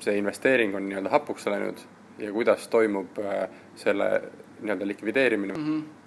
see 0.00 0.18
investeering 0.18 0.74
on 0.74 0.88
nii-öelda 0.88 1.10
hapuks 1.10 1.46
läinud 1.46 1.78
ja 2.18 2.32
kuidas 2.32 2.68
toimub 2.68 3.18
äh, 3.18 3.48
selle 3.76 4.22
nii-öelda 4.60 4.86
likvideerimine 4.86 5.54
mm? 5.54 5.64
-hmm 5.64 5.98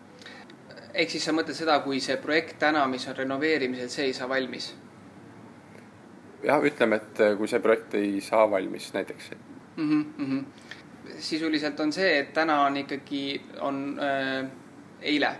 ehk 0.93 1.10
siis 1.10 1.26
sa 1.26 1.34
mõtled 1.36 1.56
seda, 1.56 1.80
kui 1.86 1.99
see 2.04 2.18
projekt 2.22 2.58
täna, 2.60 2.84
mis 2.91 3.08
on 3.08 3.16
renoveerimisel, 3.16 3.89
see 3.91 4.10
ei 4.10 4.14
saa 4.14 4.30
valmis? 4.30 4.72
Jah, 6.44 6.64
ütleme, 6.64 7.00
et 7.02 7.22
äh, 7.22 7.36
kui 7.38 7.50
see 7.50 7.62
projekt 7.64 7.96
ei 8.00 8.22
saa 8.22 8.50
valmis 8.52 8.92
näiteks 8.94 9.32
mm. 9.32 9.89
-hmm, 9.89 10.06
mm 10.18 10.28
-hmm. 10.32 11.14
sisuliselt 11.18 11.80
on 11.80 11.94
see, 11.94 12.20
et 12.20 12.34
täna 12.34 12.62
on 12.66 12.78
ikkagi, 12.78 13.42
on 13.60 14.00
äh, 14.00 14.50
eile, 15.02 15.32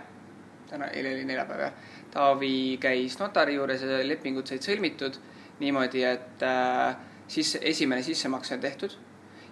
täna, 0.70 0.86
eile 0.86 1.14
oli 1.14 1.24
neljapäev 1.24 1.60
jah, 1.60 1.72
Taavi 2.10 2.78
käis 2.80 3.18
notari 3.18 3.54
juures 3.54 3.82
ja 3.82 4.08
lepingud 4.08 4.46
said 4.46 4.60
sõlmitud 4.60 5.16
niimoodi, 5.60 6.04
et 6.04 6.42
äh, 6.42 6.96
siis 7.28 7.58
esimene 7.60 8.02
sissemakse 8.02 8.54
on 8.54 8.60
tehtud 8.60 8.90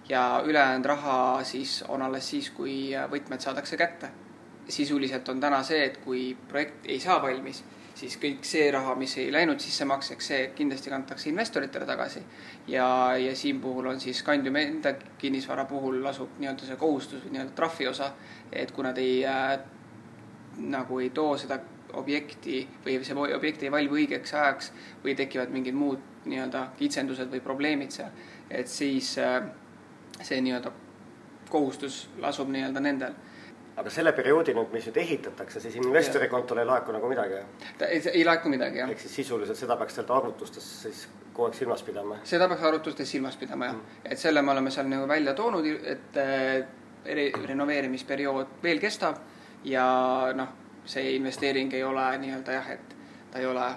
ja 0.09 0.43
ülejäänud 0.45 0.85
raha 0.85 1.43
siis 1.43 1.83
on 1.87 2.01
alles 2.01 2.29
siis, 2.29 2.49
kui 2.49 2.91
võtmed 3.11 3.39
saadakse 3.39 3.77
kätte 3.77 4.09
sisuliselt 4.71 5.29
on 5.29 5.39
täna 5.39 5.61
see, 5.63 5.83
et 5.85 5.97
kui 6.03 6.37
projekt 6.47 6.87
ei 6.89 6.99
saa 6.99 7.21
valmis, 7.21 7.63
siis 8.01 8.17
kõik 8.21 8.45
see 8.47 8.69
raha, 8.73 8.95
mis 8.97 9.13
ei 9.21 9.29
läinud 9.33 9.61
sissemakseks, 9.61 10.29
see 10.31 10.45
kindlasti 10.57 10.89
kantakse 10.89 11.29
investoritele 11.29 11.85
tagasi. 11.85 12.23
ja, 12.67 13.17
ja 13.17 13.35
siin 13.35 13.59
puhul 13.61 13.91
on 13.91 13.99
siis 13.99 14.19
Scandiumi 14.19 14.63
enda 14.63 14.93
kinnisvara 15.17 15.65
puhul 15.69 16.01
lasub 16.03 16.39
nii-öelda 16.39 16.65
see 16.65 16.79
kohustus 16.81 17.25
või 17.25 17.35
nii-öelda 17.35 17.55
trahvi 17.55 17.87
osa, 17.87 18.11
et 18.51 18.71
kui 18.71 18.83
nad 18.83 18.97
ei 18.97 19.21
äh, 19.25 19.59
nagu 20.57 20.99
ei 20.99 21.09
too 21.09 21.37
seda 21.37 21.59
objekti 21.93 22.63
või 22.85 22.97
see 23.05 23.17
objekt 23.35 23.63
ei 23.63 23.71
valmi 23.71 24.01
õigeks 24.01 24.33
ajaks 24.33 24.71
või 25.03 25.15
tekivad 25.19 25.51
mingid 25.53 25.77
muud 25.77 26.25
nii-öelda 26.25 26.67
kitsendused 26.79 27.29
või 27.33 27.41
probleemid 27.43 27.93
seal, 27.93 28.13
et 28.49 28.67
siis 28.67 29.17
äh, 29.21 29.43
see 30.21 30.41
nii-öelda 30.41 30.73
kohustus 31.51 32.07
lasub 32.23 32.49
nii-öelda 32.49 32.81
nendel 32.81 33.13
aga 33.77 33.89
selle 33.93 34.11
perioodi 34.15 34.53
nüüd, 34.55 34.71
mis 34.73 34.87
nüüd 34.89 34.99
ehitatakse, 35.03 35.61
siis 35.63 35.77
investori 35.79 36.27
kontole 36.31 36.65
ei 36.65 36.69
laeku 36.69 36.93
nagu 36.95 37.09
midagi? 37.11 37.41
ei, 37.87 38.01
ei 38.13 38.23
laeku 38.27 38.51
midagi, 38.51 38.81
jah. 38.83 38.91
ehk 38.91 38.99
siis 38.99 39.15
sisuliselt 39.21 39.59
seda 39.59 39.77
peaks 39.79 39.95
sealt 39.99 40.11
arvutustes 40.11 40.67
siis 40.83 41.05
kogu 41.31 41.47
aeg 41.47 41.59
silmas 41.59 41.83
pidama? 41.87 42.19
seda 42.27 42.49
peaks 42.51 42.65
arvutustes 42.67 43.11
silmas 43.11 43.37
pidama, 43.39 43.71
jah 43.71 43.77
mm.. 43.77 44.01
et 44.11 44.19
selle 44.19 44.43
me 44.43 44.51
oleme 44.55 44.73
seal 44.75 44.89
nagu 44.91 45.07
välja 45.09 45.33
toonud, 45.37 45.69
et 45.95 46.19
eri, 47.05 47.29
renoveerimisperiood 47.47 48.57
veel 48.63 48.81
kestab 48.83 49.21
ja 49.67 49.85
noh, 50.35 50.57
see 50.85 51.15
investeering 51.15 51.73
ei 51.77 51.83
ole 51.83 52.05
nii-öelda 52.25 52.59
jah, 52.59 52.69
et 52.75 52.95
ta 53.31 53.39
ei 53.39 53.47
ole 53.47 53.69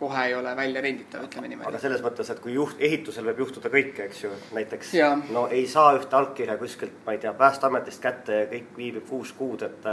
kohe 0.00 0.24
ei 0.30 0.34
ole 0.34 0.54
välja 0.56 0.80
renditav, 0.84 1.26
ütleme 1.28 1.50
niimoodi. 1.52 1.68
aga 1.68 1.82
selles 1.82 2.02
mõttes, 2.04 2.32
et 2.32 2.40
kui 2.40 2.56
juht, 2.56 2.80
ehitusel 2.80 3.28
võib 3.30 3.44
juhtuda 3.44 3.72
kõike, 3.72 4.08
eks 4.08 4.24
ju, 4.24 4.32
näiteks 4.56 4.94
ja. 4.96 5.12
no 5.30 5.46
ei 5.52 5.66
saa 5.68 5.92
ühte 5.98 6.16
allkirja 6.16 6.56
kuskilt, 6.60 7.04
ma 7.06 7.16
ei 7.16 7.22
tea, 7.22 7.34
Päästeametist 7.36 8.02
kätte 8.02 8.42
ja 8.42 8.50
kõik 8.50 8.74
viibib 8.76 9.08
kuus 9.08 9.32
kuud, 9.36 9.68
et 9.68 9.88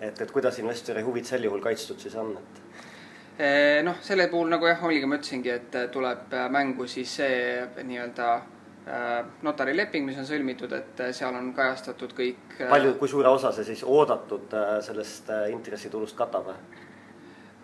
et, 0.00 0.20
et 0.20 0.30
kuidas 0.32 0.58
investori 0.58 1.02
huvid 1.04 1.28
sel 1.28 1.44
juhul 1.44 1.60
kaitstud 1.64 2.00
siis 2.00 2.14
on, 2.16 2.32
et? 2.38 2.60
Eh, 3.40 3.80
noh, 3.84 3.96
selle 4.04 4.26
puhul 4.28 4.50
nagu 4.52 4.68
jah, 4.68 4.82
oligi, 4.84 5.08
ma 5.08 5.16
ütlesingi, 5.16 5.52
et 5.54 5.76
tuleb 5.92 6.34
mängu 6.52 6.84
siis 6.90 7.14
see 7.20 7.38
nii-öelda 7.88 8.26
eh, 8.36 9.14
notarileping, 9.46 10.04
mis 10.08 10.18
on 10.20 10.28
sõlmitud, 10.28 10.74
et 10.76 11.00
seal 11.16 11.36
on 11.38 11.52
kajastatud 11.56 12.12
kõik. 12.16 12.42
Eh, 12.58 12.68
palju, 12.68 12.94
kui 13.00 13.08
suure 13.08 13.32
osa 13.32 13.52
see 13.56 13.64
siis 13.70 13.84
oodatud 13.86 14.52
sellest 14.84 15.32
intressitulust 15.54 16.18
katab? 16.18 16.52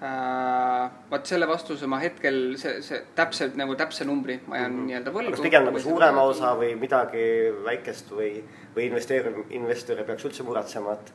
Äh,. 0.02 0.90
vot 1.10 1.26
selle 1.26 1.48
vastuse 1.48 1.88
ma 1.90 1.98
hetkel 2.02 2.56
see, 2.60 2.80
see 2.84 3.02
täpselt 3.16 3.56
nagu 3.60 3.76
täpse 3.78 4.04
numbri 4.04 4.38
ma 4.46 4.56
jään 4.56 4.72
mm 4.72 4.78
-hmm. 4.78 4.86
nii-öelda 4.90 5.14
võlgu. 5.14 5.36
kas 5.36 5.44
pigem 5.46 5.68
nagu 5.68 5.80
suurema 5.80 6.22
osa 6.22 6.54
või 6.56 6.74
midagi 6.80 7.26
väikest 7.64 8.10
või, 8.10 8.32
või 8.76 8.88
investeerija, 8.90 9.46
investor 9.50 9.98
ei 9.98 10.04
peaks 10.04 10.24
üldse 10.24 10.42
muretsema, 10.42 10.92
et 10.92 11.12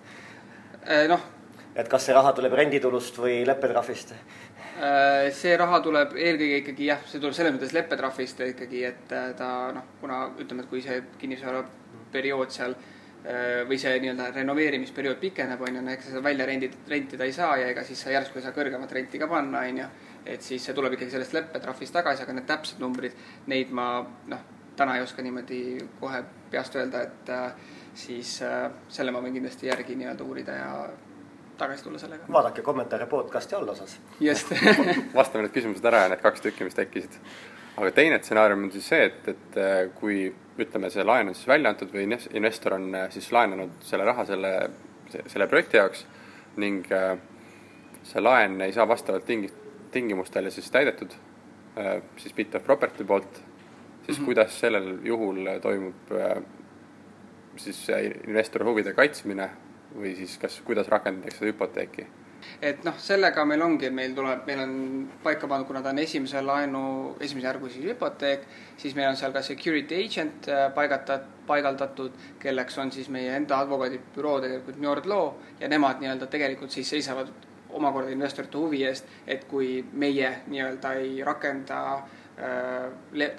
äh,? 0.87 1.07
noh. 1.07 1.27
et 1.75 1.87
kas 1.87 2.05
see 2.05 2.15
raha 2.15 2.33
tuleb 2.33 2.53
renditulust 2.53 3.17
või 3.17 3.41
leppetrahvist? 3.47 4.15
Äh, 4.81 5.29
see 5.31 5.57
raha 5.57 5.79
tuleb 5.79 6.15
eelkõige 6.15 6.63
ikkagi 6.63 6.85
jah, 6.85 7.05
see 7.05 7.19
tuleb 7.19 7.35
selles 7.35 7.53
mõttes 7.53 7.73
leppetrahvist 7.73 8.39
ikkagi, 8.39 8.85
et 8.85 9.13
ta 9.37 9.71
noh, 9.75 9.83
kuna 10.01 10.31
ütleme, 10.39 10.63
et 10.63 10.69
kui 10.69 10.81
see 10.81 11.03
kinnisvara 11.19 11.63
periood 12.11 12.49
seal 12.49 12.75
Äh, 12.75 13.00
või 13.69 13.77
see 13.77 13.99
nii-öelda 14.01 14.31
renoveerimisperiood 14.33 15.19
pikeneb, 15.21 15.59
on 15.61 15.75
ju, 15.77 15.81
ega 15.93 16.01
sa 16.01 16.09
seda 16.09 16.23
välja 16.25 16.47
rendid, 16.49 16.73
rentida 16.89 17.27
ei 17.27 17.35
saa 17.35 17.51
ja 17.61 17.67
ega 17.69 17.83
siis 17.85 18.01
sa 18.01 18.09
järsku 18.09 18.39
ei 18.39 18.45
saa 18.47 18.55
kõrgemat 18.55 18.95
renti 18.97 19.21
ka 19.21 19.27
panna, 19.29 19.61
on 19.69 19.77
ju. 19.83 19.85
et 20.25 20.41
siis 20.41 20.65
see 20.65 20.73
tuleb 20.73 20.95
ikkagi 20.97 21.13
sellest 21.13 21.35
leppetrahvist 21.37 21.93
tagasi, 21.93 22.25
aga 22.25 22.33
need 22.33 22.47
täpsed 22.49 22.81
numbrid, 22.81 23.13
neid 23.53 23.69
ma 23.77 23.91
noh, 24.33 24.41
täna 24.75 24.97
ei 24.97 25.05
oska 25.05 25.21
niimoodi 25.21 25.61
kohe 25.99 26.23
peast 26.51 26.75
öelda, 26.75 27.05
et 27.05 27.29
äh, 27.29 27.53
siis 27.93 28.41
äh, 28.41 28.71
selle 28.89 29.13
ma 29.13 29.21
võin 29.21 29.37
kindlasti 29.37 29.69
järgi 29.69 29.95
nii-öelda 29.99 30.25
uurida 30.25 30.57
ja 30.57 30.71
tagasi 31.61 31.83
tulla 31.83 31.99
sellega. 31.99 32.25
vaadake 32.31 32.61
kommentaare 32.61 33.05
podcast'i 33.05 33.55
allosas. 33.55 33.99
just 34.19 34.51
vastame 35.19 35.45
need 35.45 35.55
küsimused 35.55 35.85
ära 35.85 36.05
ja 36.05 36.13
need 36.13 36.23
kaks 36.23 36.41
tükki, 36.41 36.67
mis 36.67 36.77
tekkisid. 36.77 37.19
Aga 37.77 37.91
teine 37.95 38.19
stsenaarium 38.19 38.63
on 38.67 38.71
siis 38.71 38.87
see, 38.91 39.03
et, 39.09 39.27
et 39.27 39.59
äh, 39.59 39.81
kui 39.99 40.25
ütleme, 40.61 40.89
see 40.93 41.03
laen 41.07 41.31
on 41.31 41.37
siis 41.37 41.47
välja 41.47 41.71
antud 41.71 41.93
või 41.93 42.03
investor 42.37 42.75
on 42.77 42.89
siis 43.13 43.31
laenanud 43.33 43.79
selle 43.87 44.05
raha 44.05 44.25
selle, 44.29 44.51
selle 45.09 45.47
projekti 45.49 45.79
jaoks 45.79 46.03
ning 46.61 46.85
see 48.05 48.21
laen 48.21 48.59
ei 48.61 48.73
saa 48.75 48.85
vastavalt 48.87 49.25
tingi-, 49.25 49.49
tingimustele 49.91 50.51
siis 50.51 50.67
täidetud, 50.71 51.15
siis 52.19 52.35
bit 52.35 52.55
of 52.59 52.67
property 52.67 53.07
poolt 53.07 53.41
siis 54.05 54.17
mm 54.17 54.21
-hmm. 54.21 54.25
kuidas 54.25 54.59
sellel 54.59 54.99
juhul 55.03 55.59
toimub 55.61 56.11
äh, 56.11 56.43
siis 57.55 57.87
investori 58.27 58.65
huvide 58.65 58.93
kaitsmine 58.93 59.49
või 59.95 60.15
siis 60.15 60.37
kas, 60.37 60.61
kuidas 60.65 60.87
rakendatakse 60.87 61.45
hüpoteeki? 61.45 62.07
Et 62.61 62.83
noh, 62.87 62.97
sellega 63.01 63.45
meil 63.45 63.61
ongi, 63.65 63.89
meil 63.93 64.15
tuleb, 64.17 64.45
meil 64.47 64.63
on 64.63 64.73
paika 65.23 65.47
pandud, 65.47 65.67
kuna 65.67 65.81
ta 65.81 65.93
on 65.93 66.01
esimese 66.03 66.41
laenu, 66.45 66.83
esimese 67.19 67.47
järgu 67.47 67.69
siis 67.69 67.89
hüpoteek, 67.91 68.47
siis 68.77 68.95
meil 68.97 69.11
on 69.11 69.19
seal 69.19 69.35
ka 69.35 69.43
security 69.45 70.01
agent 70.05 70.49
äh, 70.49 70.67
paigatat-, 70.75 71.29
paigaldatud, 71.47 72.17
kelleks 72.39 72.77
on 72.81 72.91
siis 72.91 73.09
meie 73.09 73.35
enda 73.35 73.59
advokaadibüroo 73.65 74.39
tegelikult 74.45 74.81
Njord 74.81 75.09
Law 75.11 75.31
ja 75.59 75.69
nemad 75.71 76.03
nii-öelda 76.03 76.29
tegelikult 76.31 76.71
siis 76.71 76.89
seisavad 76.89 77.31
omakorda 77.71 78.11
investorite 78.11 78.59
huvi 78.59 78.81
eest, 78.83 79.07
et 79.27 79.45
kui 79.47 79.77
meie 79.93 80.33
nii-öelda 80.51 80.97
ei 80.99 81.21
rakenda 81.23 81.83
äh, 81.93 82.17
Äh, 82.41 82.91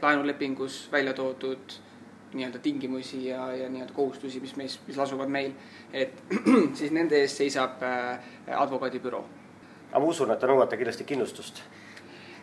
laenulepingus 0.03 0.89
välja 0.93 1.13
toodud 1.13 1.73
nii-öelda 2.37 2.63
tingimusi 2.63 3.27
ja, 3.27 3.47
ja 3.57 3.69
nii-öelda 3.69 3.95
kohustusi, 3.97 4.41
mis 4.41 4.57
meis, 4.57 4.79
mis 4.87 4.99
lasuvad 4.99 5.31
meil, 5.33 5.53
et 5.93 6.23
siis 6.79 6.91
nende 6.95 7.21
eest 7.21 7.43
seisab 7.43 7.83
äh, 7.87 8.35
advokaadibüroo. 8.57 9.23
aga 9.93 10.01
ma 10.01 10.11
usun, 10.11 10.31
et 10.33 10.41
te 10.41 10.49
nõuate 10.49 10.79
kindlasti 10.81 11.05
kindlustust 11.09 11.63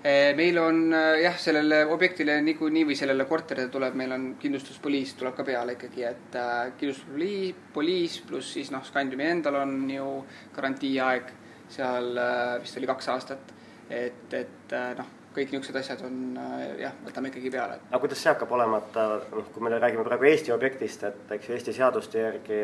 äh, 0.04 0.36
meil 0.38 0.58
on 0.62 0.94
jah, 1.24 1.38
sellele 1.42 1.84
objektile 1.90 2.40
niikuinii 2.46 2.86
või 2.92 2.98
sellele 3.00 3.26
korterile 3.26 3.72
tuleb, 3.74 3.98
meil 3.98 4.16
on 4.16 4.32
kindlustuspoliis 4.40 5.14
tuleb 5.20 5.36
ka 5.36 5.48
peale 5.48 5.78
ikkagi, 5.78 6.08
et 6.08 6.40
äh, 6.40 6.72
kindlustuspoliis, 6.78 7.68
poliis 7.74 8.22
pluss 8.30 8.56
siis 8.58 8.72
noh, 8.76 8.86
Scandiumi 8.86 9.30
endal 9.30 9.62
on 9.64 9.78
ju 9.90 10.10
garantiiaeg 10.56 11.38
seal 11.70 12.18
äh, 12.18 12.58
vist 12.62 12.78
oli 12.78 12.90
kaks 12.90 13.10
aastat. 13.14 13.54
et, 13.90 14.34
et 14.34 14.74
äh, 14.74 14.92
noh, 14.98 15.08
kõik 15.36 15.52
niisugused 15.52 15.76
asjad 15.82 16.02
on 16.08 16.38
äh, 16.42 16.64
jah, 16.86 16.96
võtame 17.06 17.30
ikkagi 17.30 17.52
peale. 17.54 17.80
aga 17.90 18.02
kuidas 18.02 18.24
see 18.24 18.32
hakkab 18.32 18.52
olema, 18.58 18.82
et 18.82 18.98
noh, 19.36 19.52
kui 19.54 19.64
me 19.66 19.76
räägime 19.76 20.06
praegu 20.08 20.30
Eesti 20.30 20.56
objektist, 20.56 21.04
et 21.04 21.36
eks 21.38 21.54
Eesti 21.56 21.76
seaduste 21.76 22.26
järgi 22.26 22.64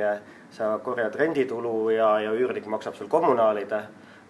sa 0.55 0.77
korjad 0.83 1.15
renditulu 1.15 1.91
ja, 1.95 2.15
ja 2.25 2.33
üürnik 2.33 2.67
maksab 2.71 2.97
sul 2.97 3.11
kommunaalide, 3.11 3.83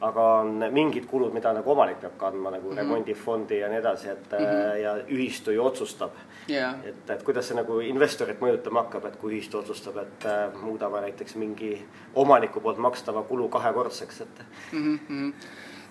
aga 0.06 0.24
on 0.42 0.66
mingid 0.76 1.06
kulud, 1.08 1.34
mida 1.34 1.54
nagu 1.56 1.72
omanik 1.72 2.02
peab 2.02 2.18
kandma 2.20 2.52
nagu 2.52 2.68
mm 2.68 2.74
-hmm. 2.74 2.80
remondifondi 2.82 3.60
ja 3.60 3.70
nii 3.70 3.78
edasi, 3.80 4.10
et 4.10 4.32
mm 4.32 4.46
-hmm. 4.46 4.76
ja 4.84 4.96
ühistu 5.08 5.52
ju 5.52 5.64
otsustab 5.64 6.12
yeah.. 6.50 6.76
et, 6.84 7.10
et 7.10 7.24
kuidas 7.24 7.48
see 7.48 7.56
nagu 7.56 7.80
investorit 7.80 8.42
mõjutama 8.42 8.84
hakkab, 8.84 9.06
et 9.06 9.16
kui 9.16 9.34
ühistu 9.34 9.58
otsustab, 9.58 9.98
et 9.98 10.26
äh, 10.26 10.62
muudame 10.62 11.02
näiteks 11.02 11.36
mingi 11.36 11.88
omaniku 12.16 12.60
poolt 12.60 12.78
makstava 12.78 13.24
kulu 13.24 13.50
kahekordseks, 13.50 14.22
et 14.22 14.44
mm. 14.72 15.00
-hmm. 15.10 15.34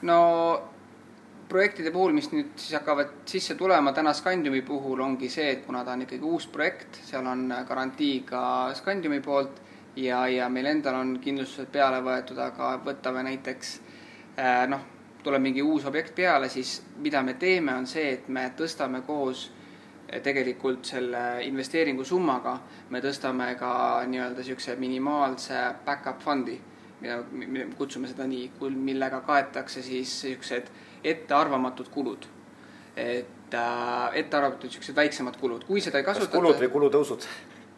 no 0.03 0.63
projektide 1.49 1.91
puhul, 1.91 2.13
mis 2.17 2.31
nüüd 2.33 2.55
siis 2.57 2.75
hakkavad 2.79 3.13
sisse 3.29 3.55
tulema 3.59 3.93
täna 3.93 4.13
Scandiumi 4.15 4.63
puhul, 4.63 5.01
ongi 5.01 5.29
see, 5.29 5.51
et 5.53 5.65
kuna 5.67 5.85
ta 5.85 5.93
on 5.93 6.05
ikkagi 6.07 6.25
uus 6.25 6.47
projekt, 6.53 7.01
seal 7.05 7.27
on 7.27 7.47
garantii 7.69 8.21
ka 8.29 8.43
Scandiumi 8.75 9.21
poolt 9.25 9.61
ja, 9.97 10.27
ja 10.29 10.49
meil 10.49 10.67
endal 10.67 10.99
on 11.01 11.19
kindlustused 11.23 11.71
peale 11.73 12.01
võetud, 12.05 12.39
aga 12.41 12.75
võtame 12.85 13.25
näiteks 13.29 13.75
äh, 14.39 14.65
noh, 14.71 14.87
tuleb 15.25 15.43
mingi 15.43 15.63
uus 15.63 15.87
objekt 15.89 16.15
peale, 16.17 16.49
siis 16.49 16.81
mida 17.03 17.23
me 17.23 17.35
teeme, 17.41 17.75
on 17.75 17.87
see, 17.87 18.11
et 18.19 18.29
me 18.29 18.49
tõstame 18.57 19.03
koos 19.07 19.47
äh, 19.49 20.21
tegelikult 20.23 20.85
selle 20.87 21.25
investeeringu 21.47 22.05
summaga, 22.05 22.59
me 22.91 23.03
tõstame 23.05 23.55
ka 23.61 23.73
nii-öelda 24.09 24.43
niisuguse 24.43 24.77
minimaalse 24.81 25.61
back-up 25.87 26.23
fondi, 26.23 26.59
mida 27.01 27.21
me 27.31 27.69
kutsume 27.77 28.09
seda 28.09 28.27
nii, 28.29 28.51
millega 28.75 29.21
kaetakse 29.27 29.83
siis 29.83 30.13
niisugused 30.25 30.73
ettearvamatud 31.05 31.89
kulud. 31.91 32.27
et 32.97 33.55
äh, 33.55 34.17
ettearvatud 34.21 34.69
niisugused 34.69 34.97
väiksemad 34.97 35.37
kulud, 35.37 35.65
kui 35.67 35.81
seda 35.81 35.99
ei 35.99 36.05
kasutata. 36.07 36.37
kulud 36.37 36.61
või 36.61 36.71
kulutõusud 36.71 37.27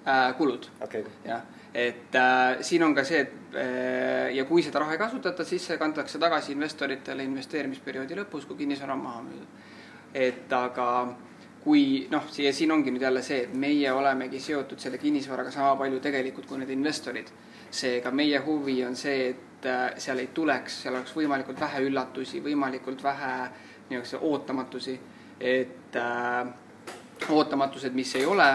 äh,? 0.07 0.35
kulud 0.37 0.69
okay., 0.81 1.05
jah. 1.25 1.43
et 1.75 2.15
äh, 2.15 2.59
siin 2.61 2.85
on 2.85 2.95
ka 2.95 3.05
see, 3.05 3.23
et 3.25 3.57
äh, 3.57 4.35
ja 4.37 4.45
kui 4.45 4.63
seda 4.63 4.85
raha 4.85 4.97
ei 4.97 5.01
kasutata, 5.01 5.45
siis 5.45 5.65
see 5.67 5.79
kantakse 5.81 6.21
tagasi 6.21 6.53
investoritele 6.53 7.25
investeerimisperioodi 7.25 8.21
lõpus, 8.21 8.45
kui 8.47 8.61
kinnisvara 8.61 8.93
on 8.93 9.07
maha 9.07 9.25
müüdud. 9.31 9.65
et 10.15 10.53
aga 10.53 10.91
kui 11.67 12.07
noh, 12.11 12.29
siia 12.31 12.53
siin 12.55 12.71
ongi 12.71 12.93
nüüd 12.95 13.03
jälle 13.03 13.23
see, 13.27 13.41
et 13.49 13.55
meie 13.59 13.91
olemegi 13.93 14.39
seotud 14.41 14.79
selle 14.79 15.01
kinnisvaraga 15.03 15.51
sama 15.51 15.73
palju 15.81 15.99
tegelikult 16.05 16.47
kui 16.47 16.61
need 16.61 16.71
investorid. 16.71 17.33
Seega 17.71 18.11
meie 18.11 18.39
huvi 18.45 18.85
on 18.85 18.97
see, 18.97 19.31
et 19.31 19.67
äh, 19.67 19.97
seal 19.99 20.23
ei 20.23 20.31
tuleks, 20.35 20.83
seal 20.83 20.95
oleks 20.99 21.15
võimalikult 21.17 21.61
vähe 21.61 21.83
üllatusi, 21.87 22.43
võimalikult 22.45 23.03
vähe 23.05 23.33
niisuguseid 23.91 24.23
ootamatusi, 24.23 24.97
et 25.41 25.97
äh, 25.97 26.47
ootamatused, 27.31 27.95
mis 27.95 28.15
ei 28.17 28.27
ole 28.27 28.49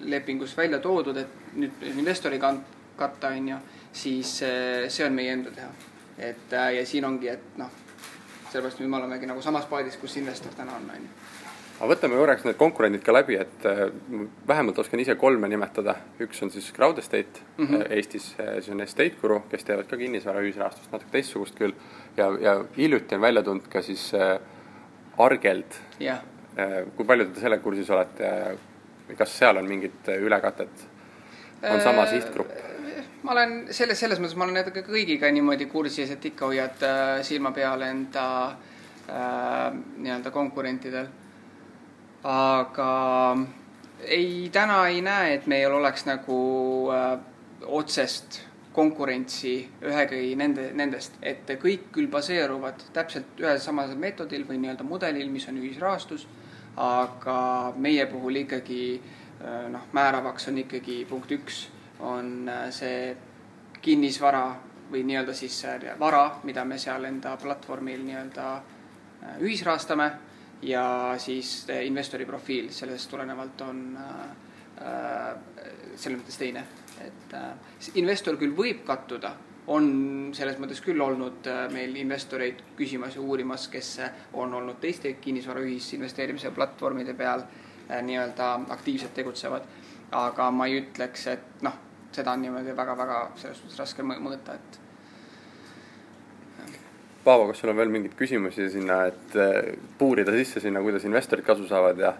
lepingus 0.00 0.56
välja 0.56 0.78
toodud, 0.78 1.16
et 1.16 1.54
nüüd 1.58 1.82
investori 1.94 2.38
katta, 2.40 3.28
on 3.28 3.48
ju, 3.54 3.58
siis 3.92 4.38
äh, 4.46 4.86
see 4.88 5.06
on 5.06 5.16
meie 5.16 5.34
enda 5.36 5.54
teha. 5.54 5.70
et 6.18 6.50
ja 6.74 6.86
siin 6.86 7.04
ongi, 7.04 7.28
et 7.30 7.58
noh, 7.60 7.70
sellepärast 8.50 8.80
me 8.82 8.96
olemegi 8.96 9.26
nagu 9.26 9.42
samas 9.42 9.68
paadis, 9.70 9.96
kus 9.96 10.16
investor 10.18 10.54
täna 10.56 10.74
on, 10.74 10.90
on 10.90 11.04
ju 11.04 11.27
aga 11.78 11.88
võtame 11.92 12.18
korraks 12.18 12.44
need 12.46 12.56
konkurendid 12.58 13.02
ka 13.06 13.14
läbi, 13.14 13.36
et 13.38 13.66
äh, 13.68 13.84
vähemalt 14.48 14.78
oskan 14.82 15.00
ise 15.02 15.14
kolme 15.18 15.48
nimetada. 15.50 15.94
üks 16.20 16.42
on 16.42 16.50
siis 16.50 16.72
Crowd 16.74 16.98
Estate 16.98 17.44
mm 17.56 17.66
-hmm. 17.66 17.92
Eestis, 17.96 18.34
äh, 18.40 18.54
siis 18.54 18.70
on 18.74 18.80
Estate 18.80 19.14
Guru, 19.20 19.40
kes 19.50 19.64
teevad 19.64 19.86
ka 19.86 19.96
kinnisvara 19.96 20.40
ühisrahastust, 20.40 20.92
natuke 20.92 21.10
teistsugust 21.12 21.54
küll. 21.54 21.72
ja, 22.16 22.26
ja 22.40 22.64
hiljuti 22.76 23.14
on 23.14 23.20
välja 23.20 23.42
tulnud 23.42 23.68
ka 23.68 23.82
siis 23.82 24.12
Argeld 25.18 25.74
yeah.. 26.00 26.18
kui 26.96 27.06
palju 27.06 27.24
te 27.24 27.40
selle 27.40 27.58
kursis 27.58 27.90
olete 27.90 28.56
kas 29.16 29.38
seal 29.38 29.56
on 29.56 29.68
mingit 29.68 30.08
ülekatet? 30.08 30.88
on 31.62 31.80
sama 31.80 32.06
sihtgrupp? 32.06 32.50
ma 33.22 33.32
olen 33.32 33.66
selles, 33.70 34.00
selles 34.00 34.18
mõttes 34.18 34.36
ma 34.36 34.44
olen 34.44 34.54
nendega 34.54 34.82
kõigiga 34.82 35.30
niimoodi 35.32 35.66
kursis, 35.66 36.10
et 36.10 36.24
ikka 36.24 36.46
hoiad 36.46 36.84
silma 37.22 37.52
peal 37.52 37.82
enda 37.82 38.26
äh, 38.46 39.72
nii-öelda 39.96 40.30
konkurentidel 40.30 41.06
aga 42.24 42.90
ei, 44.04 44.50
täna 44.52 44.86
ei 44.88 45.00
näe, 45.02 45.34
et 45.34 45.46
meil 45.46 45.72
oleks 45.72 46.06
nagu 46.06 46.38
äh, 46.94 47.18
otsest 47.66 48.42
konkurentsi 48.78 49.54
ühegi 49.82 50.34
nende, 50.38 50.68
nendest, 50.78 51.16
et 51.22 51.48
kõik 51.58 51.88
küll 51.94 52.10
baseeruvad 52.10 52.84
täpselt 52.94 53.40
ühel 53.42 53.58
samal 53.62 53.90
meetodil 53.98 54.44
või 54.46 54.60
nii-öelda 54.62 54.86
mudelil, 54.86 55.30
mis 55.34 55.48
on 55.50 55.58
ühisrahastus, 55.58 56.28
aga 56.78 57.38
meie 57.76 58.06
puhul 58.06 58.42
ikkagi 58.44 58.82
äh, 58.98 59.66
noh, 59.72 59.88
määravaks 59.92 60.50
on 60.52 60.62
ikkagi 60.62 61.00
punkt 61.10 61.34
üks, 61.34 61.66
on 62.00 62.48
äh, 62.48 62.68
see 62.74 63.16
kinnisvara 63.82 64.46
või 64.92 65.02
nii-öelda 65.08 65.34
siis 65.36 65.58
vara, 66.00 66.38
mida 66.44 66.64
me 66.64 66.78
seal 66.78 67.04
enda 67.04 67.34
platvormil 67.40 68.04
nii-öelda 68.06 68.48
äh, 68.54 69.36
ühisrahastame 69.42 70.12
ja 70.62 71.14
siis 71.18 71.66
investori 71.82 72.26
profiil 72.26 72.70
sellest 72.74 73.10
tulenevalt 73.10 73.60
on 73.66 73.82
äh, 73.96 74.48
selles 75.96 76.20
mõttes 76.20 76.38
teine, 76.38 76.64
et 77.04 77.34
äh, 77.36 77.52
investor 78.00 78.38
küll 78.40 78.54
võib 78.56 78.84
kattuda, 78.86 79.34
on 79.68 79.88
selles 80.36 80.58
mõttes 80.62 80.80
küll 80.84 81.00
olnud 81.04 81.46
äh, 81.50 81.64
meil 81.72 81.96
investoreid 82.00 82.62
küsimas 82.78 83.18
ja 83.18 83.22
uurimas, 83.22 83.68
kes 83.72 83.94
on 84.38 84.54
olnud 84.54 84.80
teiste 84.80 85.12
kinnisvara 85.20 85.62
ühisinvesteerimise 85.66 86.52
platvormide 86.56 87.14
peal 87.18 87.44
äh, 87.44 88.02
nii-öelda 88.02 88.54
aktiivselt 88.76 89.14
tegutsevad. 89.14 89.68
aga 90.12 90.50
ma 90.50 90.66
ei 90.66 90.78
ütleks, 90.80 91.26
et 91.28 91.62
noh, 91.62 91.74
seda 92.12 92.32
on 92.32 92.40
niimoodi 92.42 92.76
väga-väga 92.76 93.18
selles 93.36 93.58
suhtes 93.60 93.78
raske 93.78 94.02
mõõta, 94.02 94.54
et 94.54 94.78
Paavo, 97.28 97.50
kas 97.50 97.58
sul 97.60 97.68
on 97.74 97.76
veel 97.76 97.90
mingeid 97.92 98.14
küsimusi 98.16 98.70
sinna, 98.72 99.02
et 99.10 99.34
äh, 99.36 99.74
puurida 100.00 100.32
sisse 100.32 100.62
sinna, 100.64 100.80
kuidas 100.80 101.04
investorid 101.04 101.44
kasu 101.44 101.68
saavad 101.68 102.00
ja? 102.00 102.14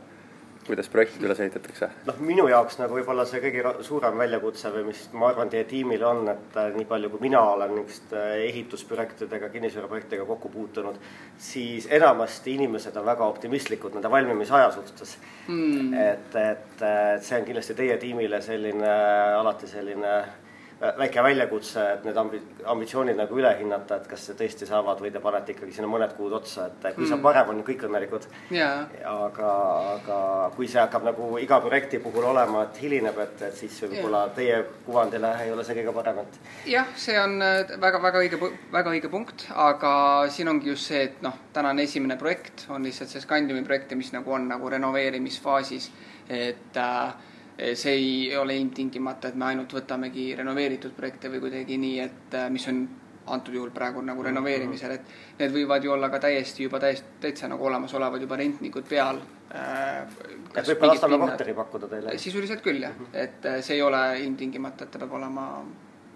kuidas 0.68 0.88
projektid 0.92 1.22
üles 1.24 1.38
ehitatakse? 1.40 1.86
noh, 2.04 2.16
minu 2.28 2.44
jaoks 2.50 2.76
nagu 2.76 2.98
võib-olla 2.98 3.24
see 3.28 3.40
kõige 3.40 3.70
suurem 3.86 4.18
väljakutse 4.20 4.68
või 4.74 4.82
mis 4.90 5.06
ma 5.16 5.30
arvan, 5.30 5.48
teie 5.48 5.64
tiimil 5.70 6.02
on, 6.04 6.20
et 6.28 6.58
äh, 6.60 6.74
nii 6.76 6.84
palju, 6.90 7.08
kui 7.14 7.22
mina 7.24 7.40
olen 7.54 7.72
niisuguste 7.72 8.24
ehitusprojektidega, 8.50 9.48
kinnisvaraprojektidega 9.54 10.26
kokku 10.28 10.50
puutunud, 10.52 10.98
siis 11.40 11.88
enamasti 12.00 12.58
inimesed 12.58 12.98
on 13.00 13.08
väga 13.08 13.30
optimistlikud 13.32 13.96
nende 13.96 14.10
valmimisaja 14.12 14.68
suhtes 14.76 15.16
mm.. 15.46 15.94
et, 16.02 16.36
et, 16.42 16.84
et 16.90 17.24
see 17.24 17.40
on 17.40 17.48
kindlasti 17.48 17.78
teie 17.78 17.96
tiimile 18.02 18.42
selline 18.44 18.92
alati 19.38 19.72
selline 19.72 20.12
väike 20.80 21.22
väljakutse, 21.22 21.82
et 21.94 22.04
need 22.06 22.18
ambi-, 22.20 22.40
ambitsioonid 22.70 23.18
nagu 23.18 23.38
üle 23.40 23.50
hinnata, 23.58 23.98
et 23.98 24.06
kas 24.10 24.28
tõesti 24.38 24.66
saavad 24.68 25.00
või 25.02 25.10
te 25.14 25.22
panete 25.22 25.54
ikkagi 25.54 25.74
sinna 25.74 25.90
mõned 25.90 26.12
kuud 26.14 26.36
otsa, 26.38 26.68
et 26.68 26.86
kui 26.94 27.02
mm. 27.02 27.10
saab 27.10 27.24
varem, 27.26 27.50
on 27.50 27.60
ju 27.60 27.66
kõik 27.66 27.82
õnnelikud 27.88 28.28
yeah.. 28.54 28.84
aga, 29.10 29.50
aga 29.96 30.18
kui 30.54 30.68
see 30.70 30.80
hakkab 30.80 31.08
nagu 31.08 31.30
iga 31.42 31.58
projekti 31.64 31.98
puhul 32.02 32.28
olema, 32.30 32.62
et 32.68 32.78
hilineb, 32.82 33.18
et, 33.24 33.42
et 33.48 33.58
siis 33.58 33.74
võib-olla 33.88 34.24
yeah. 34.28 34.34
teie 34.36 34.60
kuvandile 34.86 35.32
ei 35.42 35.52
ole 35.54 35.66
see 35.66 35.80
kõige 35.80 35.94
parem, 35.98 36.22
et. 36.22 36.38
jah, 36.70 36.92
see 37.06 37.18
on 37.18 37.38
väga-väga 37.42 38.22
äh, 38.22 38.28
õige, 38.28 38.52
väga 38.74 38.94
õige 38.94 39.10
punkt, 39.10 39.48
aga 39.54 39.92
siin 40.34 40.52
ongi 40.52 40.70
just 40.70 40.92
see, 40.92 41.08
et 41.08 41.24
noh, 41.26 41.34
tänane 41.56 41.88
esimene 41.88 42.18
projekt 42.20 42.68
on 42.70 42.86
lihtsalt 42.86 43.10
see 43.10 43.24
Scandiumi 43.24 43.66
projekt, 43.66 43.96
mis 43.98 44.12
nagu 44.14 44.30
on 44.36 44.46
nagu 44.52 44.70
renoveerimisfaasis, 44.70 45.90
et 46.38 46.78
äh, 46.78 47.27
see 47.74 47.92
ei 47.92 48.36
ole 48.36 48.56
ilmtingimata, 48.56 49.28
et 49.28 49.38
me 49.38 49.48
ainult 49.50 49.72
võtamegi 49.74 50.30
renoveeritud 50.38 50.94
projekte 50.94 51.30
või 51.32 51.42
kuidagi 51.42 51.78
nii, 51.80 51.96
et 52.04 52.36
eh, 52.38 52.50
mis 52.54 52.66
on 52.70 52.84
antud 53.28 53.54
juhul 53.54 53.72
praegu 53.74 54.00
nagu 54.04 54.22
renoveerimisel, 54.24 54.94
et 54.94 55.40
need 55.40 55.52
võivad 55.52 55.84
ju 55.84 55.92
olla 55.92 56.08
ka 56.12 56.20
täiesti 56.22 56.64
juba 56.64 56.80
täiesti, 56.80 57.18
täitsa 57.20 57.50
nagu 57.50 57.66
olemasolevad 57.68 58.22
juba 58.24 58.38
rentnikud 58.40 58.86
peal 58.88 59.20
äh,. 59.52 60.06
et 60.54 60.70
võib 60.70 60.80
ka 60.80 60.92
Lasnamäe 60.92 61.20
korteri 61.26 61.56
pakkuda 61.58 61.90
teile? 61.90 62.16
sisuliselt 62.22 62.64
küll 62.64 62.80
jah, 62.86 62.94
mhm. 62.94 63.12
et 63.12 63.50
see 63.66 63.76
ei 63.76 63.84
ole 63.84 64.02
ilmtingimata, 64.22 64.86
et 64.86 64.94
ta 64.94 65.02
peab 65.02 65.18
olema 65.18 65.50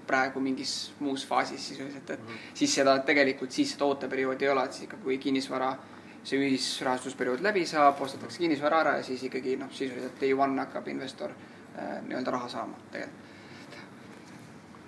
praegu 0.07 0.41
mingis 0.43 0.93
muus 1.01 1.27
faasis 1.27 1.69
sisuliselt, 1.73 2.11
et 2.11 2.21
mm 2.21 2.27
-hmm. 2.27 2.55
siis 2.55 2.75
seda 2.75 2.99
tegelikult, 3.07 3.51
siis 3.51 3.73
seda 3.73 3.85
ooteperioodi 3.85 4.45
ei 4.45 4.51
ole, 4.51 4.65
et 4.65 4.73
siis 4.73 4.89
ikka 4.89 4.97
kui 5.05 5.19
kinnisvara 5.19 5.69
äh, 5.71 5.92
see 6.25 6.39
ühisrahastusperiood 6.39 7.43
läbi 7.43 7.65
saab, 7.67 8.01
ostetakse 8.05 8.43
kinnisvara 8.43 8.83
ära 8.85 8.97
ja 9.01 9.07
siis 9.07 9.25
ikkagi 9.27 9.57
noh, 9.61 9.71
sisuliselt 9.75 10.21
day 10.21 10.35
one 10.35 10.61
hakkab 10.63 10.89
investor 10.93 11.33
äh, 11.35 11.97
nii-öelda 12.07 12.35
raha 12.37 12.51
saama 12.53 12.79
tegelikult. 12.93 13.81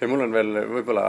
ja 0.00 0.10
mul 0.10 0.26
on 0.26 0.36
veel 0.36 0.60
võib-olla 0.76 1.08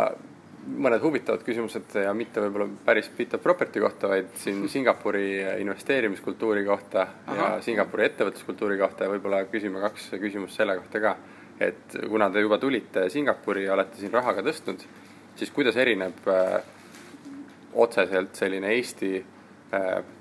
mõned 0.65 1.01
huvitavad 1.03 1.43
küsimused 1.45 1.93
ja 2.01 2.13
mitte 2.17 2.41
võib-olla 2.41 2.67
päris 2.85 3.09
Bit 3.17 3.35
of 3.37 3.43
Property 3.43 3.83
kohta, 3.83 4.09
vaid 4.09 4.33
siin 4.41 4.65
Singapuri 4.73 5.27
investeerimiskultuuri 5.61 6.65
kohta 6.65 7.05
Aha. 7.05 7.35
ja 7.37 7.61
Singapuri 7.61 8.07
ettevõtluskultuuri 8.09 8.79
kohta 8.81 9.05
ja 9.05 9.13
võib-olla 9.13 9.43
küsime 9.51 9.83
kaks 9.83 10.09
küsimust 10.21 10.57
selle 10.57 10.77
kohta 10.79 11.01
ka. 11.03 11.15
et 11.59 11.99
kuna 12.09 12.29
te 12.29 12.41
juba 12.41 12.57
tulite 12.57 13.09
Singapuri 13.09 13.67
ja 13.67 13.77
olete 13.77 14.01
siin 14.01 14.13
raha 14.13 14.33
ka 14.33 14.41
tõstnud, 14.43 14.81
siis 15.37 15.53
kuidas 15.53 15.77
erineb 15.77 16.27
äh, 16.27 16.57
otseselt 17.75 18.35
selline 18.35 18.73
Eesti 18.73 19.13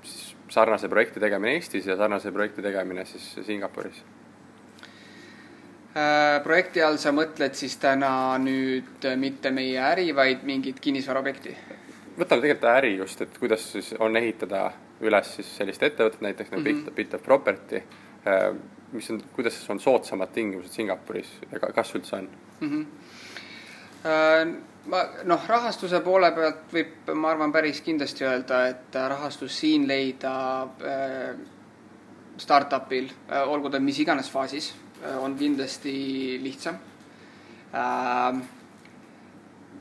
siis 0.03 0.35
sarnase 0.49 0.89
projekti 0.89 1.19
tegemine 1.19 1.55
Eestis 1.55 1.87
ja 1.87 1.97
sarnase 1.97 2.31
projekti 2.31 2.61
tegemine 2.61 3.05
siis 3.05 3.35
Singapuris? 3.45 4.03
Äh, 5.95 6.43
projekti 6.43 6.83
all 6.83 6.97
sa 6.99 7.13
mõtled 7.15 7.55
siis 7.55 7.77
täna 7.79 8.35
nüüd 8.41 9.07
mitte 9.19 9.51
meie 9.55 9.79
äri, 9.79 10.09
vaid 10.15 10.43
mingit 10.43 10.79
kinnisvaraobjekti? 10.83 11.55
võtame 12.15 12.41
tegelikult 12.41 12.71
äri 12.71 12.93
just, 12.95 13.21
et 13.21 13.37
kuidas 13.39 13.63
siis 13.73 13.93
on 13.99 14.15
ehitada 14.15 14.69
üles 15.03 15.33
siis 15.35 15.49
sellist 15.57 15.83
ettevõtet, 15.83 16.21
näiteks 16.23 16.51
nagu 16.51 16.63
mm 16.63 16.83
-hmm. 16.83 16.95
Bit 16.95 17.13
of 17.13 17.23
Property, 17.23 17.81
äh, 18.27 18.55
mis 18.91 19.09
on, 19.11 19.21
kuidas 19.35 19.69
on 19.69 19.79
soodsamad 19.79 20.31
tingimused 20.33 20.71
Singapuris 20.71 21.31
ja 21.51 21.59
kas 21.59 21.95
üldse 21.95 22.15
on 22.15 22.29
mm? 22.59 22.69
-hmm 22.69 22.85
ma 24.91 25.01
noh, 25.25 25.45
rahastuse 25.47 26.01
poole 26.05 26.31
pealt 26.35 26.73
võib, 26.73 27.11
ma 27.17 27.31
arvan, 27.33 27.53
päris 27.53 27.81
kindlasti 27.85 28.25
öelda, 28.27 28.65
et 28.71 28.97
rahastus 29.09 29.59
siin 29.61 29.87
leida 29.89 30.33
äh, 30.85 31.37
startup'il 32.37 33.09
äh,, 33.09 33.41
olgu 33.49 33.71
ta 33.73 33.79
mis 33.79 33.99
iganes 34.03 34.29
faasis 34.31 34.73
äh,, 35.01 35.15
on 35.17 35.37
kindlasti 35.39 35.95
lihtsam 36.43 36.77
äh,. 37.73 38.43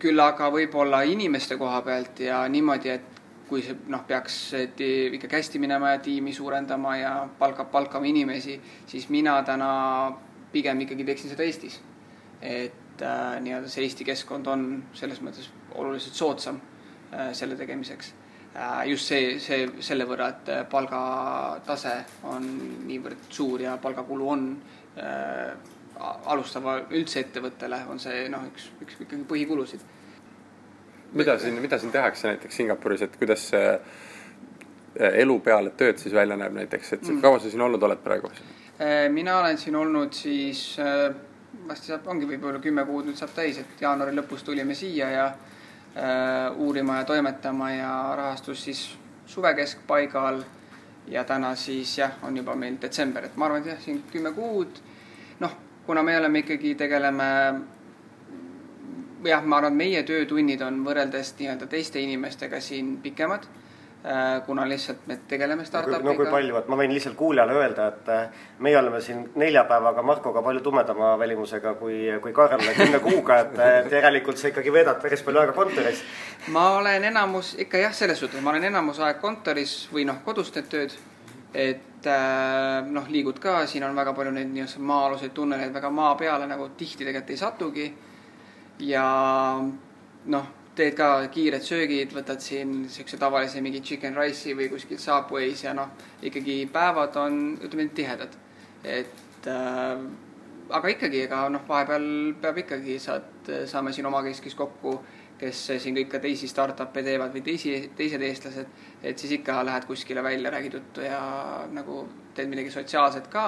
küll 0.05 0.21
aga 0.21 0.51
võib-olla 0.53 1.05
inimeste 1.09 1.57
koha 1.57 1.81
pealt 1.87 2.21
ja 2.21 2.43
niimoodi, 2.49 2.91
et 2.91 3.13
kui 3.49 3.63
see 3.63 3.77
noh, 3.93 4.03
peaks 4.09 4.37
ikkagi 4.57 5.37
hästi 5.37 5.61
minema 5.63 5.95
ja 5.95 6.01
tiimi 6.03 6.33
suurendama 6.33 6.97
ja 6.97 7.13
palkab, 7.39 7.71
palkama 7.73 8.09
inimesi, 8.09 8.57
siis 8.91 9.09
mina 9.13 9.37
täna 9.45 9.69
pigem 10.53 10.81
ikkagi 10.85 11.05
teeksin 11.05 11.33
seda 11.33 11.45
Eestis. 11.45 11.81
et 12.41 12.84
et 12.95 13.03
äh, 13.03 13.41
nii-öelda 13.43 13.71
see 13.71 13.85
Eesti 13.85 14.05
keskkond 14.07 14.47
on 14.47 14.67
selles 14.95 15.21
mõttes 15.25 15.49
oluliselt 15.75 16.15
soodsam 16.15 16.61
äh, 17.13 17.33
selle 17.35 17.57
tegemiseks 17.59 18.13
äh,. 18.55 18.85
just 18.91 19.11
see, 19.11 19.39
see 19.43 19.67
selle 19.83 20.07
võrra, 20.07 20.31
et 20.31 20.51
äh, 20.55 20.63
palgatase 20.71 21.97
on 22.31 22.47
niivõrd 22.87 23.27
suur 23.35 23.65
ja 23.67 23.77
palgakulu 23.83 24.31
on 24.31 24.47
äh, 24.99 25.55
alustava 26.31 26.79
üldse 26.91 27.25
ettevõttele 27.25 27.83
on 27.91 28.01
see 28.03 28.29
noh, 28.31 28.47
üks, 28.53 28.71
üks 28.83 28.99
ikkagi 29.01 29.27
põhikulusid. 29.31 29.83
mida 31.15 31.39
siin, 31.39 31.61
mida 31.63 31.79
siin 31.79 31.93
tehakse 31.95 32.31
näiteks 32.31 32.63
Singapuris, 32.63 33.03
et 33.03 33.19
kuidas 33.19 33.51
see 33.51 33.69
äh, 33.75 35.21
elu 35.25 35.39
peale 35.43 35.75
tööd 35.75 35.99
siis 35.99 36.15
välja 36.15 36.39
näeb 36.39 36.55
näiteks, 36.63 36.93
et 36.99 37.09
mm. 37.09 37.23
kaua 37.23 37.43
sa 37.43 37.51
siin 37.51 37.63
olnud 37.63 37.83
oled 37.83 38.03
praegu? 38.07 38.31
Mina 39.15 39.39
olen 39.39 39.59
siin 39.59 39.77
olnud 39.79 40.13
siis 40.19 40.75
äh, 40.83 41.15
varsti 41.69 41.93
saab, 41.93 42.07
ongi 42.13 42.29
võib-olla 42.29 42.61
kümme 42.63 42.85
kuud 42.89 43.09
nüüd 43.09 43.19
saab 43.19 43.33
täis, 43.37 43.59
et 43.59 43.81
jaanuari 43.81 44.15
lõpus 44.17 44.45
tulime 44.45 44.75
siia 44.75 45.11
ja 45.11 45.27
äh, 45.31 46.59
uurima 46.61 47.01
ja 47.01 47.09
toimetama 47.09 47.71
ja 47.73 47.93
rahastus 48.17 48.65
siis 48.65 48.85
suve 49.27 49.55
keskpaigal. 49.55 50.45
ja 51.09 51.25
täna 51.25 51.55
siis 51.55 51.99
jah, 51.99 52.13
on 52.23 52.37
juba 52.37 52.55
meil 52.57 52.79
detsember, 52.81 53.25
et 53.25 53.37
ma 53.37 53.45
arvan, 53.45 53.61
et 53.61 53.67
jah, 53.75 53.81
siin 53.81 54.03
kümme 54.13 54.33
kuud. 54.33 54.81
noh, 55.41 55.57
kuna 55.87 56.03
me 56.03 56.17
oleme 56.19 56.39
ikkagi, 56.39 56.75
tegeleme 56.75 57.25
jah, 59.25 59.45
ma 59.45 59.57
arvan, 59.57 59.77
meie 59.77 60.03
töötunnid 60.03 60.63
on 60.63 60.81
võrreldes 60.85 61.35
nii-öelda 61.39 61.67
teiste 61.67 62.01
inimestega 62.01 62.61
siin 62.61 62.97
pikemad 63.03 63.45
kuna 64.47 64.69
lihtsalt 64.69 65.07
me 65.07 65.17
tegeleme 65.29 65.65
startup'iga. 65.65 66.05
no 66.05 66.15
kui 66.15 66.27
palju, 66.29 66.59
et 66.59 66.67
ma 66.69 66.77
võin 66.77 66.93
lihtsalt 66.93 67.17
kuulajale 67.17 67.55
öelda, 67.57 67.87
et 67.89 68.09
äh, 68.13 68.43
meie 68.61 68.77
oleme 68.77 69.01
siin 69.01 69.23
neljapäevaga 69.41 70.03
Markoga 70.05 70.43
palju 70.45 70.61
tumedama 70.61 71.15
välimusega 71.19 71.73
kui, 71.81 71.97
kui 72.21 72.35
Karl 72.37 72.61
kümne 72.77 73.01
kuuga, 73.01 73.39
et, 73.47 73.55
et 73.87 73.95
järelikult 73.97 74.37
sa 74.37 74.51
ikkagi 74.51 74.73
veedad 74.73 75.01
päris 75.01 75.25
palju 75.25 75.41
aega 75.41 75.55
kontoris. 75.57 76.03
ma 76.53 76.67
olen 76.77 77.07
enamus, 77.09 77.55
ikka 77.65 77.81
jah, 77.81 77.95
selles 77.97 78.21
suhtes, 78.21 78.43
ma 78.45 78.53
olen 78.53 78.69
enamus 78.69 79.01
aeg 79.01 79.23
kontoris 79.23 79.73
või 79.93 80.05
noh, 80.11 80.21
kodus 80.27 80.53
teed 80.53 80.69
tööd. 80.75 80.99
et 81.55 82.09
äh, 82.11 82.85
noh, 82.85 83.09
liigud 83.09 83.41
ka, 83.41 83.63
siin 83.71 83.87
on 83.89 83.97
väga 83.97 84.13
palju 84.13 84.35
neid 84.37 84.53
nii-öelda 84.53 84.85
maa-aluseid 84.85 85.33
tunneleid 85.33 85.73
väga 85.73 85.91
maa 85.91 86.13
peale 86.21 86.51
nagu 86.51 86.69
tihti 86.77 87.07
tegelikult 87.07 87.33
ei 87.33 87.41
satugi. 87.41 87.89
ja 88.85 89.07
noh 90.27 90.53
teed 90.75 90.97
ka 90.99 91.09
kiired 91.35 91.63
söögid, 91.63 92.13
võtad 92.17 92.43
siin 92.43 92.73
niisuguse 92.83 93.19
tavalise 93.21 93.63
mingi 93.63 93.83
chicken 93.85 94.17
rice'i 94.19 94.57
või 94.59 94.69
kuskilt 94.73 95.03
Subway's 95.03 95.65
ja 95.65 95.75
noh, 95.77 95.93
ikkagi 96.23 96.65
päevad 96.73 97.17
on, 97.21 97.59
ütleme 97.63 97.89
tihedad. 97.95 98.35
et 98.85 99.47
äh, 99.49 100.05
aga 100.71 100.89
ikkagi, 100.89 101.25
ega 101.27 101.45
noh, 101.53 101.63
vahepeal 101.69 102.09
peab 102.41 102.59
ikkagi, 102.65 102.99
saad, 103.03 103.53
saame 103.71 103.93
siin 103.93 104.09
omakeskis 104.09 104.57
kokku, 104.59 104.99
kes 105.39 105.61
siin 105.83 105.97
kõik 105.99 106.13
ka 106.13 106.21
teisi 106.23 106.49
startup'e 106.49 107.03
teevad 107.05 107.33
või 107.35 107.43
teisi, 107.45 107.75
teised 107.97 108.23
eestlased, 108.23 108.69
et 109.03 109.19
siis 109.19 109.35
ikka 109.39 109.61
lähed 109.67 109.87
kuskile 109.89 110.23
välja, 110.25 110.53
räägid 110.55 110.79
juttu 110.79 111.05
ja 111.05 111.21
nagu 111.73 112.05
teed 112.35 112.51
midagi 112.51 112.71
sotsiaalset 112.75 113.29
ka 113.33 113.47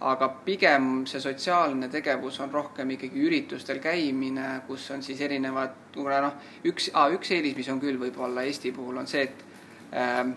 aga 0.00 0.28
pigem 0.44 1.04
see 1.06 1.20
sotsiaalne 1.20 1.88
tegevus 1.88 2.40
on 2.40 2.50
rohkem 2.52 2.90
ikkagi 2.96 3.22
üritustel 3.24 3.78
käimine, 3.80 4.60
kus 4.66 4.90
on 4.90 5.02
siis 5.02 5.20
erinevad, 5.24 5.76
kuna 5.94 6.20
noh, 6.24 6.34
üks 6.66 6.90
ah,, 6.94 7.12
üks 7.14 7.30
eelis, 7.36 7.56
mis 7.56 7.70
on 7.72 7.80
küll 7.80 8.00
võib-olla 8.00 8.42
Eesti 8.44 8.72
puhul, 8.74 8.98
on 9.00 9.08
see, 9.08 9.22
et 9.22 9.94
ähm, 9.96 10.34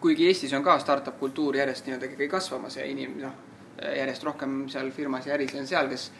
kuigi 0.00 0.28
Eestis 0.28 0.52
on 0.54 0.62
ka 0.62 0.78
startup 0.78 1.18
kultuur 1.18 1.56
järjest 1.56 1.86
nii-öelda 1.86 2.10
ikkagi 2.10 2.28
kasvamas 2.28 2.76
ja 2.76 2.86
inim-, 2.86 3.18
noh, 3.22 3.34
järjest 3.82 4.24
rohkem 4.26 4.66
seal 4.70 4.90
firmas 4.94 5.26
ja 5.26 5.34
äris 5.34 5.54
on 5.58 5.66
seal, 5.66 5.88
kes 5.90 6.10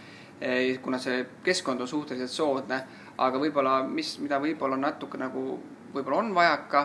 eh, 0.40 0.78
kuna 0.82 0.98
see 1.02 1.24
keskkond 1.44 1.80
on 1.84 1.90
suhteliselt 1.90 2.32
soodne, 2.32 2.80
aga 3.18 3.42
võib-olla, 3.42 3.82
mis, 3.86 4.16
mida 4.22 4.40
võib-olla 4.42 4.78
natuke 4.80 5.18
nagu, 5.20 5.44
võib-olla 5.94 6.22
on 6.24 6.34
vajaka 6.34 6.84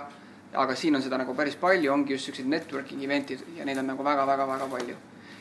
aga 0.53 0.75
siin 0.75 0.95
on 0.95 1.03
seda 1.03 1.17
nagu 1.19 1.35
päris 1.37 1.55
palju, 1.59 1.91
ongi 1.93 2.15
just 2.15 2.29
siuksed 2.29 2.47
networking 2.49 3.03
event'id 3.05 3.43
ja 3.57 3.65
neid 3.65 3.79
on 3.81 3.89
nagu 3.91 4.05
väga-väga-väga 4.05 4.67
palju. 4.71 4.95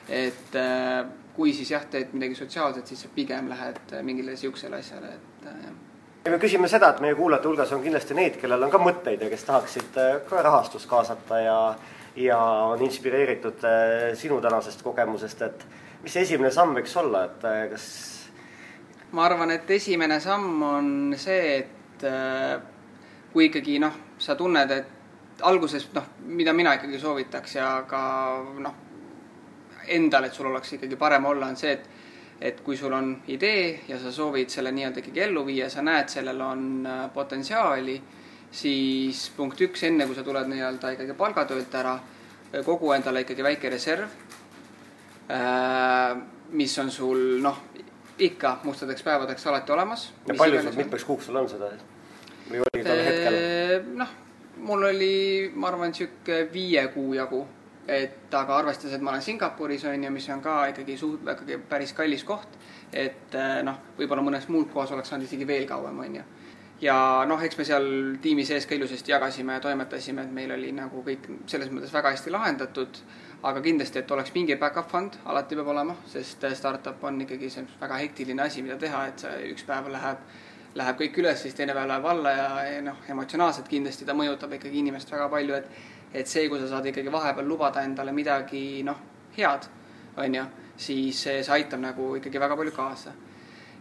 et 0.09 0.57
äh, 0.59 1.07
kui 1.37 1.53
siis 1.55 1.71
jah, 1.71 1.85
teed 1.91 2.11
midagi 2.13 2.35
sotsiaalset, 2.35 2.87
siis 2.87 3.05
sa 3.05 3.09
pigem 3.15 3.49
lähed 3.49 3.95
mingile 4.03 4.37
siuksele 4.37 4.81
asjale, 4.83 5.15
et 5.15 5.47
äh, 5.47 5.65
jah 5.67 5.75
ja 6.25 6.31
me 6.31 6.39
küsime 6.39 6.69
seda, 6.71 6.93
et 6.93 7.01
meie 7.03 7.15
kuulajate 7.19 7.49
hulgas 7.49 7.73
on 7.75 7.83
kindlasti 7.83 8.15
neid, 8.15 8.37
kellel 8.41 8.63
on 8.63 8.71
ka 8.71 8.79
mõtteid 8.79 9.23
ja 9.23 9.31
kes 9.31 9.45
tahaksid 9.47 9.99
äh, 9.99 10.17
ka 10.29 10.43
rahastust 10.43 10.89
kaasata 10.91 11.41
ja 11.41 11.59
ja 12.17 12.39
on 12.69 12.83
inspireeritud 12.85 13.63
sinu 14.21 14.41
tänasest 14.45 14.83
kogemusest, 14.85 15.43
et 15.43 15.63
mis 16.03 16.13
see 16.13 16.27
esimene 16.27 16.51
samm 16.53 16.75
võiks 16.77 16.93
olla, 17.01 17.23
et 17.25 17.47
kas? 17.71 17.87
ma 19.17 19.25
arvan, 19.25 19.51
et 19.55 19.71
esimene 19.71 20.19
samm 20.21 20.61
on 20.67 20.91
see, 21.17 21.63
et 21.63 22.05
kui 23.33 23.49
ikkagi 23.49 23.79
noh, 23.81 23.97
sa 24.21 24.37
tunned, 24.37 24.75
et 24.77 25.02
alguses 25.43 25.89
noh, 25.95 26.05
mida 26.27 26.53
mina 26.53 26.75
ikkagi 26.79 27.01
soovitaks 27.01 27.57
ja 27.57 27.69
ka 27.89 28.03
noh, 28.59 28.75
endal, 29.89 30.25
et 30.29 30.35
sul 30.35 30.51
oleks 30.51 30.77
ikkagi 30.77 30.97
parem 30.97 31.25
olla, 31.27 31.47
on 31.47 31.57
see, 31.57 31.73
et 31.73 31.91
et 32.43 32.59
kui 32.67 32.75
sul 32.77 32.91
on 32.93 33.13
idee 33.31 33.85
ja 33.87 33.95
sa 34.03 34.11
soovid 34.11 34.51
selle 34.51 34.73
nii-öelda 34.75 34.99
ikkagi 34.99 35.21
ellu 35.29 35.45
viia, 35.47 35.69
sa 35.71 35.83
näed, 35.87 36.09
sellel 36.11 36.41
on 36.43 36.65
äh, 36.87 37.05
potentsiaali, 37.15 37.95
siis 38.51 39.29
punkt 39.37 39.61
üks, 39.63 39.85
enne 39.87 40.09
kui 40.09 40.19
sa 40.19 40.25
tuled 40.27 40.51
nii-öelda 40.51 40.91
ikkagi 40.97 41.15
palgatöölt 41.19 41.77
ära, 41.79 41.95
kogu 42.67 42.91
endale 42.97 43.23
ikkagi 43.23 43.47
väike 43.47 43.71
reserv, 43.71 44.19
äh, 45.31 46.17
mis 46.59 46.75
on 46.83 46.91
sul 46.91 47.23
noh, 47.47 47.63
ikka 48.19 48.59
mustadeks 48.65 49.07
päevadeks 49.07 49.47
alati 49.47 49.73
olemas. 49.73 50.11
ja 50.27 50.35
palju 50.35 50.63
sul, 50.63 50.77
mitmeks 50.83 51.05
kuuks 51.05 51.31
sul 51.31 51.39
on 51.39 51.49
seda 51.49 51.71
või 52.51 52.61
oli 52.67 52.85
tol 52.85 53.03
hetkel? 53.07 53.39
Äh, 53.39 53.87
noh, 54.03 54.13
mul 54.57 54.85
oli, 54.91 55.51
ma 55.55 55.69
arvan, 55.69 55.91
niisugune 55.91 56.47
viie 56.53 56.87
kuu 56.93 57.15
jagu 57.15 57.47
et 57.89 58.35
aga 58.35 58.59
arvestades, 58.61 58.95
et 58.95 59.03
ma 59.03 59.11
olen 59.11 59.23
Singapuris 59.23 59.85
on 59.91 60.05
ju, 60.05 60.11
mis 60.15 60.29
on 60.31 60.43
ka 60.43 60.59
ikkagi 60.71 60.97
suht-, 60.99 61.27
ikkagi 61.35 61.59
päris 61.69 61.93
kallis 61.97 62.23
koht, 62.25 62.55
et 62.93 63.35
eh, 63.35 63.59
noh, 63.67 63.81
võib-olla 63.99 64.23
mõnes 64.23 64.47
muud 64.53 64.71
kohas 64.73 64.93
oleks 64.95 65.11
saanud 65.11 65.27
isegi 65.27 65.49
veel 65.49 65.67
kauem, 65.67 65.99
on 65.99 66.21
ju. 66.21 66.23
ja 66.83 66.97
noh, 67.27 67.43
eks 67.43 67.59
me 67.59 67.67
seal 67.67 67.89
tiimi 68.23 68.45
sees 68.47 68.67
ka 68.67 68.75
ilusasti 68.79 69.15
jagasime 69.15 69.59
ja 69.59 69.65
toimetasime, 69.67 70.23
et 70.23 70.33
meil 70.35 70.55
oli 70.55 70.73
nagu 70.77 71.03
kõik 71.07 71.27
selles 71.51 71.71
mõttes 71.75 71.95
väga 71.95 72.15
hästi 72.15 72.31
lahendatud, 72.31 73.03
aga 73.43 73.61
kindlasti, 73.63 73.99
et 73.99 74.15
oleks 74.15 74.31
mingi 74.35 74.57
back-up 74.57 74.91
fund, 74.91 75.19
alati 75.27 75.59
peab 75.59 75.75
olema, 75.75 75.97
sest 76.07 76.47
startup 76.55 77.03
on 77.05 77.21
ikkagi 77.27 77.51
see 77.51 77.67
väga 77.81 77.99
hektiline 78.05 78.47
asi, 78.47 78.63
mida 78.63 78.79
teha, 78.79 79.07
et 79.11 79.27
see 79.27 79.51
üks 79.51 79.67
päev 79.67 79.91
läheb 79.91 80.23
läheb 80.75 81.01
kõik 81.01 81.19
üles, 81.21 81.43
siis 81.43 81.57
teine 81.57 81.75
päev 81.77 81.89
läheb 81.91 82.07
alla 82.09 82.31
ja, 82.37 82.47
ja 82.69 82.85
noh, 82.85 83.03
emotsionaalselt 83.13 83.69
kindlasti 83.69 84.07
ta 84.09 84.15
mõjutab 84.17 84.55
ikkagi 84.57 84.81
inimest 84.81 85.11
väga 85.13 85.29
palju, 85.33 85.59
et 85.59 85.91
et 86.13 86.29
see, 86.29 86.49
kui 86.49 86.61
sa 86.61 86.69
saad 86.69 86.87
ikkagi 86.91 87.13
vahepeal 87.13 87.47
lubada 87.49 87.83
endale 87.87 88.13
midagi 88.13 88.83
noh, 88.85 88.99
head, 89.37 89.69
on 90.21 90.35
ju, 90.37 90.45
siis 90.77 91.23
see, 91.25 91.39
see 91.45 91.55
aitab 91.57 91.81
nagu 91.81 92.11
ikkagi 92.19 92.41
väga 92.41 92.57
palju 92.57 92.73
kaasa. 92.77 93.13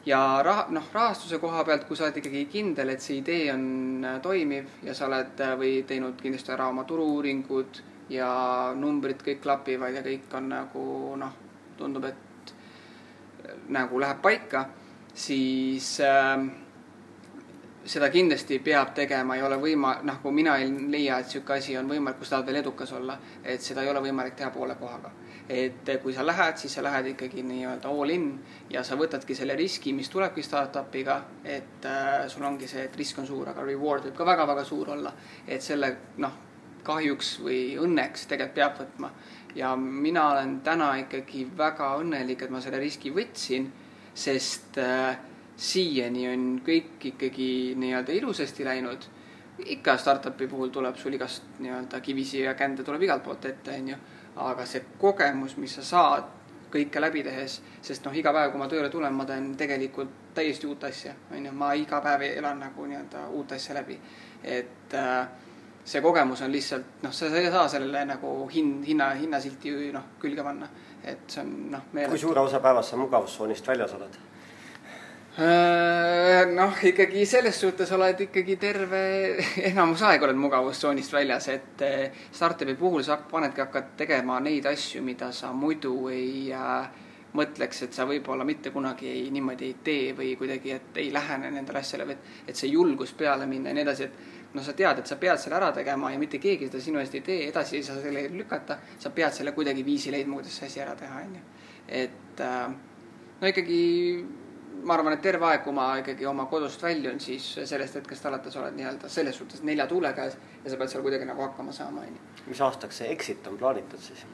ja 0.06 0.42
raha, 0.44 0.66
noh, 0.74 0.88
rahastuse 0.94 1.38
koha 1.38 1.64
pealt, 1.64 1.84
kui 1.88 1.98
sa 1.98 2.08
oled 2.08 2.18
ikkagi 2.18 2.46
kindel, 2.50 2.90
et 2.90 3.04
see 3.04 3.20
idee 3.20 3.52
on 3.54 4.06
äh, 4.06 4.18
toimiv 4.22 4.80
ja 4.84 4.96
sa 4.98 5.06
oled 5.06 5.44
äh, 5.44 5.54
või 5.60 5.84
teinud 5.86 6.18
kindlasti 6.22 6.56
ära 6.56 6.72
oma 6.72 6.88
turu-uuringud 6.90 7.84
ja 8.10 8.32
numbrid 8.76 9.22
kõik 9.22 9.44
klapivad 9.44 9.94
ja 9.94 10.02
kõik 10.02 10.34
on 10.40 10.50
nagu 10.56 10.86
noh, 11.22 11.38
tundub, 11.78 12.10
et 12.10 12.56
äh, 13.46 13.54
nagu 13.78 14.02
läheb 14.02 14.24
paika, 14.26 14.66
siis 15.14 16.00
äh, 16.02 16.48
seda 17.86 18.10
kindlasti 18.14 18.60
peab 18.62 18.94
tegema, 18.94 19.36
ei 19.36 19.44
ole 19.44 19.58
võima-, 19.62 19.96
kui 20.22 20.34
mina 20.36 20.58
ei 20.62 20.70
leia, 20.70 21.18
et 21.20 21.30
niisugune 21.32 21.58
asi 21.58 21.78
on 21.78 21.90
võimalik, 21.90 22.20
kus 22.20 22.30
tahad 22.30 22.46
veel 22.46 22.60
edukas 22.62 22.92
olla, 22.94 23.18
et 23.44 23.62
seda 23.62 23.84
ei 23.84 23.90
ole 23.90 24.04
võimalik 24.06 24.36
teha 24.38 24.52
poole 24.54 24.76
kohaga. 24.80 25.12
et 25.52 25.90
kui 26.04 26.14
sa 26.14 26.24
lähed, 26.24 26.56
siis 26.58 26.74
sa 26.74 26.84
lähed 26.84 27.10
ikkagi 27.12 27.42
nii-öelda 27.44 27.90
all 27.90 28.10
in 28.14 28.28
ja 28.70 28.84
sa 28.88 28.96
võtadki 28.96 29.36
selle 29.36 29.56
riski, 29.60 29.92
mis 29.94 30.10
tulebki 30.10 30.44
startup'iga, 30.46 31.18
et 31.44 31.86
äh, 31.86 32.28
sul 32.32 32.46
ongi 32.48 32.68
see, 32.68 32.86
et 32.86 32.96
risk 32.96 33.20
on 33.20 33.28
suur, 33.28 33.50
aga 33.50 33.66
reward 33.66 34.06
võib 34.06 34.16
ka 34.16 34.26
väga-väga 34.26 34.64
suur 34.64 34.94
olla. 34.94 35.12
et 35.48 35.62
selle 35.62 35.96
noh, 36.18 36.38
kahjuks 36.84 37.34
või 37.44 37.60
õnneks 37.82 38.30
tegelikult 38.30 38.56
peab 38.56 38.80
võtma. 38.80 39.12
ja 39.56 39.76
mina 39.76 40.30
olen 40.30 40.60
täna 40.64 40.94
ikkagi 41.02 41.50
väga 41.58 41.96
õnnelik, 42.00 42.46
et 42.46 42.54
ma 42.54 42.62
selle 42.62 42.80
riski 42.80 43.12
võtsin, 43.12 43.68
sest 44.14 44.78
äh, 44.78 45.18
siiani 45.62 46.26
on 46.32 46.46
kõik 46.66 47.06
ikkagi 47.12 47.50
nii-öelda 47.78 48.14
ilusasti 48.18 48.66
läinud. 48.66 49.10
ikka 49.62 49.98
startup'i 49.98 50.48
puhul 50.48 50.70
tuleb 50.74 50.96
sul 50.98 51.14
igast 51.14 51.44
nii-öelda 51.60 52.00
kivisi 52.02 52.40
ja 52.42 52.54
kände 52.58 52.84
tuleb 52.84 53.02
igalt 53.02 53.24
poolt 53.24 53.46
ette, 53.46 53.76
onju. 53.78 53.96
aga 54.36 54.66
see 54.66 54.86
kogemus, 54.98 55.58
mis 55.58 55.76
sa 55.76 55.84
saad 55.84 56.24
kõike 56.72 57.02
läbi 57.02 57.22
tehes, 57.24 57.60
sest 57.82 58.06
noh, 58.06 58.16
iga 58.16 58.34
päev, 58.34 58.52
kui 58.52 58.60
ma 58.60 58.68
tööle 58.72 58.90
tulen, 58.90 59.14
ma 59.14 59.26
teen 59.28 59.52
tegelikult 59.58 60.34
täiesti 60.34 60.68
uut 60.68 60.84
asja, 60.84 61.14
onju. 61.36 61.52
ma 61.54 61.74
iga 61.78 62.02
päev 62.02 62.26
elan 62.32 62.60
nagu 62.66 62.86
nii-öelda 62.88 63.28
uut 63.30 63.52
asja 63.52 63.76
läbi. 63.76 64.00
et 64.44 64.94
äh, 64.98 65.28
see 65.86 66.02
kogemus 66.02 66.42
on 66.42 66.52
lihtsalt 66.52 67.04
noh, 67.04 67.14
sa 67.14 67.30
ei 67.38 67.52
saa 67.52 67.68
sellele 67.68 68.06
nagu 68.06 68.50
hind, 68.50 68.86
hinna, 68.88 69.12
hinnasilti 69.20 69.92
noh, 69.94 70.10
külge 70.20 70.44
panna. 70.44 70.70
et 71.04 71.28
see 71.28 71.46
on 71.46 71.56
noh. 71.78 71.88
kui 71.94 72.18
suure 72.18 72.40
osa 72.40 72.60
päevast 72.60 72.96
sa 72.96 72.98
mugavustsoonist 72.98 73.68
väljas 73.68 73.94
oled? 74.00 74.31
Äh, 75.40 76.46
noh, 76.52 76.74
ikkagi 76.84 77.22
selles 77.24 77.56
suhtes 77.62 77.92
oled 77.96 78.20
ikkagi 78.26 78.58
terve, 78.60 78.98
enamus 79.70 80.02
aeg 80.04 80.26
oled 80.28 80.36
mugavustsoonist 80.36 81.14
väljas, 81.16 81.48
et 81.54 81.84
äh, 81.88 82.18
startup'i 82.36 82.76
puhul 82.76 83.06
sa 83.08 83.16
panedki, 83.32 83.64
hakkad 83.64 83.94
tegema 84.02 84.42
neid 84.44 84.68
asju, 84.68 85.00
mida 85.08 85.30
sa 85.32 85.54
muidu 85.56 85.94
ei 86.12 86.50
äh, 86.52 86.90
mõtleks, 87.40 87.86
et 87.86 87.96
sa 87.96 88.04
võib-olla 88.10 88.44
mitte 88.44 88.74
kunagi 88.76 89.08
ei, 89.08 89.24
niimoodi 89.32 89.70
ei 89.70 89.78
tee 89.86 90.12
või 90.18 90.34
kuidagi, 90.36 90.76
et 90.76 91.00
ei 91.00 91.14
lähene 91.16 91.54
nendele 91.56 91.80
asjadele, 91.80 92.20
et, 92.20 92.52
et 92.52 92.60
see 92.60 92.74
julgus 92.74 93.16
peale 93.16 93.48
minna 93.48 93.72
ja 93.72 93.80
nii 93.80 93.88
edasi, 93.88 94.10
et 94.12 94.52
noh, 94.52 94.68
sa 94.68 94.76
tead, 94.76 95.00
et 95.00 95.08
sa 95.08 95.16
pead 95.16 95.40
selle 95.40 95.56
ära 95.62 95.72
tegema 95.80 96.12
ja 96.12 96.20
mitte 96.20 96.44
keegi 96.44 96.68
seda 96.68 96.84
sinu 96.84 97.00
eest 97.00 97.16
ei 97.22 97.24
tee, 97.32 97.48
edasi 97.48 97.80
ei 97.80 97.88
saa 97.88 98.04
selle 98.04 98.28
lükata, 98.36 98.82
sa 99.00 99.16
pead 99.16 99.40
selle 99.40 99.56
kuidagi 99.56 99.88
viisi 99.88 100.12
leidma, 100.12 100.42
kuidas 100.42 100.60
see 100.60 100.68
asi 100.68 100.84
ära 100.84 101.00
teha, 101.00 101.24
on 101.24 101.40
ju. 101.40 101.48
et 102.04 102.48
no 103.40 103.56
ikkagi 103.56 103.82
ma 104.84 104.96
arvan, 104.98 105.16
et 105.18 105.24
terve 105.24 105.48
aeg, 105.48 105.64
kui 105.66 105.74
ma 105.76 105.88
ikkagi 106.02 106.26
oma 106.30 106.46
kodust 106.52 106.84
väljun, 106.84 107.20
siis 107.24 107.48
sellest 107.70 108.00
hetkest 108.00 108.28
alates 108.30 108.56
oled 108.60 108.78
nii-öelda 108.78 109.10
selles 109.12 109.38
suhtes 109.38 109.64
nelja 109.68 109.88
tuule 109.90 110.14
käes 110.18 110.38
ja 110.64 110.72
sa 110.72 110.80
pead 110.80 110.94
seal 110.94 111.04
kuidagi 111.06 111.28
nagu 111.30 111.44
hakkama 111.46 111.74
saama, 111.76 112.06
onju. 112.08 112.46
mis 112.48 112.62
aastaks 112.62 113.02
see 113.02 113.12
exit 113.14 113.48
on 113.48 113.58
plaanitud 113.62 114.02
siis? 114.02 114.26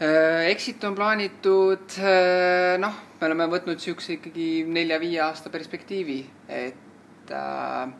Äh, 0.00 0.46
exit 0.48 0.84
on 0.88 0.94
plaanitud, 0.96 1.98
äh, 2.00 2.76
noh, 2.80 3.00
me 3.20 3.28
oleme 3.28 3.50
võtnud 3.52 3.82
siukse 3.82 4.14
ikkagi 4.16 4.64
nelja-viie 4.64 5.20
aasta 5.26 5.52
perspektiivi, 5.52 6.22
et 6.48 7.34
äh, 7.36 7.92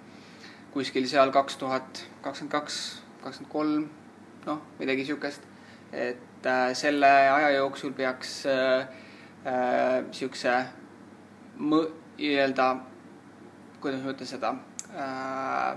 kuskil 0.72 1.08
seal 1.10 1.32
kaks 1.34 1.58
tuhat 1.60 2.04
kakskümmend 2.24 2.54
kaks, 2.54 2.80
kakskümmend 3.24 3.52
kolm, 3.52 3.86
noh, 4.46 4.60
midagi 4.80 5.04
siukest. 5.08 5.46
et 5.92 6.46
äh, 6.46 6.72
selle 6.78 7.08
aja 7.08 7.50
jooksul 7.50 7.92
peaks 7.92 8.46
äh, 8.46 8.86
äh, 9.44 10.04
siukse 10.14 10.52
nii-öelda, 11.60 12.76
kuidas 13.80 14.02
ma 14.04 14.14
ütlen 14.14 14.28
seda 14.28 14.54
äh,, 14.94 15.70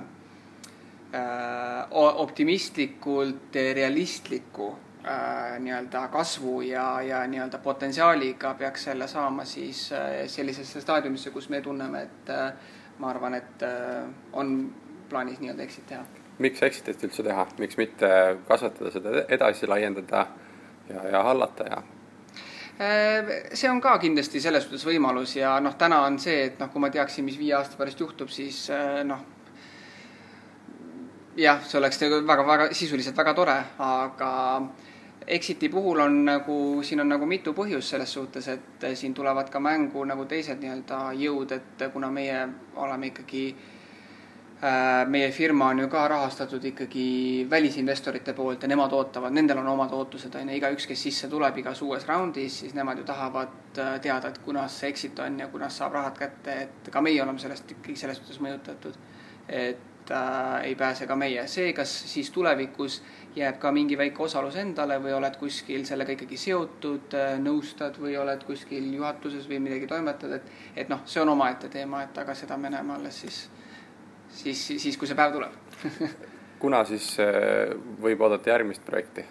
äh, 1.14 1.88
optimistlikult 1.92 3.56
realistliku 3.76 4.72
äh, 5.06 5.60
nii-öelda 5.60 6.08
kasvu 6.14 6.62
ja, 6.62 7.02
ja 7.02 7.24
nii-öelda 7.28 7.58
potentsiaaliga 7.64 8.54
peaks 8.60 8.84
selle 8.90 9.08
saama 9.08 9.46
siis 9.46 9.92
äh, 9.92 10.24
sellisesse 10.28 10.82
staadiumisse, 10.82 11.32
kus 11.32 11.50
me 11.50 11.62
tunneme, 11.62 12.02
et 12.08 12.30
äh, 12.30 12.54
ma 12.98 13.10
arvan, 13.10 13.34
et 13.34 13.64
äh, 13.64 14.04
on 14.34 14.74
plaanis 15.10 15.40
nii-öelda 15.40 15.64
exit 15.64 15.88
teha. 15.88 16.06
miks 16.40 16.64
exit'it 16.66 17.04
üldse 17.06 17.24
teha, 17.24 17.46
miks 17.60 17.78
mitte 17.78 18.08
kasvatada 18.48 18.92
seda 18.92 19.26
edasi, 19.30 19.68
laiendada 19.70 20.28
ja, 20.90 21.04
ja 21.12 21.24
hallata 21.24 21.68
ja 21.70 21.84
see 22.78 23.70
on 23.70 23.82
ka 23.82 23.98
kindlasti 24.02 24.42
selles 24.42 24.66
suhtes 24.66 24.86
võimalus 24.88 25.36
ja 25.38 25.60
noh, 25.62 25.76
täna 25.78 26.02
on 26.08 26.18
see, 26.20 26.48
et 26.48 26.60
noh, 26.60 26.72
kui 26.74 26.82
ma 26.82 26.90
teaksin, 26.94 27.26
mis 27.26 27.38
viie 27.38 27.54
aasta 27.58 27.78
pärast 27.78 28.00
juhtub, 28.00 28.32
siis 28.34 28.66
äh, 28.74 29.04
noh, 29.06 29.22
jah, 31.38 31.62
see 31.68 31.78
oleks 31.78 32.02
väga-väga 32.02 32.72
sisuliselt 32.74 33.18
väga 33.18 33.34
tore, 33.38 33.60
aga 33.80 34.32
Exiti 35.24 35.70
puhul 35.72 36.02
on 36.04 36.18
nagu, 36.28 36.56
siin 36.84 37.00
on 37.00 37.08
nagu 37.08 37.24
mitu 37.26 37.54
põhjust 37.56 37.94
selles 37.94 38.12
suhtes, 38.12 38.48
et 38.52 38.88
siin 39.00 39.14
tulevad 39.16 39.48
ka 39.50 39.62
mängu 39.64 40.04
nagu 40.04 40.26
teised 40.28 40.60
nii-öelda 40.60 40.98
jõud, 41.16 41.54
et 41.56 41.86
kuna 41.94 42.10
meie 42.12 42.42
oleme 42.76 43.08
ikkagi 43.08 43.46
äh, 43.54 43.62
Äh, 43.64 43.73
meie 45.08 45.32
firma 45.32 45.68
on 45.68 45.80
ju 45.80 45.88
ka 45.92 46.08
rahastatud 46.08 46.64
ikkagi 46.66 47.48
välisinvestorite 47.50 48.34
poolt 48.34 48.62
ja 48.64 48.68
nemad 48.72 48.94
ootavad, 48.96 49.34
nendel 49.36 49.60
on 49.60 49.68
omad 49.68 49.92
ootused, 49.92 50.36
on 50.40 50.50
ju, 50.50 50.56
igaüks, 50.56 50.86
kes 50.88 51.02
sisse 51.04 51.28
tuleb 51.28 51.58
igas 51.60 51.82
uues 51.84 52.06
raundis, 52.08 52.60
siis 52.62 52.76
nemad 52.78 53.02
ju 53.02 53.04
tahavad 53.04 53.80
äh, 53.80 53.98
teada, 54.02 54.30
et 54.32 54.38
kunas 54.46 54.78
see 54.80 54.92
exit 54.94 55.20
on 55.20 55.40
ja 55.40 55.48
kunas 55.52 55.78
saab 55.78 55.98
rahad 55.98 56.16
kätte, 56.18 56.56
et 56.68 56.92
ka 56.92 57.02
meie 57.04 57.24
oleme 57.24 57.44
sellest 57.44 57.74
ikkagi 57.76 57.96
selles 58.00 58.22
suhtes 58.22 58.40
mõjutatud. 58.40 58.96
et 59.50 60.12
äh, 60.12 60.64
ei 60.64 60.76
pääse 60.76 61.08
ka 61.08 61.16
meie, 61.16 61.44
see, 61.48 61.74
kas 61.74 61.92
siis 62.14 62.32
tulevikus 62.32 63.02
jääb 63.36 63.58
ka 63.60 63.72
mingi 63.72 63.98
väike 63.98 64.24
osalus 64.24 64.56
endale 64.56 64.96
või 65.04 65.12
oled 65.18 65.36
kuskil 65.42 65.84
sellega 65.86 66.16
ikkagi 66.16 66.38
seotud, 66.38 67.18
äh, 67.20 67.36
nõustad 67.40 68.00
või 68.00 68.16
oled 68.18 68.48
kuskil 68.48 68.94
juhatuses 68.94 69.50
või 69.50 69.60
midagi 69.60 69.92
toimetad, 69.92 70.40
et, 70.40 70.56
et 70.76 70.90
noh, 70.90 71.04
see 71.06 71.22
on 71.22 71.34
omaette 71.36 71.68
teema, 71.68 72.06
et 72.08 72.24
aga 72.24 72.36
seda 72.36 72.58
me 72.58 72.72
näeme 72.72 72.96
alles 72.96 73.20
siis 73.26 73.44
siis, 74.34 74.66
siis 74.82 74.98
kui 74.98 75.10
see 75.10 75.20
päev 75.20 75.38
tuleb 75.38 76.12
kuna 76.64 76.84
siis 76.90 77.16
võib 78.02 78.22
oodata 78.26 78.54
järgmist 78.56 78.86
projekti? 78.86 79.26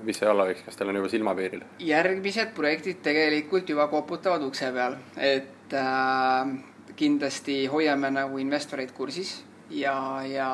mis 0.00 0.18
see 0.18 0.28
olla 0.28 0.46
võiks, 0.48 0.62
kas 0.64 0.78
teil 0.78 0.90
on 0.90 0.98
juba 1.00 1.10
silmapiiril? 1.12 1.64
järgmised 1.84 2.52
projektid 2.56 3.02
tegelikult 3.04 3.68
juba 3.68 3.88
koputavad 3.92 4.44
ukse 4.46 4.70
peal, 4.72 4.96
et 5.20 5.76
äh, 5.76 6.52
kindlasti 6.96 7.64
hoiame 7.72 8.12
nagu 8.14 8.40
investoreid 8.40 8.92
kursis 8.96 9.40
ja, 9.70 9.96
ja, 10.26 10.50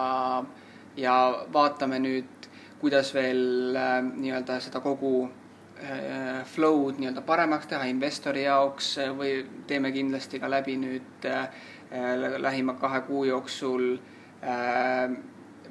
ja 0.96 1.16
vaatame 1.54 2.00
nüüd, 2.02 2.48
kuidas 2.82 3.12
veel 3.14 3.76
äh, 3.76 4.00
nii-öelda 4.08 4.58
seda 4.64 4.82
kogu 4.82 5.14
äh, 5.26 6.42
flow'd 6.54 6.98
nii-öelda 6.98 7.22
paremaks 7.26 7.70
teha 7.70 7.88
investori 7.90 8.46
jaoks 8.46 8.96
või 9.18 9.42
teeme 9.70 9.92
kindlasti 9.94 10.42
ka 10.42 10.50
läbi 10.50 10.78
nüüd 10.82 11.30
äh, 11.30 11.48
lähima 12.38 12.74
kahe 12.74 13.00
kuu 13.00 13.24
jooksul 13.24 13.98
äh, 14.42 15.16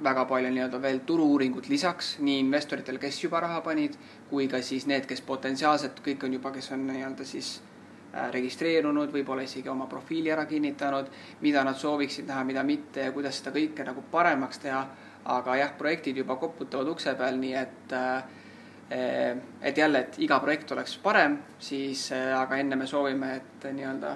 väga 0.03 0.25
palju 0.25 0.49
nii-öelda 0.53 0.81
veel 0.81 0.99
turu-uuringut 1.05 1.69
lisaks 1.69 2.17
nii 2.19 2.39
investoritele, 2.39 2.99
kes 3.01 3.23
juba 3.23 3.39
raha 3.39 3.61
panid, 3.65 3.97
kui 4.29 4.47
ka 4.47 4.61
siis 4.61 4.85
need, 4.89 5.05
kes 5.09 5.21
potentsiaalselt 5.25 6.01
kõik 6.05 6.25
on 6.27 6.37
juba, 6.37 6.51
kes 6.55 6.71
on 6.75 6.85
nii-öelda 6.87 7.25
siis 7.25 7.57
äh, 8.13 8.29
registreerunud, 8.33 9.11
võib-olla 9.13 9.45
isegi 9.47 9.69
oma 9.69 9.87
profiili 9.89 10.31
ära 10.33 10.45
kinnitanud, 10.45 11.09
mida 11.41 11.63
nad 11.65 11.77
sooviksid 11.77 12.29
näha, 12.29 12.43
mida 12.43 12.63
mitte 12.63 13.07
ja 13.07 13.13
kuidas 13.15 13.41
seda 13.41 13.53
kõike 13.55 13.85
nagu 13.87 14.05
paremaks 14.11 14.65
teha. 14.65 14.87
aga 15.27 15.55
jah, 15.59 15.71
projektid 15.77 16.17
juba 16.17 16.37
koputavad 16.39 16.87
ukse 16.87 17.11
peal, 17.19 17.35
nii 17.35 17.53
et 17.53 17.93
äh, 17.93 18.23
et 19.61 19.77
jälle, 19.77 19.99
et 19.99 20.15
iga 20.23 20.39
projekt 20.39 20.71
oleks 20.71 20.97
parem, 21.03 21.37
siis 21.59 22.11
äh, 22.11 22.31
aga 22.39 22.57
enne 22.57 22.75
me 22.75 22.87
soovime, 22.87 23.35
et 23.35 23.65
nii-öelda 23.73 24.15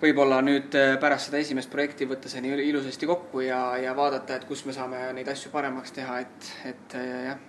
võib-olla 0.00 0.40
nüüd 0.44 0.74
äh, 0.78 0.94
pärast 1.00 1.28
seda 1.28 1.40
esimest 1.42 1.70
projekti 1.72 2.08
võtta 2.08 2.30
see 2.32 2.42
nii 2.44 2.68
ilusasti 2.68 3.08
kokku 3.10 3.44
ja, 3.44 3.60
ja 3.80 3.94
vaadata, 3.96 4.38
et 4.38 4.48
kus 4.48 4.64
me 4.68 4.74
saame 4.76 5.02
neid 5.16 5.28
asju 5.28 5.52
paremaks 5.52 5.92
teha, 5.96 6.20
et, 6.24 6.50
et 6.72 6.96
äh, 6.98 7.12
jah. 7.28 7.44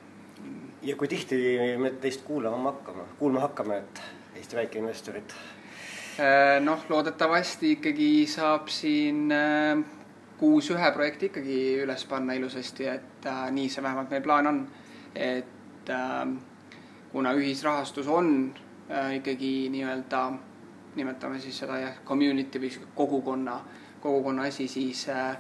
ja 0.84 0.98
kui 1.00 1.12
tihti 1.12 1.40
me 1.80 1.96
teist 2.04 2.26
kuulama 2.28 2.72
hakkame, 2.72 3.08
kuulma 3.20 3.48
hakkame, 3.48 3.82
et 3.86 4.04
Eesti 4.36 4.56
väikeinvestorid? 4.58 5.34
Äh, 6.22 6.60
noh, 6.64 6.86
loodetavasti 6.90 7.76
ikkagi 7.78 8.12
saab 8.32 8.70
siin 8.72 9.28
kuus 10.42 10.72
ühe 10.74 10.88
projekti 10.96 11.30
ikkagi 11.30 11.58
üles 11.84 12.04
panna 12.10 12.34
ilusasti, 12.34 12.88
et 12.90 13.26
äh, 13.30 13.44
nii 13.54 13.70
see 13.70 13.84
vähemalt 13.86 14.10
meil 14.10 14.24
plaan 14.26 14.50
on. 14.50 14.62
et 15.16 15.90
äh, 15.90 16.32
kuna 17.12 17.34
ühisrahastus 17.38 18.08
on 18.08 18.54
äh, 18.90 19.18
ikkagi 19.20 19.70
nii-öelda 19.70 20.22
nimetame 20.96 21.40
siis 21.40 21.58
seda 21.64 21.80
jah, 21.80 22.04
community 22.06 22.60
või 22.60 22.72
kogukonna, 22.96 23.60
kogukonna 24.02 24.48
asi, 24.50 24.68
siis 24.68 25.08
äh, 25.10 25.38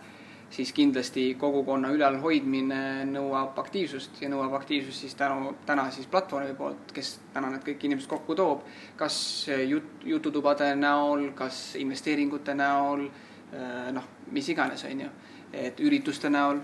siis 0.51 0.73
kindlasti 0.73 1.35
kogukonna 1.39 1.89
ülalhoidmine 1.95 3.05
nõuab 3.07 3.59
aktiivsust 3.61 4.19
ja 4.21 4.29
nõuab 4.29 4.57
aktiivsust 4.59 5.05
siis 5.05 5.15
tänu, 5.15 5.53
täna 5.65 5.85
siis 5.91 6.07
platvormi 6.11 6.53
poolt, 6.57 6.91
kes 6.95 7.13
täna 7.33 7.51
need 7.53 7.63
kõik 7.65 7.85
inimesed 7.87 8.09
kokku 8.11 8.35
toob. 8.35 8.65
kas 8.99 9.47
jut-, 9.67 10.03
jututubade 10.05 10.73
näol, 10.75 11.29
kas 11.35 11.75
investeeringute 11.79 12.53
näol, 12.53 13.05
äh, 13.53 13.91
noh, 13.95 14.07
mis 14.31 14.49
iganes, 14.49 14.83
on 14.85 15.05
ju. 15.07 15.11
et 15.53 15.79
ürituste 15.79 16.29
näol, 16.29 16.59